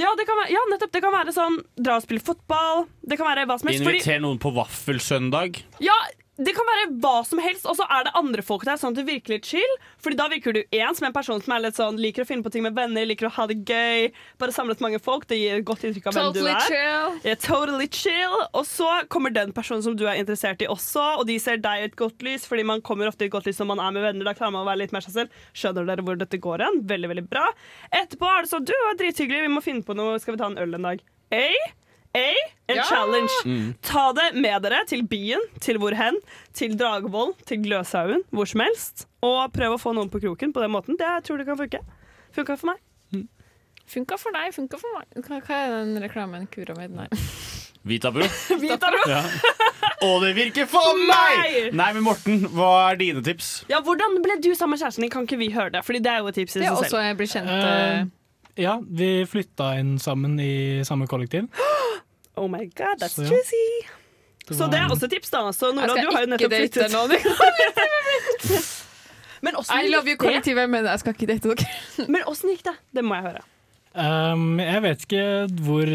[0.00, 0.92] ja, det kan være, ja, nettopp.
[0.96, 2.84] Det kan være sånn dra og spille fotball.
[3.04, 3.84] Det kan være hva som helst.
[3.84, 5.60] Inviter noen på vaffelsøndag.
[5.84, 5.98] ja,
[6.36, 8.98] det kan være hva som helst, og så er det andre folk der, sånn at
[8.98, 9.74] du virker litt chill.
[10.02, 12.42] Fordi da virker du én som en person som er litt sånn, liker å finne
[12.42, 14.08] på ting med venner, liker å ha det gøy.
[14.42, 15.28] Bare samlet mange folk.
[15.30, 16.66] Det gir et godt inntrykk av hvem du Totally er.
[16.66, 17.20] chill.
[17.30, 18.34] Ja, totally chill.
[18.50, 21.84] Og så kommer den personen som du er interessert i også, og de ser deg
[21.84, 23.94] i et godt lys, fordi man kommer ofte i et godt lys når man er
[23.94, 24.26] med venner.
[24.26, 25.38] Da klarer man å være litt mer seg selv.
[25.54, 26.82] Skjønner dere hvor dette går hen?
[26.90, 27.46] Veldig, veldig bra.
[27.94, 30.50] Etterpå er det sånn, du er drithyggelig, vi må finne på noe, skal vi ta
[30.50, 31.06] en øl en dag?
[31.34, 31.54] Ei?
[32.14, 32.34] Ei?
[32.70, 32.84] En Ja!
[32.88, 33.32] challenge.
[33.44, 33.74] Mm.
[33.82, 36.16] Ta det med dere til byen, til hvor hen,
[36.54, 39.06] til Dragvoll, til Gløshaugen, hvor som helst.
[39.22, 40.96] Og prøv å få noen på kroken på den måten.
[41.00, 41.82] Det jeg tror det kan funke.
[42.34, 42.80] Funka for meg.
[43.86, 45.26] Funka for deg, funka for meg.
[45.26, 47.08] Hva, hva er den reklamen Kura med Nei.
[47.90, 48.24] Vitabro.
[48.62, 49.02] Vitabro.
[49.12, 49.20] Ja.
[50.04, 51.70] Og det virker for meg!
[51.76, 53.50] Nei, men Morten, hva er dine tips?
[53.70, 55.12] Ja, Hvordan ble du sammen med kjæresten din?
[55.12, 55.82] Kan ikke vi høre det?
[55.86, 58.10] Fordi det er jo et tips i Det er også jeg blir kjent Uh,
[58.60, 61.48] ja, vi flytta inn sammen i samme kollektiv.
[62.36, 63.28] Oh my god, that's Så ja.
[63.30, 63.66] juicy.
[64.48, 65.52] Det Så det er også tips, da.
[65.52, 66.92] Så Nora, Jeg skal du har jo nettopp flyttet.
[66.92, 67.10] noen.
[69.44, 71.66] Men I love you kollektivet, men jeg skal ikke date dere.
[72.12, 72.72] Men åssen gikk det?
[72.96, 73.42] Det må jeg høre.
[73.94, 75.24] Um, jeg vet ikke
[75.66, 75.90] hvor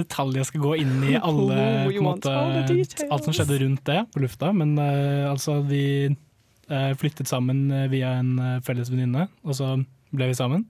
[0.00, 3.60] detalj jeg skal gå inn i alle Oh, en want måte, all alt som skjedde
[3.64, 4.50] rundt det på lufta.
[4.56, 9.74] Men uh, altså, vi uh, flyttet sammen eh, via en uh, felles venninne, og så
[10.16, 10.64] ble vi sammen.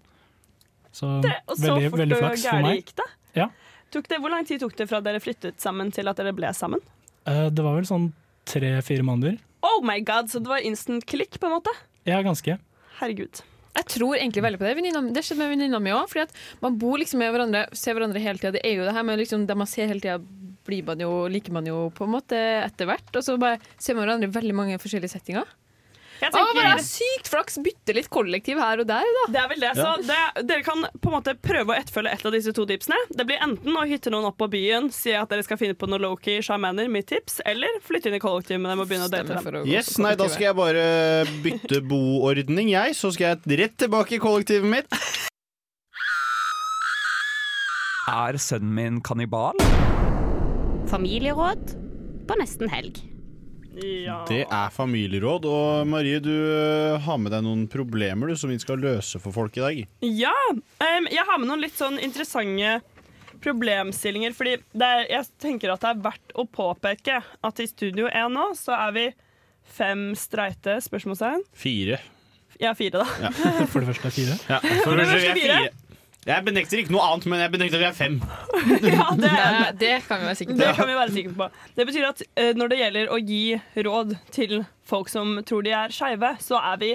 [0.91, 2.81] Så, Det, og så veldig, fort veldig flaks for meg.
[2.83, 3.09] gikk det.
[3.39, 3.49] Ja.
[3.91, 4.21] Tok det.
[4.23, 6.83] Hvor lang tid tok det fra dere flyttet sammen til at dere ble sammen?
[7.27, 8.11] Uh, det var vel sånn
[8.49, 9.39] tre-fire måneder.
[9.67, 11.73] Oh my god, Så det var instant klikk, på en måte?
[12.09, 12.57] Ja, ganske.
[13.01, 13.43] Herregud.
[13.77, 14.75] Jeg tror egentlig veldig på det.
[14.79, 16.17] Venina, Det skjedde med venninna mi òg.
[16.61, 18.53] Man bor liksom med hverandre, ser hverandre hele tida.
[18.57, 20.19] Det er jo det her med liksom, det man ser hele tida,
[20.67, 23.11] blir man jo, liker man jo på en måte etter hvert.
[23.15, 25.47] Og så bare ser man hverandre i veldig mange forskjellige settinger.
[26.21, 27.57] Jeg tenker- bare sykt flaks!
[27.65, 29.23] Bytte litt kollektiv her og der, da.
[29.33, 29.71] Det er vel det.
[29.77, 32.99] Så det, dere kan på en måte prøve å etterfølge et av disse to tipsene.
[33.17, 35.89] Det blir enten å hytte noen opp på byen, si at dere skal finne på
[35.89, 39.13] noe low-key shamaner, mitt tips, eller flytte inn i kollektiv med dem og begynne å
[39.13, 39.67] date dem.
[39.67, 40.85] Yes, nei, Da skal jeg bare
[41.45, 42.95] bytte boordning, jeg.
[43.01, 45.01] Så skal jeg rett tilbake i kollektivet mitt.
[48.11, 49.55] Er sønnen min kannibal?
[50.91, 51.77] Familieråd
[52.27, 52.99] på nesten helg.
[53.81, 54.21] Ja.
[54.29, 55.49] Det er familieråd.
[55.49, 59.35] Og Marie, du øh, har med deg noen problemer du, som vi skal løse for
[59.35, 59.83] folk i dag.
[60.05, 60.37] Ja!
[60.53, 62.81] Um, jeg har med noen litt sånn interessante
[63.41, 64.37] problemstillinger.
[64.37, 68.33] Fordi det er, jeg tenker at det er verdt å påpeke at i Studio 1
[68.37, 69.07] nå så er vi
[69.71, 71.45] fem streite spørsmålstegn.
[71.57, 72.01] Fire.
[72.61, 73.07] Ja, fire, da.
[73.23, 73.31] Ja.
[73.71, 74.35] For det første er fire.
[74.51, 75.61] Ja, for det første, er fire.
[76.29, 78.19] Jeg benekter ikke noe annet, men jeg benekter at vi er fem.
[78.93, 80.59] Ja, det, er, det kan vi være sikre på.
[80.61, 81.47] det kan vi være sikre på.
[81.79, 83.45] Det betyr at uh, når det gjelder å gi
[83.87, 84.59] råd til
[84.91, 86.91] folk som tror de er skeive, så er vi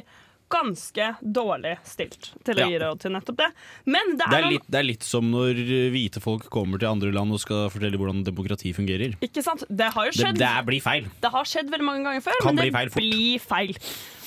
[0.55, 3.49] ganske dårlig stilt til å gi råd til nettopp det.
[3.91, 6.81] Men det er, Det er, litt, det er litt som når eh, hvite folk kommer
[6.81, 9.17] til andre land og skal fortelle hvordan demokrati fungerer.
[9.25, 9.65] Ikke sant?
[9.69, 10.39] Det har jo skjedd.
[10.39, 11.07] det det blir feil.
[11.21, 13.75] Det har skjedd veldig mange ganger før, Kan men det feil blir feil.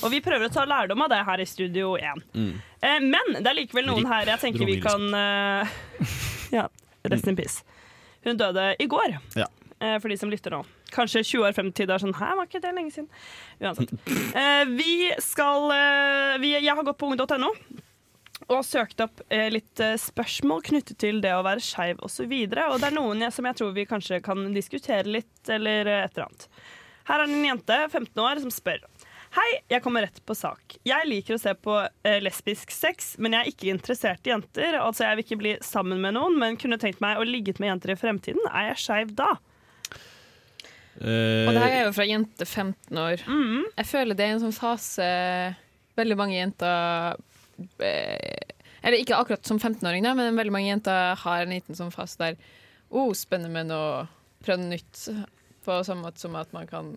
[0.05, 2.23] Og vi prøver å ta lærdom av det her i Studio 1.
[2.37, 2.51] Mm.
[2.79, 5.77] Eh, men det er likevel noen her jeg tenker vi kan eh,
[6.57, 6.67] Ja,
[7.09, 7.63] rest in peace.
[8.25, 9.47] Hun døde i går, Ja.
[9.79, 10.63] eh, for de som lytter nå.
[10.95, 13.11] Kanskje 20 år frem i tid er sånn Hæ, var ikke det lenge siden?
[13.61, 13.93] Uansett.
[14.39, 17.53] Eh, vi skal eh, vi, Jeg har gått på ung.no
[18.49, 22.25] og søkt opp eh, litt eh, spørsmål knyttet til det å være skeiv osv.
[22.25, 25.37] Og, så og det er noen jeg, som jeg tror vi kanskje kan diskutere litt,
[25.51, 26.47] eller eh, et eller annet.
[27.09, 28.81] Her er det en jente, 15 år, som spør.
[29.35, 30.79] Hei, jeg kommer rett på sak.
[30.87, 31.75] Jeg liker å se på
[32.21, 34.77] lesbisk sex, men jeg er ikke interessert i jenter.
[34.81, 37.69] Altså, Jeg vil ikke bli sammen med noen, men kunne tenkt meg å ligget med
[37.69, 38.41] jenter i fremtiden.
[38.49, 39.35] Er jeg skeiv da?
[40.99, 43.21] Eh, Og det her er jo fra jente 15 år.
[43.77, 45.05] Jeg føler det er en sånn fase
[45.99, 47.15] veldig mange jenter
[47.83, 52.17] eh, Eller ikke akkurat som 15-åring, men veldig mange jenter har en liten sånn fase
[52.19, 52.37] der
[52.89, 54.05] oh, spennende med noe,
[54.43, 55.01] prøve noe nytt.
[55.65, 56.93] På samme måte som at man kan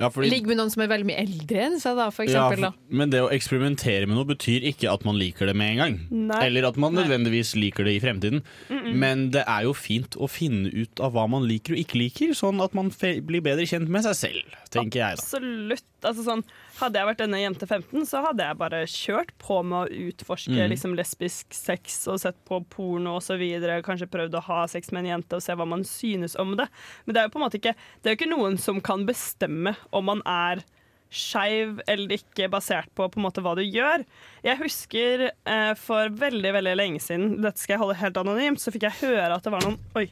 [0.00, 2.48] Ja, fordi- ligge med noen som er veldig mye eldre enn seg, da, for Ja,
[2.48, 2.70] for, da.
[2.88, 6.00] men det å eksperimentere med noe betyr ikke at man liker det med en gang.
[6.10, 6.46] Nei.
[6.46, 8.42] Eller at man nødvendigvis liker det i fremtiden.
[8.70, 8.94] Mm-mm.
[8.94, 12.32] Men det er jo fint å finne ut av hva man liker og ikke liker,
[12.32, 15.22] sånn at man fe blir bedre kjent med seg selv, tenker jeg da.
[15.22, 15.84] Absolutt.
[16.08, 16.42] Altså, sånn,
[16.80, 20.52] hadde jeg vært denne jente 15, så hadde jeg bare kjørt på med å utforske
[20.52, 20.70] Mm.
[20.74, 23.40] liksom, lesbisk sex og sett på porno osv.
[23.86, 26.68] Kanskje prøvd å ha sex med en jente og se hva man synes om det.
[27.06, 29.06] Men det er jo på en måte ikke, det er jo ikke noen som kan
[29.06, 30.64] bestemme om man er
[31.12, 34.00] skeiv eller ikke, basert på, på en måte hva du gjør.
[34.46, 38.72] Jeg husker eh, for veldig veldig lenge siden, dette skal jeg holde helt anonymt, så
[38.72, 40.06] fikk jeg høre at det var noen Oi,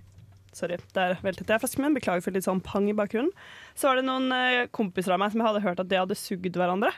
[0.57, 1.97] sorry, der veltet jeg flasken min.
[1.97, 3.33] Beklager for litt sånn pang i bakgrunnen.
[3.79, 6.19] Så var det noen eh, kompiser av meg som jeg hadde hørt at de hadde
[6.19, 6.93] sugd hverandre.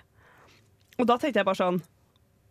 [0.99, 1.83] Og da tenkte jeg bare sånn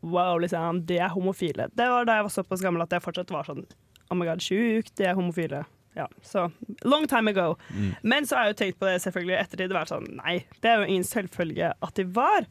[0.02, 1.68] Wow, liksom, de er homofile.
[1.78, 3.68] Det var da jeg var såpass gammel at jeg fortsatt var sånn
[4.10, 5.62] Oh my god, sjukt, de er homofile.
[5.96, 6.48] Ja, så
[6.82, 7.56] Long time ago.
[7.70, 7.94] Mm.
[8.02, 9.76] Men så har jeg jo tenkt på det selvfølgelig i ettertid.
[9.76, 12.50] Vært sånn, nei, det er jo ingen selvfølge at de var.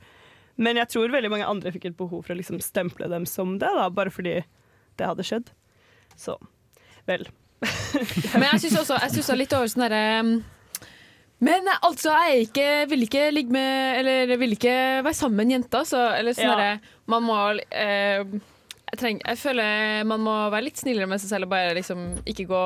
[0.61, 3.57] Men jeg tror veldig mange andre fikk et behov for å liksom stemple dem som
[3.61, 4.41] det, da, bare fordi
[5.01, 5.53] det hadde skjedd.
[6.21, 6.37] Så
[7.09, 7.27] vel.
[8.41, 10.31] Men jeg syns også, jeg synes også litt over sånn derre um,
[11.45, 15.49] Men eh, altså, jeg ikke, vil ikke ligge med Eller vil ikke være sammen med
[15.49, 16.07] en jente, altså.
[16.17, 16.57] Eller sånn Ja.
[16.57, 17.37] derre Man må
[17.69, 18.25] eh,
[18.91, 22.01] jeg, trenger, jeg føler man må være litt snillere med seg selv og bare liksom
[22.27, 22.63] ikke gå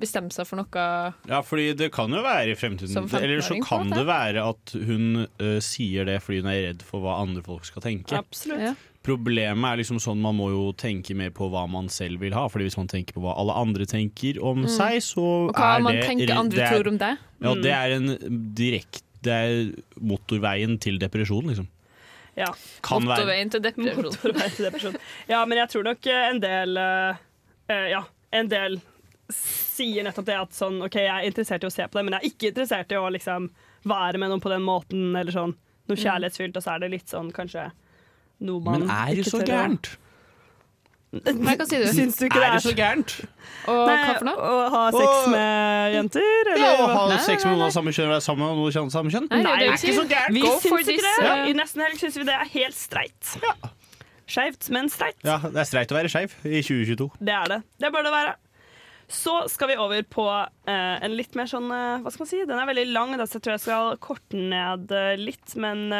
[0.00, 0.86] bestemme seg for noe
[1.30, 3.06] Ja, fordi det kan jo være i fremtiden.
[3.20, 7.04] Eller så kan det være at hun uh, sier det fordi hun er redd for
[7.04, 8.18] hva andre folk skal tenke.
[8.18, 8.74] Absolutt.
[9.02, 12.46] Problemet er liksom sånn man må jo tenke mer på hva man selv vil ha.
[12.48, 14.68] Fordi hvis man tenker på hva alle andre tenker om Mm.
[14.70, 17.18] seg, så Og hva er man det tenker andre det er- tror om det.
[17.42, 17.62] Ja, Mm.
[17.62, 21.68] det er en direkte Det er motorveien til depresjon, liksom.
[22.36, 22.48] Ja.
[22.82, 23.04] Kan.
[23.04, 24.02] Motorveien til depresjon.
[24.02, 24.96] Motorveien til depresjon.
[25.28, 27.14] Ja, men jeg tror nok eh, en del eh,
[27.68, 28.80] eh, Ja, en del
[29.30, 32.14] sier nettopp det at sånn OK, jeg er interessert i å se på det, men
[32.14, 33.50] jeg er ikke interessert i å liksom
[33.86, 35.54] være med noen på den måten, eller sånn
[35.88, 36.02] noe Mm.
[36.02, 37.70] kjærlighetsfylt, og så er det litt sånn kanskje
[38.44, 39.92] noe man Men er det så gærent?
[41.12, 41.90] Nei, hva sier du?
[41.92, 43.14] Syns du ikke Er det er så gærent?
[43.68, 44.46] Og Nei, hva for noe?
[44.48, 46.48] Å ha sex med jenter?
[46.54, 46.62] Eller?
[46.62, 48.86] Ja, å ha Nei, sex med noen av samme kjønn og være sammen med noen
[48.86, 49.28] av samme kjønn?
[49.28, 50.36] Nei, det er ikke så gærent.
[50.38, 51.34] Vi Go for syns ikke this, det.
[51.50, 53.34] I nesten helg syns vi det er helt streit.
[54.32, 55.20] Skeivt, men streit.
[55.26, 57.10] Ja, det er streit å være skeiv i 2022.
[57.20, 57.60] Det er det.
[57.84, 58.34] Det bør det være.
[59.12, 62.38] Så skal vi over på uh, en litt mer sånn uh, Hva skal man si?
[62.48, 65.52] Den er veldig lang, da, så jeg tror jeg skal korte ned uh, litt.
[65.60, 65.92] Men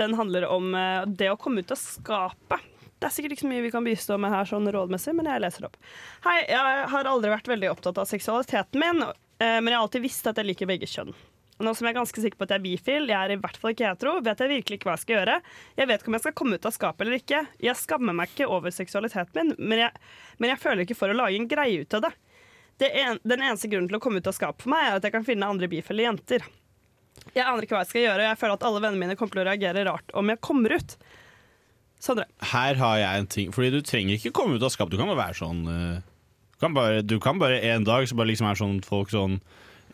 [0.00, 2.60] den handler om eh, det å komme ut og skape.
[3.02, 5.42] Det er sikkert ikke så mye vi kan bistå med her sånn rådmessig, men jeg
[5.42, 5.76] leser opp.
[6.22, 10.04] Hei, jeg har aldri vært veldig opptatt av seksualiteten min, eh, men jeg har alltid
[10.04, 11.14] visst at jeg liker begge kjønn.
[11.62, 13.58] Nå som jeg er ganske sikker på at jeg er bifil, jeg er i hvert
[13.60, 15.36] fall ikke hetero, vet jeg virkelig ikke hva jeg skal gjøre.
[15.78, 17.42] Jeg vet ikke om jeg skal komme ut av skapet eller ikke.
[17.62, 20.02] Jeg skammer meg ikke over seksualiteten min, men jeg,
[20.42, 22.12] men jeg føler ikke for å lage en greie ut av det.
[22.82, 25.06] det en, den eneste grunnen til å komme ut av skapet for meg, er at
[25.06, 26.48] jeg kan finne andre bifile jenter.
[27.34, 29.42] Jeg aner ikke hva jeg skal gjøre, jeg føler at alle vennene mine kommer til
[29.44, 30.96] å reagere rart om jeg kommer ut.
[32.02, 32.24] Sondre.
[32.52, 34.90] Her har jeg en ting Fordi du trenger ikke komme ut av skapet.
[34.90, 36.00] Du kan bare være sånn eh,
[36.56, 39.38] Du kan bare, du kan bare en dag så bare liksom er sånn folk sånn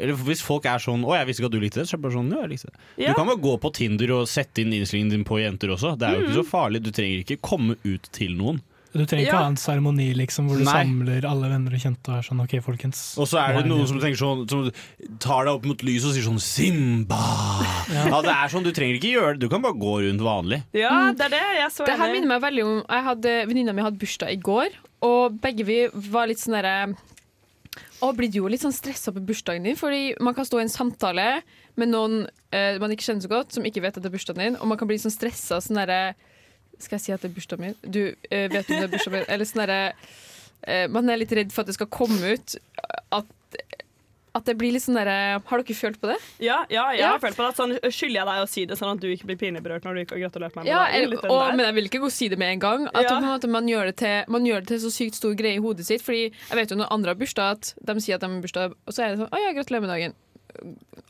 [0.01, 1.99] eller Hvis folk er sånn 'Å, jeg visste ikke at du likte det', så er
[1.99, 2.79] det bare sånn Ja, jeg likte det.
[3.03, 3.09] Ja.
[3.11, 5.99] Du kan bare gå på Tinder og sette inn innstillingen din på jenter også.
[5.99, 6.39] Det er jo ikke Mhm.
[6.39, 6.83] så farlig.
[6.87, 8.61] Du trenger ikke komme ut til noen.
[8.95, 9.43] Du trenger ikke Ja.
[9.45, 10.73] ha en seremoni liksom, hvor du Nei.
[10.73, 13.19] samler alle venner og kjente og sånn OK, folkens.
[13.21, 14.71] Og så er det noen som sånn Som
[15.21, 17.19] tar deg opp mot lyset og sier sånn 'Simba'.
[17.93, 18.21] Ja.
[18.23, 19.41] det er sånn, Du trenger ikke gjøre det.
[19.41, 20.63] Du kan bare gå rundt vanlig.
[20.73, 21.45] Ja, det er det.
[21.61, 24.37] Jeg så Det her minner meg veldig om Jeg hadde Venninna mi hadde bursdag i
[24.37, 24.69] går,
[25.03, 26.97] og begge vi var litt sånn derre
[28.01, 30.69] Og blir jo litt sånn stressa på bursdagen din, fordi man kan stå i en
[30.69, 31.43] samtale
[31.77, 34.39] med noen eh, man ikke kjenner så godt, som ikke vet at det er bursdagen
[34.39, 36.15] din, og man kan bli sånn stressa sånn derre
[36.79, 37.77] Skal jeg si at det er bursdagen min?
[37.83, 39.27] Du eh, vet om det er bursdagen min?
[39.29, 39.81] Eller sånn derre
[40.63, 42.55] eh, Man er litt redd for at det skal komme ut
[43.11, 43.27] at,
[44.39, 46.19] at det blir litt sånn derre Har dere følt på det?
[46.45, 47.09] Ja, ja, jeg Ja.
[47.17, 47.57] har følt på det.
[47.59, 49.95] Sånn, skylder jeg deg å si det, sånn at du ikke blir pinlig berørt når
[49.99, 52.15] du ikke har gratulert meg med Ja, den og, men jeg vil ikke gå og
[52.15, 52.87] si det med en gang.
[52.95, 53.19] At Ja.
[53.49, 56.03] man, gjør det til, man gjør det til så sykt stor greie i hodet sitt.
[56.07, 58.75] Fordi jeg vet jo når andre har bursdag, at de sier at de har bursdag,
[58.87, 60.15] og så er det sånn Å ja, gratulerer med dagen.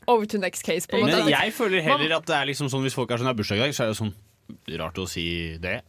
[0.07, 1.19] Over to next case, på en måte.
[1.23, 3.39] Men jeg føler heller at det er liksom sånn hvis folk har sånn, «Det er
[3.43, 4.13] bursdag i dag, så er det sånn
[4.79, 5.81] rart å si det.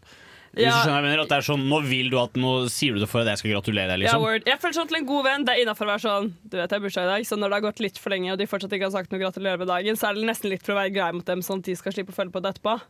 [0.50, 0.70] Hvis Ja.
[0.82, 2.98] du skjønner jeg mener, at det er sånn, Nå vil du at Nå sier du
[2.98, 4.20] det for at jeg skal gratulere deg, Ja, liksom.
[4.20, 4.42] word.
[4.44, 6.68] Jeg føler sånn til en god venn Det er innafor å være sånn Du vet
[6.68, 8.46] jeg har bursdag i dag, så når det har gått litt for lenge, og de
[8.50, 10.80] fortsatt ikke har sagt noe gratulerer med dagen, så er det nesten litt for å
[10.82, 12.80] være grei mot dem, sånn at de skal slippe å følge på det etterpå.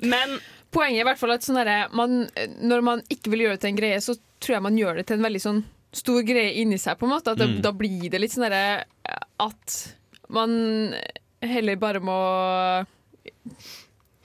[0.00, 0.40] Men
[0.72, 2.30] Poenget er i hvert fall at sånn der, man,
[2.62, 5.06] når man ikke vil gjøre det til en greie, så tror jeg man gjør det
[5.08, 6.96] til en veldig sånn stor greie inni seg.
[6.98, 7.60] på en måte At det, Mm.
[7.60, 8.84] Da blir det litt sånn derre
[9.38, 9.94] at
[10.30, 10.94] man
[11.42, 12.86] heller bare må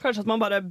[0.02, 0.62] Kanskje at man bare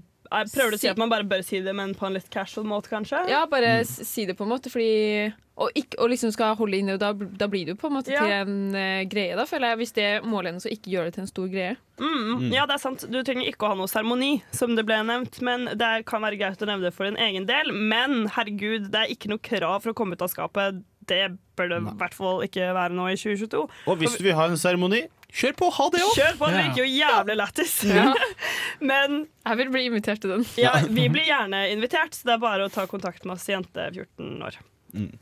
[0.42, 2.66] jeg prøver å si at man bare bør si det, men på en litt casual
[2.66, 3.22] måte, kanskje?
[3.30, 3.94] Ja, bare mm.
[4.10, 7.12] si det på en måte, fordi Og, ikke, og liksom skal holde inne, og da,
[7.14, 8.24] da blir det jo på en måte Ja.
[8.24, 9.78] til en uh, greie, da, føler jeg.
[9.84, 11.76] Hvis det er målet hennes å ikke gjøre det til en stor greie.
[12.02, 13.04] Mm, ja, det er sant.
[13.06, 15.38] Du trenger ikke å ha noe seremoni, som det ble nevnt.
[15.46, 17.70] Men Det kan være greit å nevne det for en egen del.
[17.70, 20.82] Men herregud, det er ikke noe krav for å komme ut av skapet.
[21.10, 21.20] Det
[21.58, 23.62] bør det i hvert fall ikke være nå i 2022.
[23.90, 25.02] Og hvis du vil ha en seremoni,
[25.34, 26.12] kjør på, ha det òg!
[26.18, 27.74] Kjør på, det virker jo jævlig lættis.
[27.90, 28.06] Ja.
[28.90, 30.46] Men Jeg vil bli invitert til den.
[30.60, 33.90] ja, vi blir gjerne invitert, så det er bare å ta kontakt med oss jente
[33.94, 34.60] 14 år.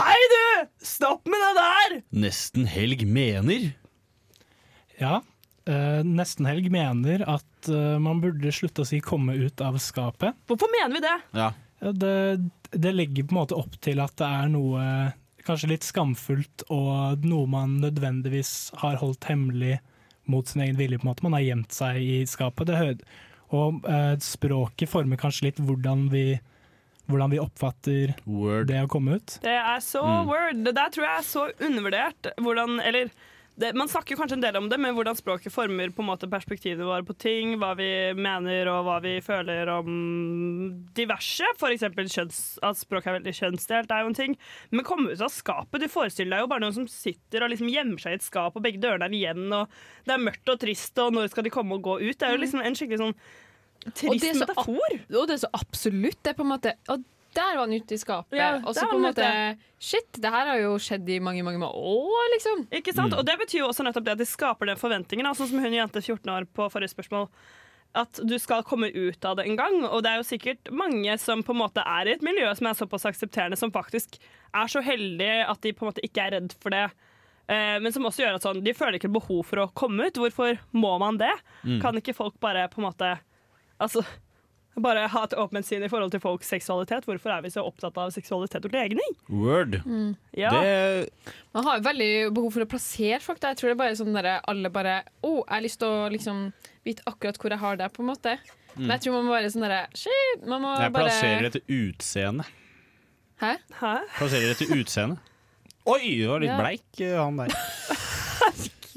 [0.00, 0.68] Hei, du!
[0.84, 1.96] Stopp med det der!
[2.24, 3.70] Nesten helg mener.
[5.00, 5.20] Ja.
[5.70, 10.34] Eh, Nestenhelg mener at uh, man burde slutte å si 'komme ut av skapet'.
[10.50, 11.16] Hvorfor mener vi det?
[11.38, 11.52] Ja.
[11.80, 14.84] Ja, det, det legger på en måte opp til at det er noe
[15.46, 19.78] kanskje litt skamfullt og noe man nødvendigvis har holdt hemmelig
[20.28, 20.98] mot sin egen vilje.
[20.98, 21.22] på en måte.
[21.24, 22.68] Man har gjemt seg i skapet.
[23.50, 26.38] Og eh, språket former kanskje litt hvordan vi,
[27.08, 28.12] hvordan vi oppfatter
[28.68, 29.38] det å komme ut.
[29.42, 30.28] Det er så Mm.
[30.28, 30.64] word.
[30.64, 32.30] Det der tror jeg er så undervurdert.
[32.36, 33.10] Hvordan, eller
[33.60, 36.28] det, Man snakker kanskje en del om det, men hvordan språket former på en måte
[36.30, 39.90] perspektivet vårt på ting, hva vi mener og hva vi føler om
[40.96, 41.46] diverse.
[41.58, 41.84] F.eks.
[42.64, 44.38] at språk er veldig kjønnsdelt, er jo en ting.
[44.72, 45.84] Men komme ut av skapet.
[45.84, 48.56] Du forestiller deg jo bare noen som sitter og liksom gjemmer seg i et skap,
[48.56, 49.70] og begge dørene er igjen, og
[50.08, 52.16] det er mørkt og trist, og når skal de komme og gå ut?
[52.16, 53.16] Det er jo liksom en skikkelig sånn
[53.96, 55.00] trist metafor.
[55.12, 56.20] Og det er så absolutt.
[56.20, 57.04] Det er på en måte Og
[57.36, 58.36] der var han ute i skapet.
[58.38, 59.26] Ja, og så på en måte
[59.80, 62.66] Shit, det her har jo skjedd i mange, mange år, liksom.
[62.76, 63.14] Ikke sant?
[63.16, 65.28] Og det betyr jo også nettopp det at de skaper den forventningen.
[65.30, 67.30] altså som hun jente 14 år på forrige spørsmål.
[67.96, 69.78] At du skal komme ut av det en gang.
[69.88, 72.68] Og det er jo sikkert mange som på en måte er i et miljø som
[72.68, 74.20] er såpass aksepterende, som faktisk
[74.52, 76.90] er så heldige at de på en måte ikke er redd for det.
[77.50, 80.20] Eh, men som også gjør at sånn, de føler ikke behov for å komme ut.
[80.20, 81.32] Hvorfor må man det?
[81.64, 81.80] Mm.
[81.82, 83.16] Kan ikke folk bare på en måte
[83.80, 84.02] Altså
[84.78, 87.04] bare ha et åpent sinn i forhold til folks seksualitet?
[87.08, 89.16] Hvorfor er vi så opptatt av seksualitet og legning?
[89.28, 89.80] Word.
[89.84, 90.14] Mm.
[90.38, 90.50] Ja.
[90.54, 91.10] Det
[91.52, 93.40] Man har jo veldig behov for å plassere folk.
[93.42, 93.48] Der.
[93.54, 96.08] Jeg tror det er bare sånn der alle bare Å, jeg har lyst til å
[96.14, 96.44] liksom
[96.86, 98.36] vite akkurat hvor jeg har det, på en måte.
[98.76, 98.84] Mm.
[98.86, 101.52] Men jeg tror man må være sånn derre Shit, man må Jeg bare plasserer det
[101.58, 102.46] til utseende.
[103.40, 103.56] Hæ?
[104.20, 105.18] Plasserer det til utseende.
[105.90, 106.58] Oi, du var litt Ja.
[106.60, 107.50] bleik, eh, han der.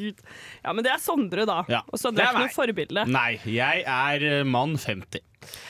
[0.03, 0.23] Herregud.
[0.63, 1.59] Ja, men det er Sondre, da.
[1.71, 1.81] Ja.
[1.91, 3.05] Og Sondre er er ikke noe forbilde.
[3.11, 5.21] Nei, jeg er eh, mann 50.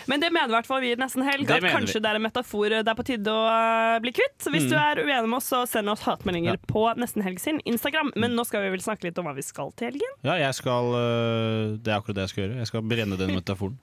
[0.05, 1.47] Men det mener i hvert fall vi Nesten Helg.
[1.49, 2.01] Det At kanskje vi.
[2.05, 4.35] det er en metafor det er på tide å eh, bli kvitt.
[4.43, 4.69] Så hvis Mm.
[4.69, 8.11] du er uenig med oss, så send oss hatmeldinger på Nesten Helg sin Instagram.
[8.15, 10.13] Men nå skal vi vel snakke litt om hva vi skal til helgen.
[10.23, 12.57] Ja, jeg skal eh, Det er akkurat det jeg skal gjøre.
[12.61, 13.79] Jeg skal brenne den metaforen.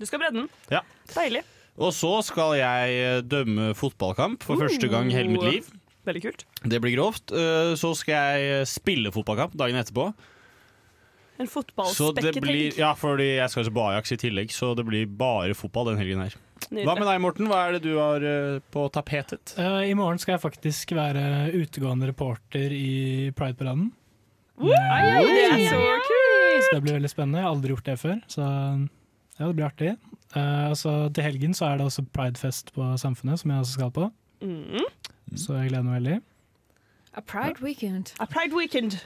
[0.00, 0.48] Du skal brenne den.
[0.72, 0.80] Ja.
[1.14, 1.44] Deilig.
[1.78, 5.70] Og så skal jeg eh, dømme fotballkamp for første gang i hele mitt liv.
[6.06, 6.44] Veldig kult.
[6.66, 7.32] Det blir grovt.
[7.32, 10.12] Eh, Så skal jeg spille fotballkamp dagen etterpå.
[11.40, 12.78] En Så fotballspekket helg.
[12.78, 16.20] ja, fordi jeg skal på Ajax i tillegg, så det blir bare fotball den helgen
[16.22, 16.34] her.
[16.70, 16.84] Nydelig.
[16.86, 17.48] Hva med deg, Morten?
[17.50, 19.54] Hva er det du har eh, på tapetet?
[19.58, 23.90] Uh, I morgen skal jeg faktisk være utegående reporter i Pride-paraden.
[24.62, 26.62] Det er så kult!
[26.62, 27.40] Så det blir veldig spennende.
[27.40, 28.46] Jeg har aldri gjort det før, så
[29.40, 29.96] ja, det blir artig.
[30.36, 33.78] Uh, og så til helgen så er det også Pridefest på Samfunnet, som jeg også
[33.80, 34.10] skal på.
[34.44, 34.84] Mm.
[35.36, 36.18] Så jeg gleder meg veldig.
[37.14, 38.12] A Pride Weekend.
[38.20, 38.98] A Pride Weekend.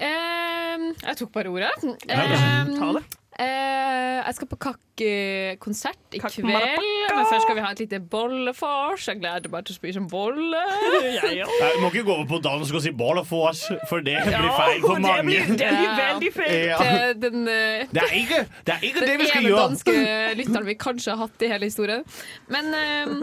[0.00, 1.72] Ehm, jeg tok bare ordet.
[2.08, 3.02] Ehm, ta det.
[3.40, 6.86] eh, jeg skal på Kakk-konsert i Kak kveld.
[7.10, 9.06] Men først skal vi ha et lite bollefors.
[9.10, 10.62] Jeg gleder meg til å spise en bolle.
[11.04, 14.80] Jeg du må ikke gå over på dansk og si bollefors, for det blir feil
[14.84, 15.24] for det mange.
[15.28, 16.54] blir- det blir veldig feil.
[16.70, 17.12] Ja.
[17.26, 19.92] Den, eh, Det er ikke det, er ikke den det vi skal ene danske
[20.40, 22.04] lytteren vi kanskje har hatt i hele historien.
[22.48, 23.22] Men ehm,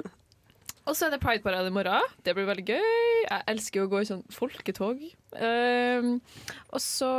[0.88, 2.14] Og så er det Pride-parade i morgen.
[2.24, 2.86] Det blir veldig gøy.
[3.28, 5.02] Jeg elsker å gå i sånn folketog.
[5.36, 6.14] Um,
[6.72, 7.12] og så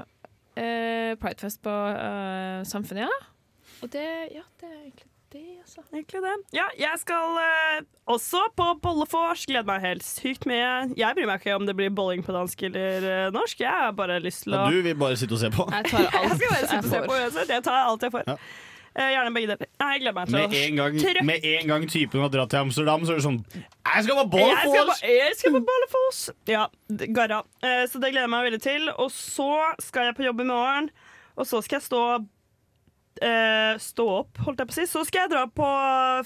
[0.00, 3.28] uh, Pridefest på uh, Samfunnet, ja.
[3.84, 5.82] Og det, ja, det er egentlig det, altså.
[5.92, 6.32] Egentlig det.
[6.56, 9.44] Ja, jeg skal uh, også på bollefors.
[9.50, 10.88] Gleder meg helt sykt mye.
[10.96, 13.60] Jeg bryr meg ikke om det blir bolling på dansk eller uh, norsk.
[13.60, 15.68] Jeg har bare lyst til å Ja, du vil bare sitte og se på.
[15.76, 17.52] Jeg tar alt Jeg skal bare sitte og se jeg får.
[17.52, 18.32] Jeg tar alt jeg får.
[18.32, 18.38] Ja.
[18.96, 19.68] Eh, gjerne begge deler.
[19.78, 22.62] Jeg gleder meg til Med å en, gang, med en gang typen har dratt til
[22.62, 24.96] Amsterdam, så er det sånn Jeg skal på Ballefoss!
[24.98, 26.22] skal, jeg skal på Bollefors!
[26.50, 26.64] Ja,
[27.18, 27.42] garra.
[27.62, 28.88] Eh, så det gleder jeg meg veldig til.
[28.96, 29.50] Og så
[29.84, 30.90] skal jeg på jobb i morgen,
[31.38, 32.02] og så skal jeg stå
[33.82, 34.86] Stå opp, holdt jeg på å si.
[34.90, 35.68] Så skal jeg dra på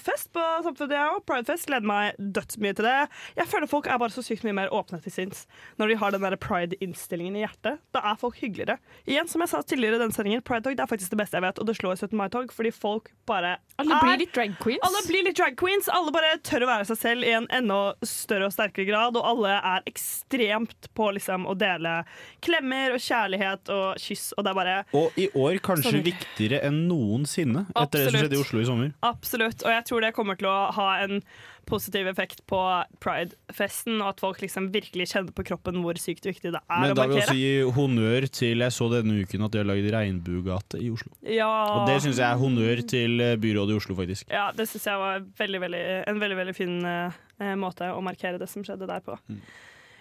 [0.03, 1.23] fest på Samfunnet, jeg òg.
[1.29, 1.67] Pridefest.
[1.69, 2.95] Gleder meg dødsmye til det.
[3.37, 5.45] Jeg føler folk er bare så sykt mye mer åpne til sinns
[5.79, 7.79] når de har den pride-innstillingen i hjertet.
[7.95, 8.77] Da er folk hyggeligere.
[9.09, 11.45] Igjen, som jeg sa tidligere i den sendingen, Pride-tog det er faktisk det beste jeg
[11.45, 12.17] vet, og det slår 17.
[12.19, 14.83] mai-tog, fordi folk bare Alle blir litt drag queens.
[14.87, 15.89] alle blir litt drag queens.
[15.93, 19.17] Alle bare tør å være seg selv i en enda større og sterkere grad.
[19.19, 21.95] Og alle er ekstremt på liksom, å dele
[22.43, 24.31] klemmer og kjærlighet og kyss.
[24.37, 26.03] Og det er bare Og i år kanskje Sorry.
[26.11, 28.93] viktigere enn noensinne, etter det som skjedde i Oslo i sommer.
[29.07, 29.63] Absolutt.
[29.65, 31.21] Og jeg tror det kommer til å ha en
[31.69, 32.57] positiv effekt på
[33.03, 36.91] Pride-festen, og at folk liksom virkelig kjenner på kroppen hvor sykt viktig det er Men
[36.91, 37.31] å da vil jeg markere.
[37.31, 41.13] også gi honnør til Jeg så denne uken at de har lagd regnbuegate i Oslo.
[41.23, 44.27] Ja, Og det syns jeg er honnør til eh, byrådet i Oslo, faktisk.
[44.33, 48.41] ja, det syns jeg var veldig, veldig, en veldig, veldig fin eh, måte å markere
[48.41, 49.15] det som skjedde der på.
[49.31, 49.39] Mm.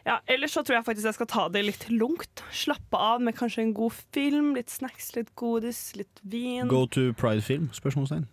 [0.07, 2.43] Ja, ellers så tror jeg faktisk jeg skal ta det litt lungt.
[2.51, 6.67] Slappe av med kanskje en god film, litt snacks, litt godis, litt vin.
[6.71, 7.69] Go to Pride-film?
[7.77, 8.27] Spørsmålstegn.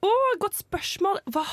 [0.00, 0.10] Å,
[0.40, 1.20] godt spørsmål!
[1.34, 1.44] Hva?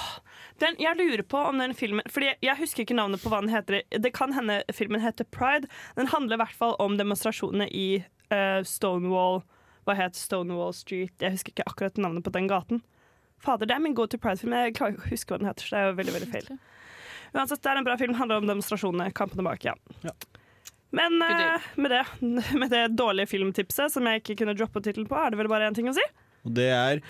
[0.62, 3.42] Den, jeg lurer på om den filmen Fordi jeg, jeg husker ikke navnet på hva
[3.44, 3.82] den heter.
[3.92, 5.68] Det kan hende filmen heter Pride.
[6.00, 7.88] Den handler i hvert fall om demonstrasjonene i
[8.32, 9.42] uh, Stonewall
[9.84, 11.12] Hva het Stonewall Street?
[11.20, 12.82] Jeg husker ikke akkurat navnet på den gaten.
[13.44, 14.56] Fader, det er min go to Pride-film.
[14.56, 15.68] Jeg klarer ikke å huske hva den heter.
[15.68, 16.50] Så det er jo veldig, veldig feil.
[17.34, 18.16] Uansett, det er en bra film.
[18.18, 19.12] Handler om demonstrasjonene.
[19.16, 19.76] Kampene bak, ja.
[20.96, 22.04] Men uh, med, det,
[22.62, 25.68] med det dårlige filmtipset, som jeg ikke kunne droppe tittelen på, er det vel bare
[25.70, 26.06] én ting å si.
[26.48, 27.02] Og det er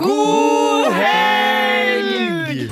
[0.00, 2.64] God helg!